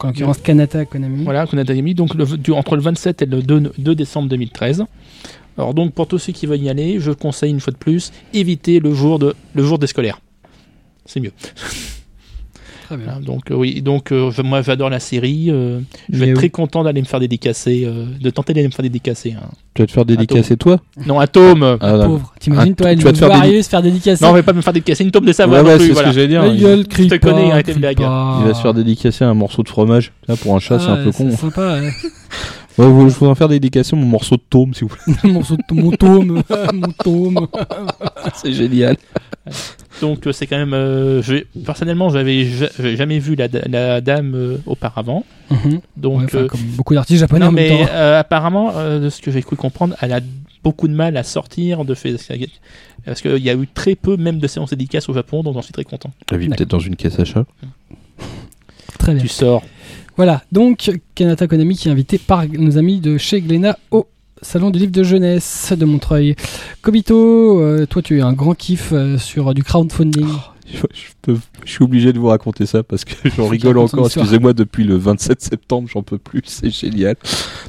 [0.00, 1.24] En l'occurrence, Kanata Konami.
[1.24, 4.28] Voilà, qu'on a mis donc le- du- entre le 27 et le 2, 2 décembre
[4.28, 4.84] 2013.
[5.56, 8.12] Alors donc pour tous ceux qui veulent y aller, je conseille une fois de plus,
[8.32, 10.20] évitez le jour de le jour des scolaires.
[11.06, 11.32] C'est mieux.
[12.86, 13.06] Très bien.
[13.06, 15.46] Voilà, donc euh, oui, donc euh, je- moi j'adore la série.
[15.48, 15.80] euh,
[16.12, 18.82] je vais être très content d'aller me faire dédicacer, euh, de tenter d'aller me faire
[18.82, 19.32] dédicacer.
[19.32, 19.48] hein.
[19.72, 20.78] Tu vas te faire dédicacer toi?
[21.06, 21.78] Non, un tome.
[21.80, 22.04] Ah, là.
[22.06, 22.34] Pauvre.
[22.38, 24.22] T'imagines, Ah, toi, tu elle vas te faire Varieux se faire dédicacer.
[24.22, 25.86] Non, on va pas me faire dédicacer une tome de Ouais, savoir ouais, plus.
[25.86, 26.08] c'est voilà.
[26.10, 26.56] ce que j'allais dire.
[26.56, 27.96] Gueule, crie te pas, connais, arrêtez blague.
[27.96, 28.38] pas.
[28.42, 30.12] il va se faire dédicacer un morceau de fromage.
[30.28, 31.28] Là, pour un chat, c'est Ah, un peu con.
[31.30, 31.88] C'est sympa, ouais.
[32.76, 35.14] Ouais, je voudrais faire dédicacer mon morceau de tome, s'il vous plaît.
[35.24, 37.46] mon, morceau de- mon tome, mon tome.
[38.34, 38.96] c'est génial.
[40.00, 40.74] Donc euh, c'est quand même.
[40.74, 45.24] euh, je- personnellement, j'avais ja- j'avais jamais vu la, la dame euh, auparavant.
[45.50, 45.80] Mhm.
[45.96, 47.92] Donc Ouais, euh, comme beaucoup d'artistes japonais non, en même mais temps.
[47.92, 50.20] euh, apparemment, euh, de ce que j'ai cru comprendre, elle a
[50.64, 52.16] beaucoup de mal à sortir de fait.
[53.04, 55.62] Parce qu'il y a eu très peu même de séances dédicaces au Japon, donc j'en
[55.62, 56.10] suis très content.
[56.30, 57.44] La vie peut-être dans une caisse à chat.
[58.98, 59.22] Très bien.
[59.22, 59.62] Tu sors.
[60.16, 64.06] Voilà, donc Kanata Konami qui est invité par nos amis de chez Glénat au
[64.42, 66.36] Salon du livre de jeunesse de Montreuil.
[66.82, 70.26] Kobito, euh, toi tu es un grand kiff euh, sur du crowdfunding.
[70.66, 74.06] Je, je peux- je suis obligé de vous raconter ça parce que j'en rigole encore.
[74.06, 76.42] Excusez-moi, depuis le 27 septembre, j'en peux plus.
[76.46, 77.16] C'est génial.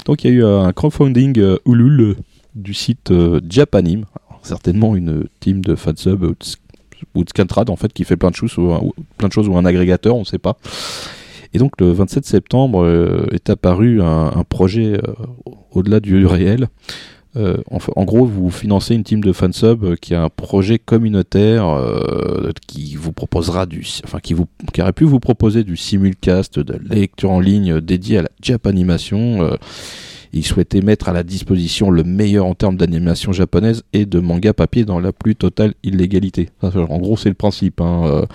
[0.04, 2.16] Donc, il y a eu euh, un crowdfunding euh, Ulule
[2.54, 3.12] du site
[3.48, 4.04] Japanim.
[4.28, 6.36] Alors, certainement une team de fansub ou de,
[7.14, 9.32] ou de Scantrad en fait qui fait plein de choses ou, un- ou- plein de
[9.32, 10.56] choses ou un agrégateur, on ne sait pas.
[11.52, 15.14] Et donc, le 27 septembre euh, est apparu un, projet euh,
[15.70, 16.68] au-delà du réel.
[17.36, 17.58] Euh,
[17.96, 21.66] en, gros, vous financez une team de fansub qui a un projet communautaire
[22.66, 26.80] qui vous proposera du, enfin qui vous, qui aurait pu vous proposer du simulcast, de
[26.88, 29.42] la lecture en ligne dédiée à la Japanimation.
[29.42, 29.56] Euh,
[30.32, 34.52] il souhaitait mettre à la disposition le meilleur en termes d'animation japonaise et de manga
[34.54, 36.48] papier dans la plus totale illégalité.
[36.62, 37.80] En gros, c'est le principe.
[37.80, 38.26] Hein,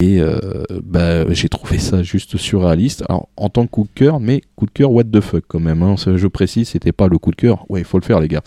[0.00, 0.38] et euh,
[0.82, 3.04] bah, j'ai trouvé ça juste surréaliste.
[3.08, 5.60] Alors, en tant que coup de cœur, mais coup de cœur what the fuck quand
[5.60, 5.82] même.
[5.82, 5.94] Hein.
[5.96, 7.64] Je précise, c'était pas le coup de cœur.
[7.68, 8.42] Ouais, il faut le faire, les gars.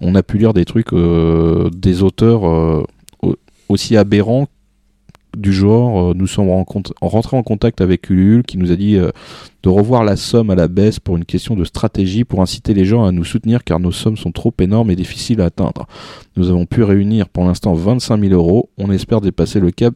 [0.00, 2.82] On a pu lire des trucs euh, des auteurs euh,
[3.22, 3.36] au-
[3.68, 4.46] aussi aberrants
[5.36, 6.14] du genre.
[6.14, 6.48] nous sommes
[7.02, 10.66] rentrés en contact avec Ulule qui nous a dit de revoir la somme à la
[10.66, 13.92] baisse pour une question de stratégie pour inciter les gens à nous soutenir car nos
[13.92, 15.86] sommes sont trop énormes et difficiles à atteindre.
[16.38, 18.70] Nous avons pu réunir pour l'instant 25 000 euros.
[18.78, 19.94] On espère dépasser le cap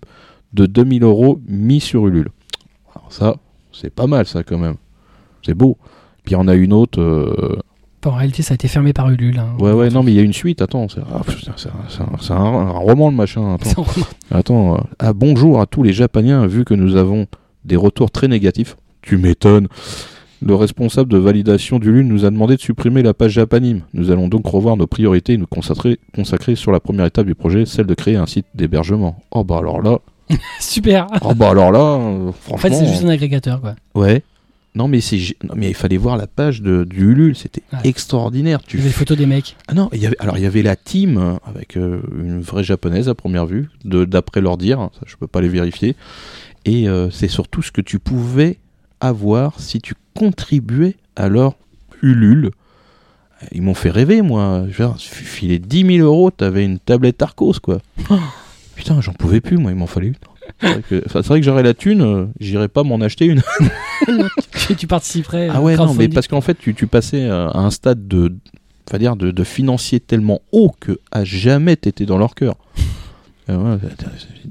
[0.52, 2.28] de 2000 euros mis sur Ulule.
[2.94, 3.36] Alors ça,
[3.72, 4.74] c'est pas mal ça quand même.
[5.44, 5.77] C'est beau.
[6.24, 7.01] Puis on a une autre.
[7.01, 7.56] euh,
[8.05, 9.39] En réalité, ça a été fermé par Ulule.
[9.39, 9.55] hein.
[9.59, 10.60] Ouais, ouais, non, mais il y a une suite.
[10.62, 13.56] Attends, c'est ah, un, roman le machin.
[14.31, 17.27] Attends, euh, ah, bonjour à tous les Japaniens, vu que nous avons
[17.64, 18.77] des retours très négatifs.
[19.02, 19.68] Tu m'étonnes.
[20.43, 23.82] Le responsable de validation du LUN nous a demandé de supprimer la page Japanim.
[23.93, 27.35] Nous allons donc revoir nos priorités et nous consacrer, consacrer sur la première étape du
[27.35, 29.22] projet, celle de créer un site d'hébergement.
[29.32, 29.98] Oh bah alors là,
[30.61, 31.07] Super.
[31.23, 33.74] oh bah alors là, euh, En fait, c'est juste un agrégateur, quoi.
[33.94, 34.23] Ouais.
[34.77, 37.81] Non mais c'est non mais il fallait voir la page de du Ulule, c'était Ouais.
[37.82, 38.61] extraordinaire.
[38.65, 39.57] Tu des photos des mecs.
[39.66, 42.40] Ah non, il y avait alors il y avait la team euh, avec euh, une
[42.40, 45.97] vraie japonaise à première vue, de d'après leur dire, ça, je peux pas les vérifier.
[46.66, 48.59] Et euh, c'est surtout ce que tu pouvais
[49.01, 51.55] avoir si tu contribuais à leur
[52.02, 52.51] Ulule.
[53.52, 54.66] Ils m'ont fait rêver, moi.
[54.70, 57.78] Je veux dire, filer 10 000 euros, t'avais une tablette Arcos, quoi.
[58.81, 60.15] Putain, j'en pouvais plus, moi, il m'en fallait une.
[60.61, 63.27] C'est vrai que, enfin, c'est vrai que j'aurais la thune, euh, j'irais pas m'en acheter
[63.27, 63.43] une.
[64.66, 65.48] tu, tu participerais.
[65.52, 68.09] Ah au ouais, non, mais parce qu'en fait, tu, tu passais euh, à un stade
[68.09, 68.35] de,
[68.89, 72.57] enfin dire, de, de financier tellement haut que à jamais t'étais dans leur cœur.
[73.51, 73.81] Euh, ouais,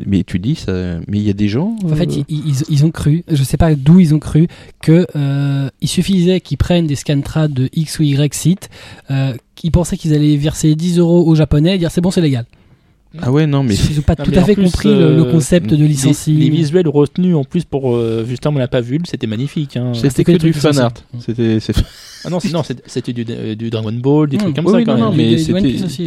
[0.05, 0.71] mais tu dis ça,
[1.07, 1.75] mais il y a des gens.
[1.83, 4.47] En fait, euh, ils, ils- ils ont cru, je sais pas d'où ils ont cru,
[4.81, 8.69] que euh, il suffisait qu'ils prennent des scantrades de X ou Y site,
[9.09, 12.21] euh, qu'ils pensaient qu'ils allaient verser 10 euros aux Japonais et dire c'est bon, c'est
[12.21, 12.45] légal.
[13.17, 15.21] Ah ouais, non, mais Ils n'ont pas Non, tout à fait plus, compris le, le
[15.25, 16.35] euh, concept de Les, licencier.
[16.35, 19.77] les visuels retenus en plus pour euh, justement on l'a pas vu, c'était magnifique.
[19.77, 19.93] hein.
[19.95, 20.93] c'était que que du fan art.
[21.19, 21.73] C'était, c'est-
[22.25, 24.39] Ah non, non, c'était du, du Dragon Ball, des Mmh.
[24.41, 25.17] trucs comme Oui, ça oui, quand non, non, même.
[25.31, 25.53] Mais c'était,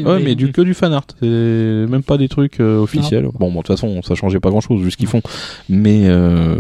[0.05, 0.23] ouais, oui.
[0.23, 1.07] mais du que du fan art.
[1.19, 3.25] C'est même pas des trucs euh, officiels.
[3.39, 5.23] Bon, bon, de toute façon, ça changeait pas grand chose vu ce qu'ils font.
[5.71, 6.57] Mais, euh,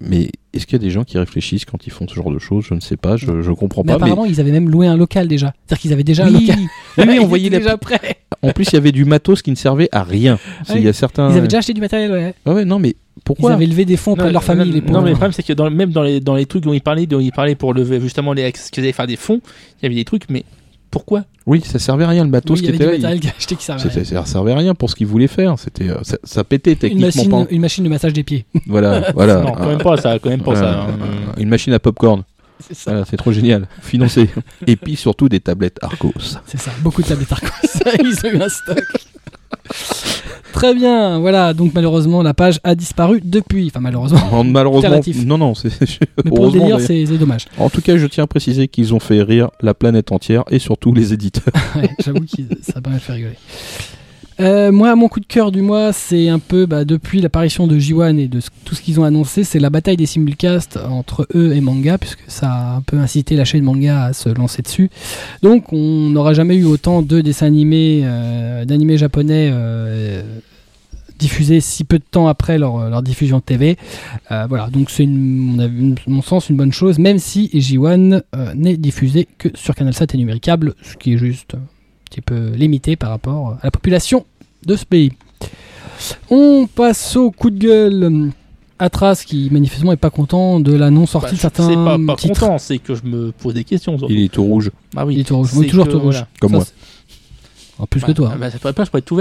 [0.00, 2.38] mais est-ce qu'il y a des gens qui réfléchissent quand ils font ce genre de
[2.38, 2.64] choses?
[2.68, 3.16] Je ne sais pas.
[3.16, 3.98] Je, je comprends Mais pas.
[3.98, 5.52] Mais apparemment, ils avaient même loué un local déjà.
[5.66, 6.58] C'est-à-dire qu'ils avaient déjà un oui, local.
[6.58, 8.16] oui, oui, on Ils voyait la déjà prêts.
[8.42, 10.38] En plus, il y avait du matos qui ne servait à rien.
[10.64, 11.30] C'est- Il y a certains.
[11.30, 12.34] Ils avaient déjà acheté du matériel, ouais.
[12.46, 14.80] Ah ouais, non, mais Ils pourquoi avaient levé des fonds auprès de leur famille, les
[14.80, 16.80] non, mais le problème c'est que dans, même dans les, dans les trucs dont il
[16.80, 19.40] parlait, dont il parlait pour lever justement les qu'ils allaient faire des fonds,
[19.80, 20.44] il y avait des trucs, mais
[20.90, 21.24] pourquoi?
[21.46, 23.18] Oui, ça servait à rien le matos Oui, il y qui avait était du là.
[23.18, 24.04] qui acheté qui servait à rien.
[24.04, 25.58] Ça, ça servait à rien pour ce qu'ils voulaient faire.
[25.58, 27.46] C'était, euh, ça, ça pétait Une techniquement machine, pas.
[27.50, 28.44] une machine de massage des pieds.
[28.66, 29.40] Voilà, voilà.
[29.40, 30.82] Non, quand même pas ça, quand même pas ça.
[30.82, 30.86] Hein.
[31.38, 32.22] Une machine à popcorn.
[32.60, 32.90] C'est ça.
[32.90, 33.68] Voilà, c'est trop génial.
[33.82, 34.28] Financé.
[34.66, 36.12] Et puis surtout des tablettes Arcos.
[36.44, 37.48] C'est ça, beaucoup de tablettes Arcos.
[38.00, 38.82] Ils ont eu un stock.
[40.52, 43.68] Très bien, voilà, donc malheureusement la page a disparu depuis.
[43.68, 45.70] Enfin malheureusement, Oh, Malheureusement, non, non, c'est.
[46.24, 47.46] mais pour le délire c'est c'est dommage.
[47.58, 50.58] En tout cas, je tiens à préciser qu'ils ont fait rire la planète entière et
[50.58, 51.52] surtout les éditeurs.
[51.76, 53.36] Ouais, J'avoue que ça a pas mal fait rigoler.
[54.40, 57.78] Euh, moi, mon coup de cœur du mois, c'est un peu bah, depuis l'apparition de
[57.78, 61.52] J1 et de tout ce qu'ils ont annoncé, c'est la bataille des simulcasts entre eux
[61.54, 64.90] et manga, puisque ça a un peu incité la chaîne manga à se lancer dessus.
[65.42, 70.22] Donc, on n'aura jamais eu autant de dessins animés, euh, d'animés japonais euh,
[71.18, 73.76] diffusés si peu de temps après leur, diffusion TV.
[74.30, 79.26] Euh, voilà, donc c'est, mon sens, une bonne chose, même si J1 euh, n'est diffusé
[79.38, 81.56] que sur Canal 7 et numéricable, ce qui est juste
[82.08, 84.24] petit peu limité par rapport à la population
[84.66, 85.12] de ce pays.
[86.30, 88.30] On passe au coup de gueule.
[88.80, 91.98] Atras qui manifestement est pas content de la non sortie Bah, de certains c'est pas,
[91.98, 92.38] pas titres.
[92.40, 93.98] content, c'est que je me pose des questions.
[93.98, 94.12] surtout.
[94.14, 95.48] Il est tout rouge, Ah oui, Il est tout rouge.
[95.52, 96.14] c'est Oui, toujours que, tout rouge.
[96.14, 96.28] voilà.
[96.40, 96.66] comme Ça, moi.
[97.80, 98.34] En plus Bah, que toi.
[98.38, 99.16] Bah, ça pourrait pas, je pourrais être tout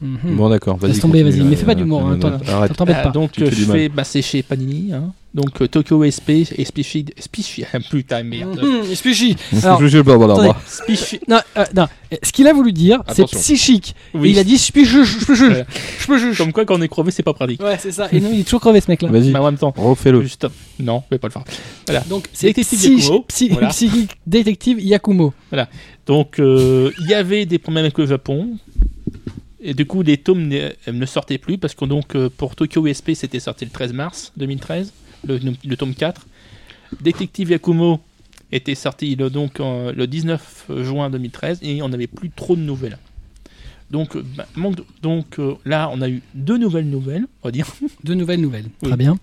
[0.00, 0.36] Mhm.
[0.36, 0.92] Bon, d'accord, vas-y.
[0.92, 2.76] Laisse tomber, vas-y, mais euh, fais pas d'humour, hein, Arrête.
[2.76, 3.10] T'embête Ah, pas.
[3.10, 4.92] donc Tu euh, fais je fais, bah, c'est chez Panini.
[4.92, 5.12] Hein.
[5.34, 8.60] Donc euh, Tokyo SP, Spishi, Spishi, putain merde.
[8.62, 9.36] Mhm, Spishi.
[9.52, 10.02] Je- je-.
[10.66, 11.86] Spishi, Non, euh, non.
[12.22, 13.94] Ce qu'il a voulu dire, c'est psychique.
[14.14, 14.28] oui.
[14.28, 15.64] Et il a dit spichu, Voilà.
[15.98, 16.34] spichu.
[16.36, 17.62] Comme quoi, quand on est crevé, c'est pas pratique.
[17.62, 18.08] Ouais, c'est ça.
[18.12, 19.10] Et non, il est toujours crevé ce mec-là.
[19.10, 20.22] Vas-y, Mais en même temps, refais-le.
[20.22, 20.46] juste,
[20.80, 22.04] non, je vais pas le faire.
[22.06, 23.68] Donc, c'est Détective Yakumo, voilà.
[23.68, 25.34] psychique détective Yakumo.
[26.06, 28.56] Donc, euh, il y avait des problèmes avec le Japon.
[29.60, 32.86] Et du coup, les tomes ne, ne sortaient plus parce que donc euh, pour Tokyo
[32.86, 34.92] SP, c'était sorti le 13 mars 2013,
[35.26, 36.26] le, le tome 4.
[37.00, 38.00] Détective Yakumo
[38.52, 42.60] était sorti le, donc euh, le 19 juin 2013 et on n'avait plus trop de
[42.62, 42.98] nouvelles.
[43.90, 47.52] Donc, euh, bah, manque donc euh, là, on a eu deux nouvelles nouvelles, on va
[47.52, 47.66] dire.
[48.04, 48.66] De nouvelles nouvelles.
[48.82, 48.88] Oui.
[48.88, 49.18] Très bien.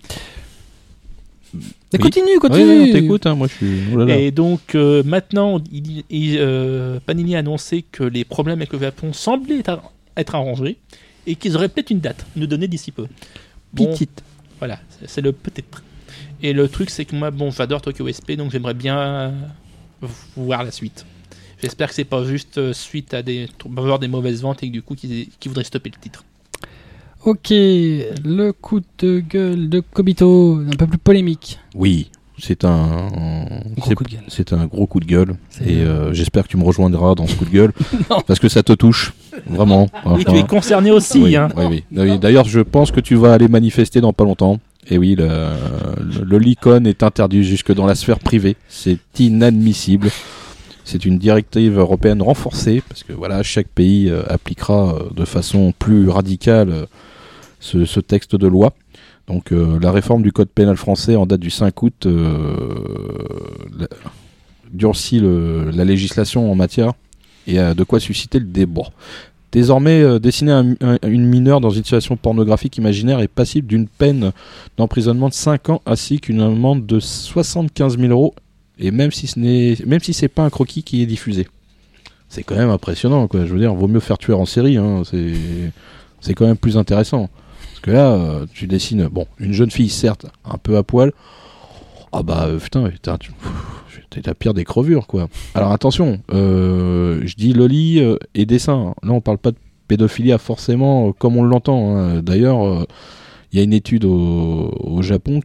[1.54, 1.60] Mais
[1.94, 1.98] Oui.
[2.00, 2.64] continue, continue.
[2.82, 3.80] oui, on t'écoute, hein, moi je suis.
[3.94, 4.18] Oh là là.
[4.18, 8.80] Et donc euh, maintenant, il, il, euh, Panini a annoncé que les problèmes avec le
[8.80, 9.62] Japon semblaient
[10.16, 10.78] être, arrangés
[11.26, 13.06] et qu'ils auraient peut-être une date, nous donner d'ici peu.
[13.72, 14.22] Bon, Petite.
[14.58, 15.82] Voilà, c'est- le peut-être.
[16.42, 19.34] Et le truc, c'est que moi, bon, j'adore Tokyo SP, donc j'aimerais bien
[20.36, 21.04] voir la suite.
[21.62, 24.72] J'espère que c'est pas juste euh, suite à des avoir des mauvaises ventes et que
[24.72, 26.24] du coup qu'ils qu'ils voudraient stopper le titre.
[27.24, 31.58] Ok, le coup de gueule de Kobito, un peu plus polémique.
[31.74, 33.08] Oui, c'est un.
[33.76, 34.24] Gros c'est- coup de gueule.
[34.28, 35.34] C'est un gros coup de gueule.
[35.64, 37.72] Et euh, j'espère que tu me rejoindras dans ce coup de gueule.
[38.26, 39.12] Parce que ça te touche.
[39.46, 39.88] Vraiment.
[40.04, 41.48] Oui, tu es concerné aussi, Oui, hein.
[41.56, 41.84] oui, oui.
[41.92, 44.58] Oui, D'ailleurs, je pense que tu vas aller manifester dans pas longtemps.
[44.88, 48.56] Et oui, le, le, le Licon est interdit jusque dans la sphère privée.
[48.68, 50.10] C'est inadmissible.
[50.84, 55.72] C'est une directive européenne renforcée parce que voilà, chaque pays euh, appliquera euh, de façon
[55.76, 56.86] plus radicale euh,
[57.58, 58.72] ce, ce texte de loi.
[59.28, 63.86] Donc euh, la réforme du code pénal français en date du 5 août euh,
[64.72, 66.92] durcit la législation en matière
[67.46, 68.82] et a de quoi susciter le débat.
[69.52, 73.86] Désormais, euh, dessiner un- un- une mineure dans une situation pornographique imaginaire est passible d'une
[73.86, 74.32] peine
[74.76, 78.34] d'emprisonnement de 5 ans ainsi qu'une amende de 75 000 euros,
[78.78, 81.46] et même si ce n'est, même si c'est pas un croquis qui est diffusé.
[82.28, 83.46] C'est quand même impressionnant, quoi.
[83.46, 85.02] Je veux dire, vaut mieux faire tuer en série, hein.
[86.20, 87.30] C'est quand même plus intéressant.
[87.86, 91.12] Là, euh, tu dessines, bon, une jeune fille, certes, un peu à poil.
[92.12, 93.32] Ah bah, euh, putain, tu-
[94.24, 95.28] la pire des crevures, quoi.
[95.54, 98.00] Alors attention, euh, je dis Loli
[98.34, 98.94] et dessin.
[99.02, 99.58] Là, on parle pas de
[99.88, 101.96] pédophilie ah, forcément comme on l'entend.
[101.98, 102.22] hein.
[102.22, 102.86] D'ailleurs,
[103.52, 105.40] il y a une étude au, au Japon,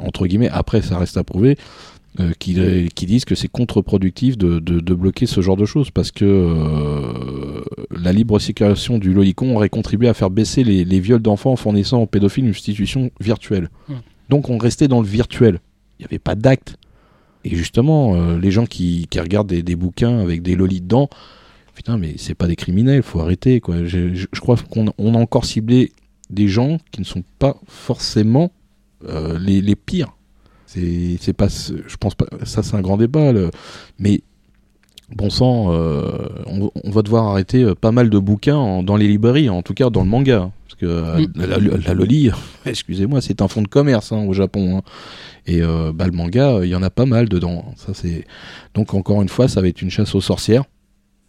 [0.00, 1.58] entre guillemets, après ça reste à prouver,
[2.20, 2.56] euh, qui,
[2.94, 6.24] qui disent que c'est contre-productif de, de- de bloquer ce genre de choses parce que
[6.24, 11.52] euh, la libre circulation du lolicon aurait contribué à faire baisser les, les viols d'enfants
[11.52, 13.68] en fournissant aux pédophiles une institution virtuelle.
[13.88, 13.94] Hmm.
[14.28, 15.60] Donc on restait dans le virtuel.
[15.98, 16.76] Il n'y avait pas d'acte.
[17.44, 21.08] Et justement, euh, les gens qui, qui regardent des, des bouquins avec des lolis dedans,
[21.74, 23.60] putain, mais c'est pas des criminels, faut arrêter.
[23.60, 23.84] Quoi.
[23.84, 25.92] Je, je- je crois qu'on on a encore ciblé
[26.28, 28.50] des gens qui ne sont pas forcément
[29.08, 30.15] euh, les, les pires.
[30.66, 33.50] C'est c'est pas, je pense pas, ça c'est un grand débat, le-
[33.98, 34.20] mais
[35.14, 38.96] bon sang, euh, on, on va devoir arrêter euh, pas mal de bouquins en- dans
[38.96, 40.50] les librairies, en tout cas dans le manga.
[40.66, 41.32] Parce que euh, Mm.
[41.36, 42.30] la, la- la loli,
[42.66, 44.78] excusez-moi, c'est un fonds de commerce hein, au Japon.
[44.78, 44.82] hein.
[45.46, 47.72] Et euh, bah, le manga, il y en a pas mal dedans.
[47.76, 48.26] Ça, c'est...
[48.74, 50.64] Donc encore une fois, ça va être une chasse aux sorcières.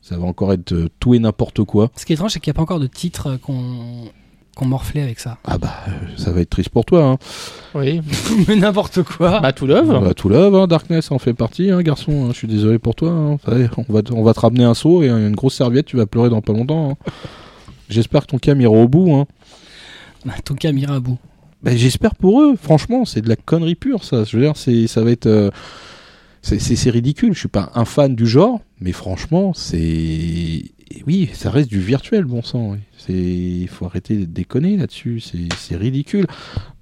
[0.02, 1.92] Ça va encore être tout et n'importe quoi.
[1.96, 4.06] Ce qui est étrange, c'est qu'il n'y a pas encore de titre qu'on
[4.58, 5.38] qu'on morflait avec ça.
[5.46, 5.74] Ah bah,
[6.18, 7.04] ça va être triste pour toi.
[7.04, 7.18] Hein.
[7.76, 8.02] Oui.
[8.48, 9.40] Mais n'importe quoi.
[9.40, 9.88] Bah, tout love.
[10.04, 12.26] Bah, tout love, hein, Darkness en fait partie, hein, garçon.
[12.26, 13.10] hein, je suis désolé pour toi.
[13.12, 13.38] hein.
[13.88, 16.06] On, va te, on va te ramener un seau et une grosse serviette, tu vas
[16.06, 16.92] pleurer dans pas longtemps.
[16.92, 17.12] hein.
[17.90, 19.14] J'espère que ton cam ira au bout.
[19.16, 19.26] Hein.
[20.26, 21.18] Bah, ton cas ira à bout.
[21.64, 24.24] Bah, J'espère pour eux, franchement, c'est de la connerie pure ça.
[24.24, 25.28] Je veux dire, c'est, ça va être.
[25.28, 25.50] euh,
[26.56, 27.34] c'est, ridicule.
[27.34, 30.64] Je suis pas un fan du genre, mais franchement, c'est.
[31.06, 32.72] Oui, ça reste du virtuel, bon sang.
[32.72, 32.78] oui.
[32.98, 33.14] C'est...
[33.14, 35.22] Il faut arrêter de déconner là-dessus.
[35.22, 36.28] C'est, ridicule.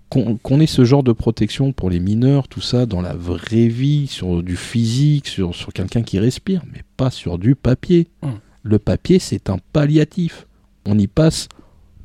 [0.10, 3.68] Qu'on, qu'on ait ce genre de protection pour les mineurs, tout ça, dans la vraie
[3.68, 8.08] vie, sur du physique, sur, sur quelqu'un qui respire, mais pas sur du papier.
[8.22, 8.30] Mm.
[8.62, 10.46] Le papier, c'est un palliatif.
[10.86, 11.50] On y passe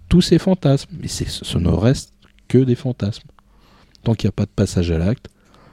[0.08, 0.90] tous ces fantasmes.
[1.00, 2.14] Mais ce ne reste
[2.48, 3.28] que des fantasmes.
[4.02, 5.28] Tant qu'il n'y a pas de passage à l'acte,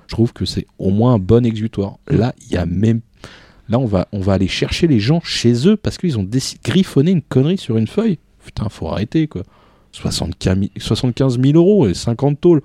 [0.08, 1.98] je trouve que c'est au moins un bon exutoire.
[2.10, 3.02] Là, il y a même.
[3.70, 6.28] Là, on va, on va aller chercher les gens chez eux parce qu'ils ont
[6.64, 8.18] griffonné une connerie sur une feuille.
[8.46, 9.44] Putain, faut arrêter, quoi.
[9.92, 12.62] 75 000, 75 000 euros et 50 tôles.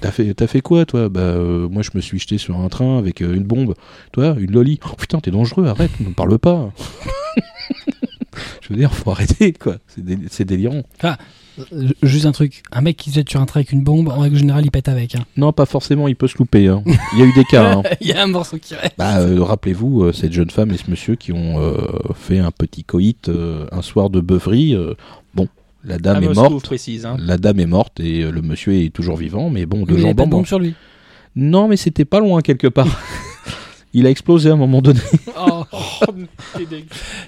[0.00, 1.08] T'as fait, fait quoi, toi?
[1.08, 3.74] Bah, euh, moi, je me suis jeté sur un train avec euh, une bombe.
[4.12, 4.80] Toi, une loli.
[4.90, 6.72] Oh, putain, t'es dangereux, arrête, ne me parle pas.
[8.60, 9.76] je veux dire, faut arrêter, quoi.
[9.86, 10.82] C'est dé- c'est délirant.
[11.04, 11.12] Euh,
[12.02, 12.62] Juste un truc.
[12.72, 14.70] Un mec qui se jette sur un train avec une bombe, en règle générale, il
[14.70, 15.14] pète avec.
[15.14, 15.24] hein.
[15.36, 16.68] Non, pas forcément, il peut se louper.
[16.68, 16.82] hein.
[17.12, 17.76] Il y a eu des cas.
[17.78, 17.82] hein.
[18.00, 18.94] il y a un morceau qui reste.
[18.98, 21.76] Bah, euh, rappelez-vous, euh, cette jeune femme et ce monsieur qui ont euh,
[22.14, 24.74] fait un petit coït euh, un soir de beuverie.
[24.74, 24.94] euh,
[25.34, 25.48] bon,
[25.84, 26.64] la dame À est Moscou, morte.
[26.64, 27.06] précise.
[27.06, 27.16] hein.
[27.20, 29.92] La dame est morte et euh, le monsieur est toujours vivant, mais bon, de Mais
[29.92, 30.74] il n'y avait jambes pas de bombe sur lui.
[31.36, 32.86] Non, mais c'était pas loin quelque part.
[33.94, 35.00] il a explosé à un moment donné.
[35.46, 35.64] Oh,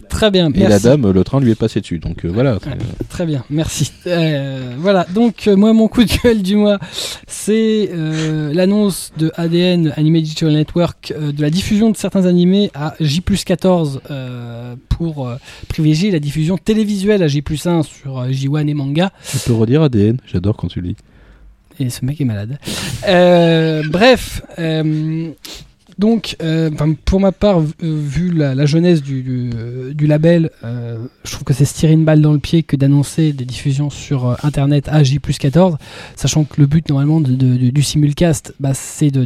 [0.08, 1.98] très bien, Et la dame, le train lui est passé dessus.
[1.98, 2.58] Donc euh, voilà.
[2.62, 3.90] c'est- Très bien, merci.
[4.06, 6.78] Euh, voilà, donc euh, moi mon coup de gueule du mois,
[7.26, 12.70] c'est euh, l'annonce de ADN Anime Digital Network euh, de la diffusion de certains animés
[12.74, 15.36] à J14 euh, pour euh,
[15.68, 19.12] privilégier la diffusion télévisuelle à J1 sur euh, J1 et manga.
[19.30, 20.96] Tu peux redire ADN J'adore quand tu le dis.
[21.78, 22.58] Et ce mec est malade.
[23.06, 25.30] Euh, bref, euh,
[25.98, 26.70] donc, euh,
[27.04, 30.98] pour ma part, vu- euh, vu la, la jeunesse du, du, euh, du label, euh,
[31.24, 33.88] je trouve que c'est se tirer une balle dans le pied que d'annoncer des diffusions
[33.90, 35.76] sur euh, Internet à J14,
[36.14, 39.24] sachant que le but normalement de- de- de- du simulcast, bah, c'est de,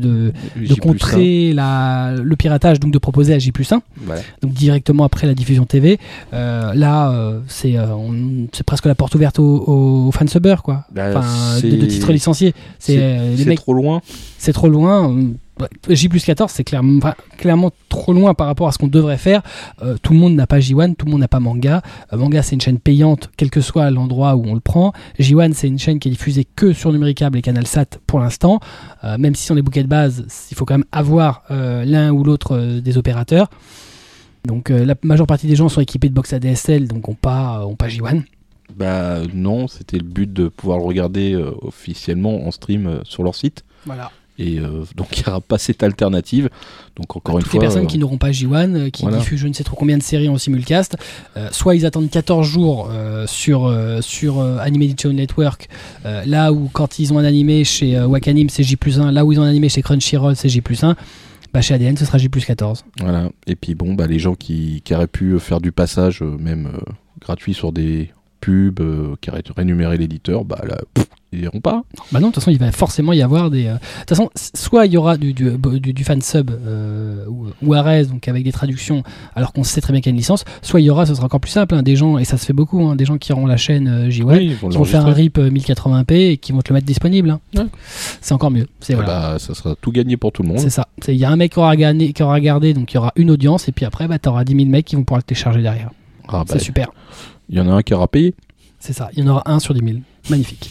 [0.81, 3.83] contrer la, le piratage, donc de proposer à J1 un.
[4.05, 4.23] Voilà.
[4.43, 5.99] donc directement après la diffusion TV.
[6.33, 7.13] Là,
[7.49, 7.77] c'est
[8.65, 10.85] presque la porte ouverte aux, aux fansubbers, quoi.
[11.15, 11.23] Bah,
[11.63, 12.55] de, titres licenciés.
[12.79, 12.97] C'est
[13.57, 14.01] trop loin.
[14.39, 15.17] c'est trop loin.
[15.61, 19.43] Ouais, J plus 14, c'est clairement, trop loin par rapport à ce qu'on devrait faire.
[19.83, 21.83] Euh, tout le monde n'a pas J1, tout le monde n'a pas Manga.
[22.13, 24.93] Euh, manga, c'est une chaîne payante, quel que soit l'endroit où on le prend.
[25.19, 28.61] J1, c'est une chaîne qui est diffusée que sur Numéricable et Canal Sat pour l'instant.
[29.05, 32.25] Euh, même si on est bouquets de base, il faut quand même avoir l'un ou
[32.25, 33.51] l'autre des opérateurs.
[34.47, 37.77] Donc la majeure partie des gens sont équipés de box ADSL, donc on pas, on
[37.77, 38.23] pas J1.
[38.75, 43.65] Bah non, c'était le but de pouvoir le regarder officiellement en stream sur leur site.
[43.85, 44.11] Voilà.
[44.39, 46.49] Et euh, donc il n'y aura pas cette alternative.
[46.97, 47.61] Donc encore une Toutes fois.
[47.61, 49.19] les personnes euh, qui n'auront pas J1, euh, qui voilà.
[49.19, 50.97] diffusent je ne sais trop combien de séries en simulcast,
[51.37, 52.91] euh, soit ils attendent 14 jours
[53.27, 55.69] sur, sur Anime Edition Network,
[56.05, 59.41] là où quand ils ont un animé chez Wakanim c'est J 1, là où ils
[59.41, 60.97] ont un animé chez Crunchyroll c'est J 1,
[61.53, 62.85] bah chez ADN ce sera J 14.
[63.01, 63.31] Voilà.
[63.47, 66.73] Et puis bon, bah, les gens qui, qui auraient pu faire du passage, même
[67.21, 68.11] gratuit sur des
[68.41, 71.83] pub, euh, qui rémunérer l'éditeur, bah là, pff, ils iront pas.
[72.11, 73.67] Bah non, de toute façon, il va forcément y avoir des.
[73.67, 75.51] euh, De toute façon, soit il y aura du, du,
[75.81, 79.03] du, du fan sub euh, ou, ou Ares, donc avec des traductions,
[79.37, 81.15] alors qu'on sait très bien qu'il y a une licence, soit il y aura, ce
[81.15, 83.19] sera encore plus simple, hein, des gens, et ça se fait beaucoup, hein, des gens
[83.19, 84.25] qui auront la chaîne euh, ils
[84.57, 85.13] vont qui vont faire un.
[85.13, 87.31] RIP euh, 1080p et qui vont te le mettre disponible.
[87.31, 87.41] hein.
[87.57, 87.67] Ouais.
[88.21, 88.67] C'est encore mieux.
[88.81, 89.09] C'est Ah voilà.
[89.33, 90.59] bah, ça sera tout gagné pour tout le monde.
[90.59, 90.89] C'est ça.
[91.07, 93.13] Il y a un mec qui aura, gagné, qui aura regardé, donc il y aura
[93.17, 95.23] une audience, et puis après, bah, tu auras 10 000 mecs qui vont pouvoir le
[95.25, 95.91] télécharger derrière.
[96.29, 96.89] Ah bah, C'est super.
[97.51, 98.35] Il y en a un qui aura payé.
[98.79, 99.99] C'est ça, il y en aura un sur 10 000.
[100.31, 100.71] Magnifique.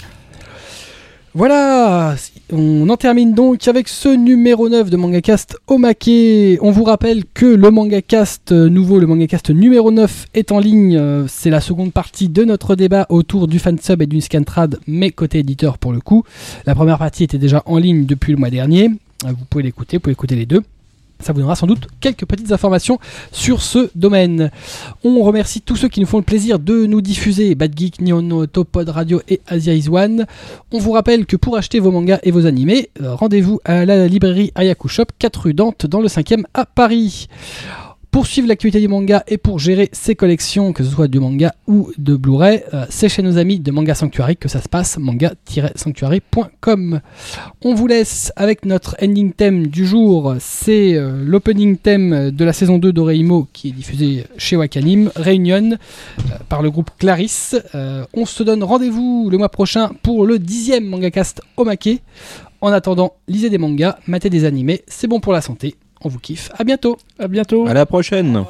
[1.36, 2.16] Voilà,
[2.52, 6.58] on en termine donc avec ce numéro 9 de MangaCast Omake.
[6.62, 10.98] On vous rappelle que le MangaCast euh, nouveau, le MangaCast numéro 9 est en ligne.
[10.98, 15.12] Euh, C'est la seconde partie de notre débat autour du fansub et d'une scantrad, mais
[15.12, 16.24] côté éditeur pour le coup.
[16.66, 18.90] La première partie était déjà en ligne depuis le mois dernier.
[19.26, 20.64] Euh, Vous pouvez l'écouter, vous pouvez écouter les deux.
[21.22, 22.98] Ça vous donnera sans doute quelques petites informations
[23.34, 24.52] sur ce domaine.
[25.04, 28.46] On remercie tous ceux qui nous font le plaisir de nous diffuser Bad Geek, Nihon
[28.48, 30.26] Top Pod Radio et Asia Is One.
[30.72, 34.08] On vous rappelle que pour acheter vos mangas et vos animés, euh, rendez-vous à la
[34.08, 37.28] librairie Ayaku Shop, 4 rue Dante, dans le 5e à Paris.
[38.12, 41.54] Pour suivre l'actualité du manga et pour gérer ses collections, que ce soit du manga
[41.68, 44.98] ou de Blu-ray, euh, c'est chez nos amis de Manga Sanctuary que ça se passe,
[44.98, 47.02] manga-sanctuary.com.
[47.62, 52.52] On vous laisse avec notre ending theme du jour, c'est euh, l'opening theme de la
[52.52, 55.78] saison 2 d'Oreimo qui est diffusé chez Wakanim, Réunion, euh,
[56.50, 57.56] par le groupe Clarisse.
[57.76, 62.02] Euh, on se donne rendez-vous le mois prochain pour le dixième MangaCast Omake.
[62.62, 66.20] En attendant, lisez des mangas, matez des animés, c'est bon pour la santé on vous
[66.20, 66.52] kiffe.
[66.58, 66.98] À bientôt.
[67.20, 67.68] À bientôt.
[67.68, 68.46] À la prochaine.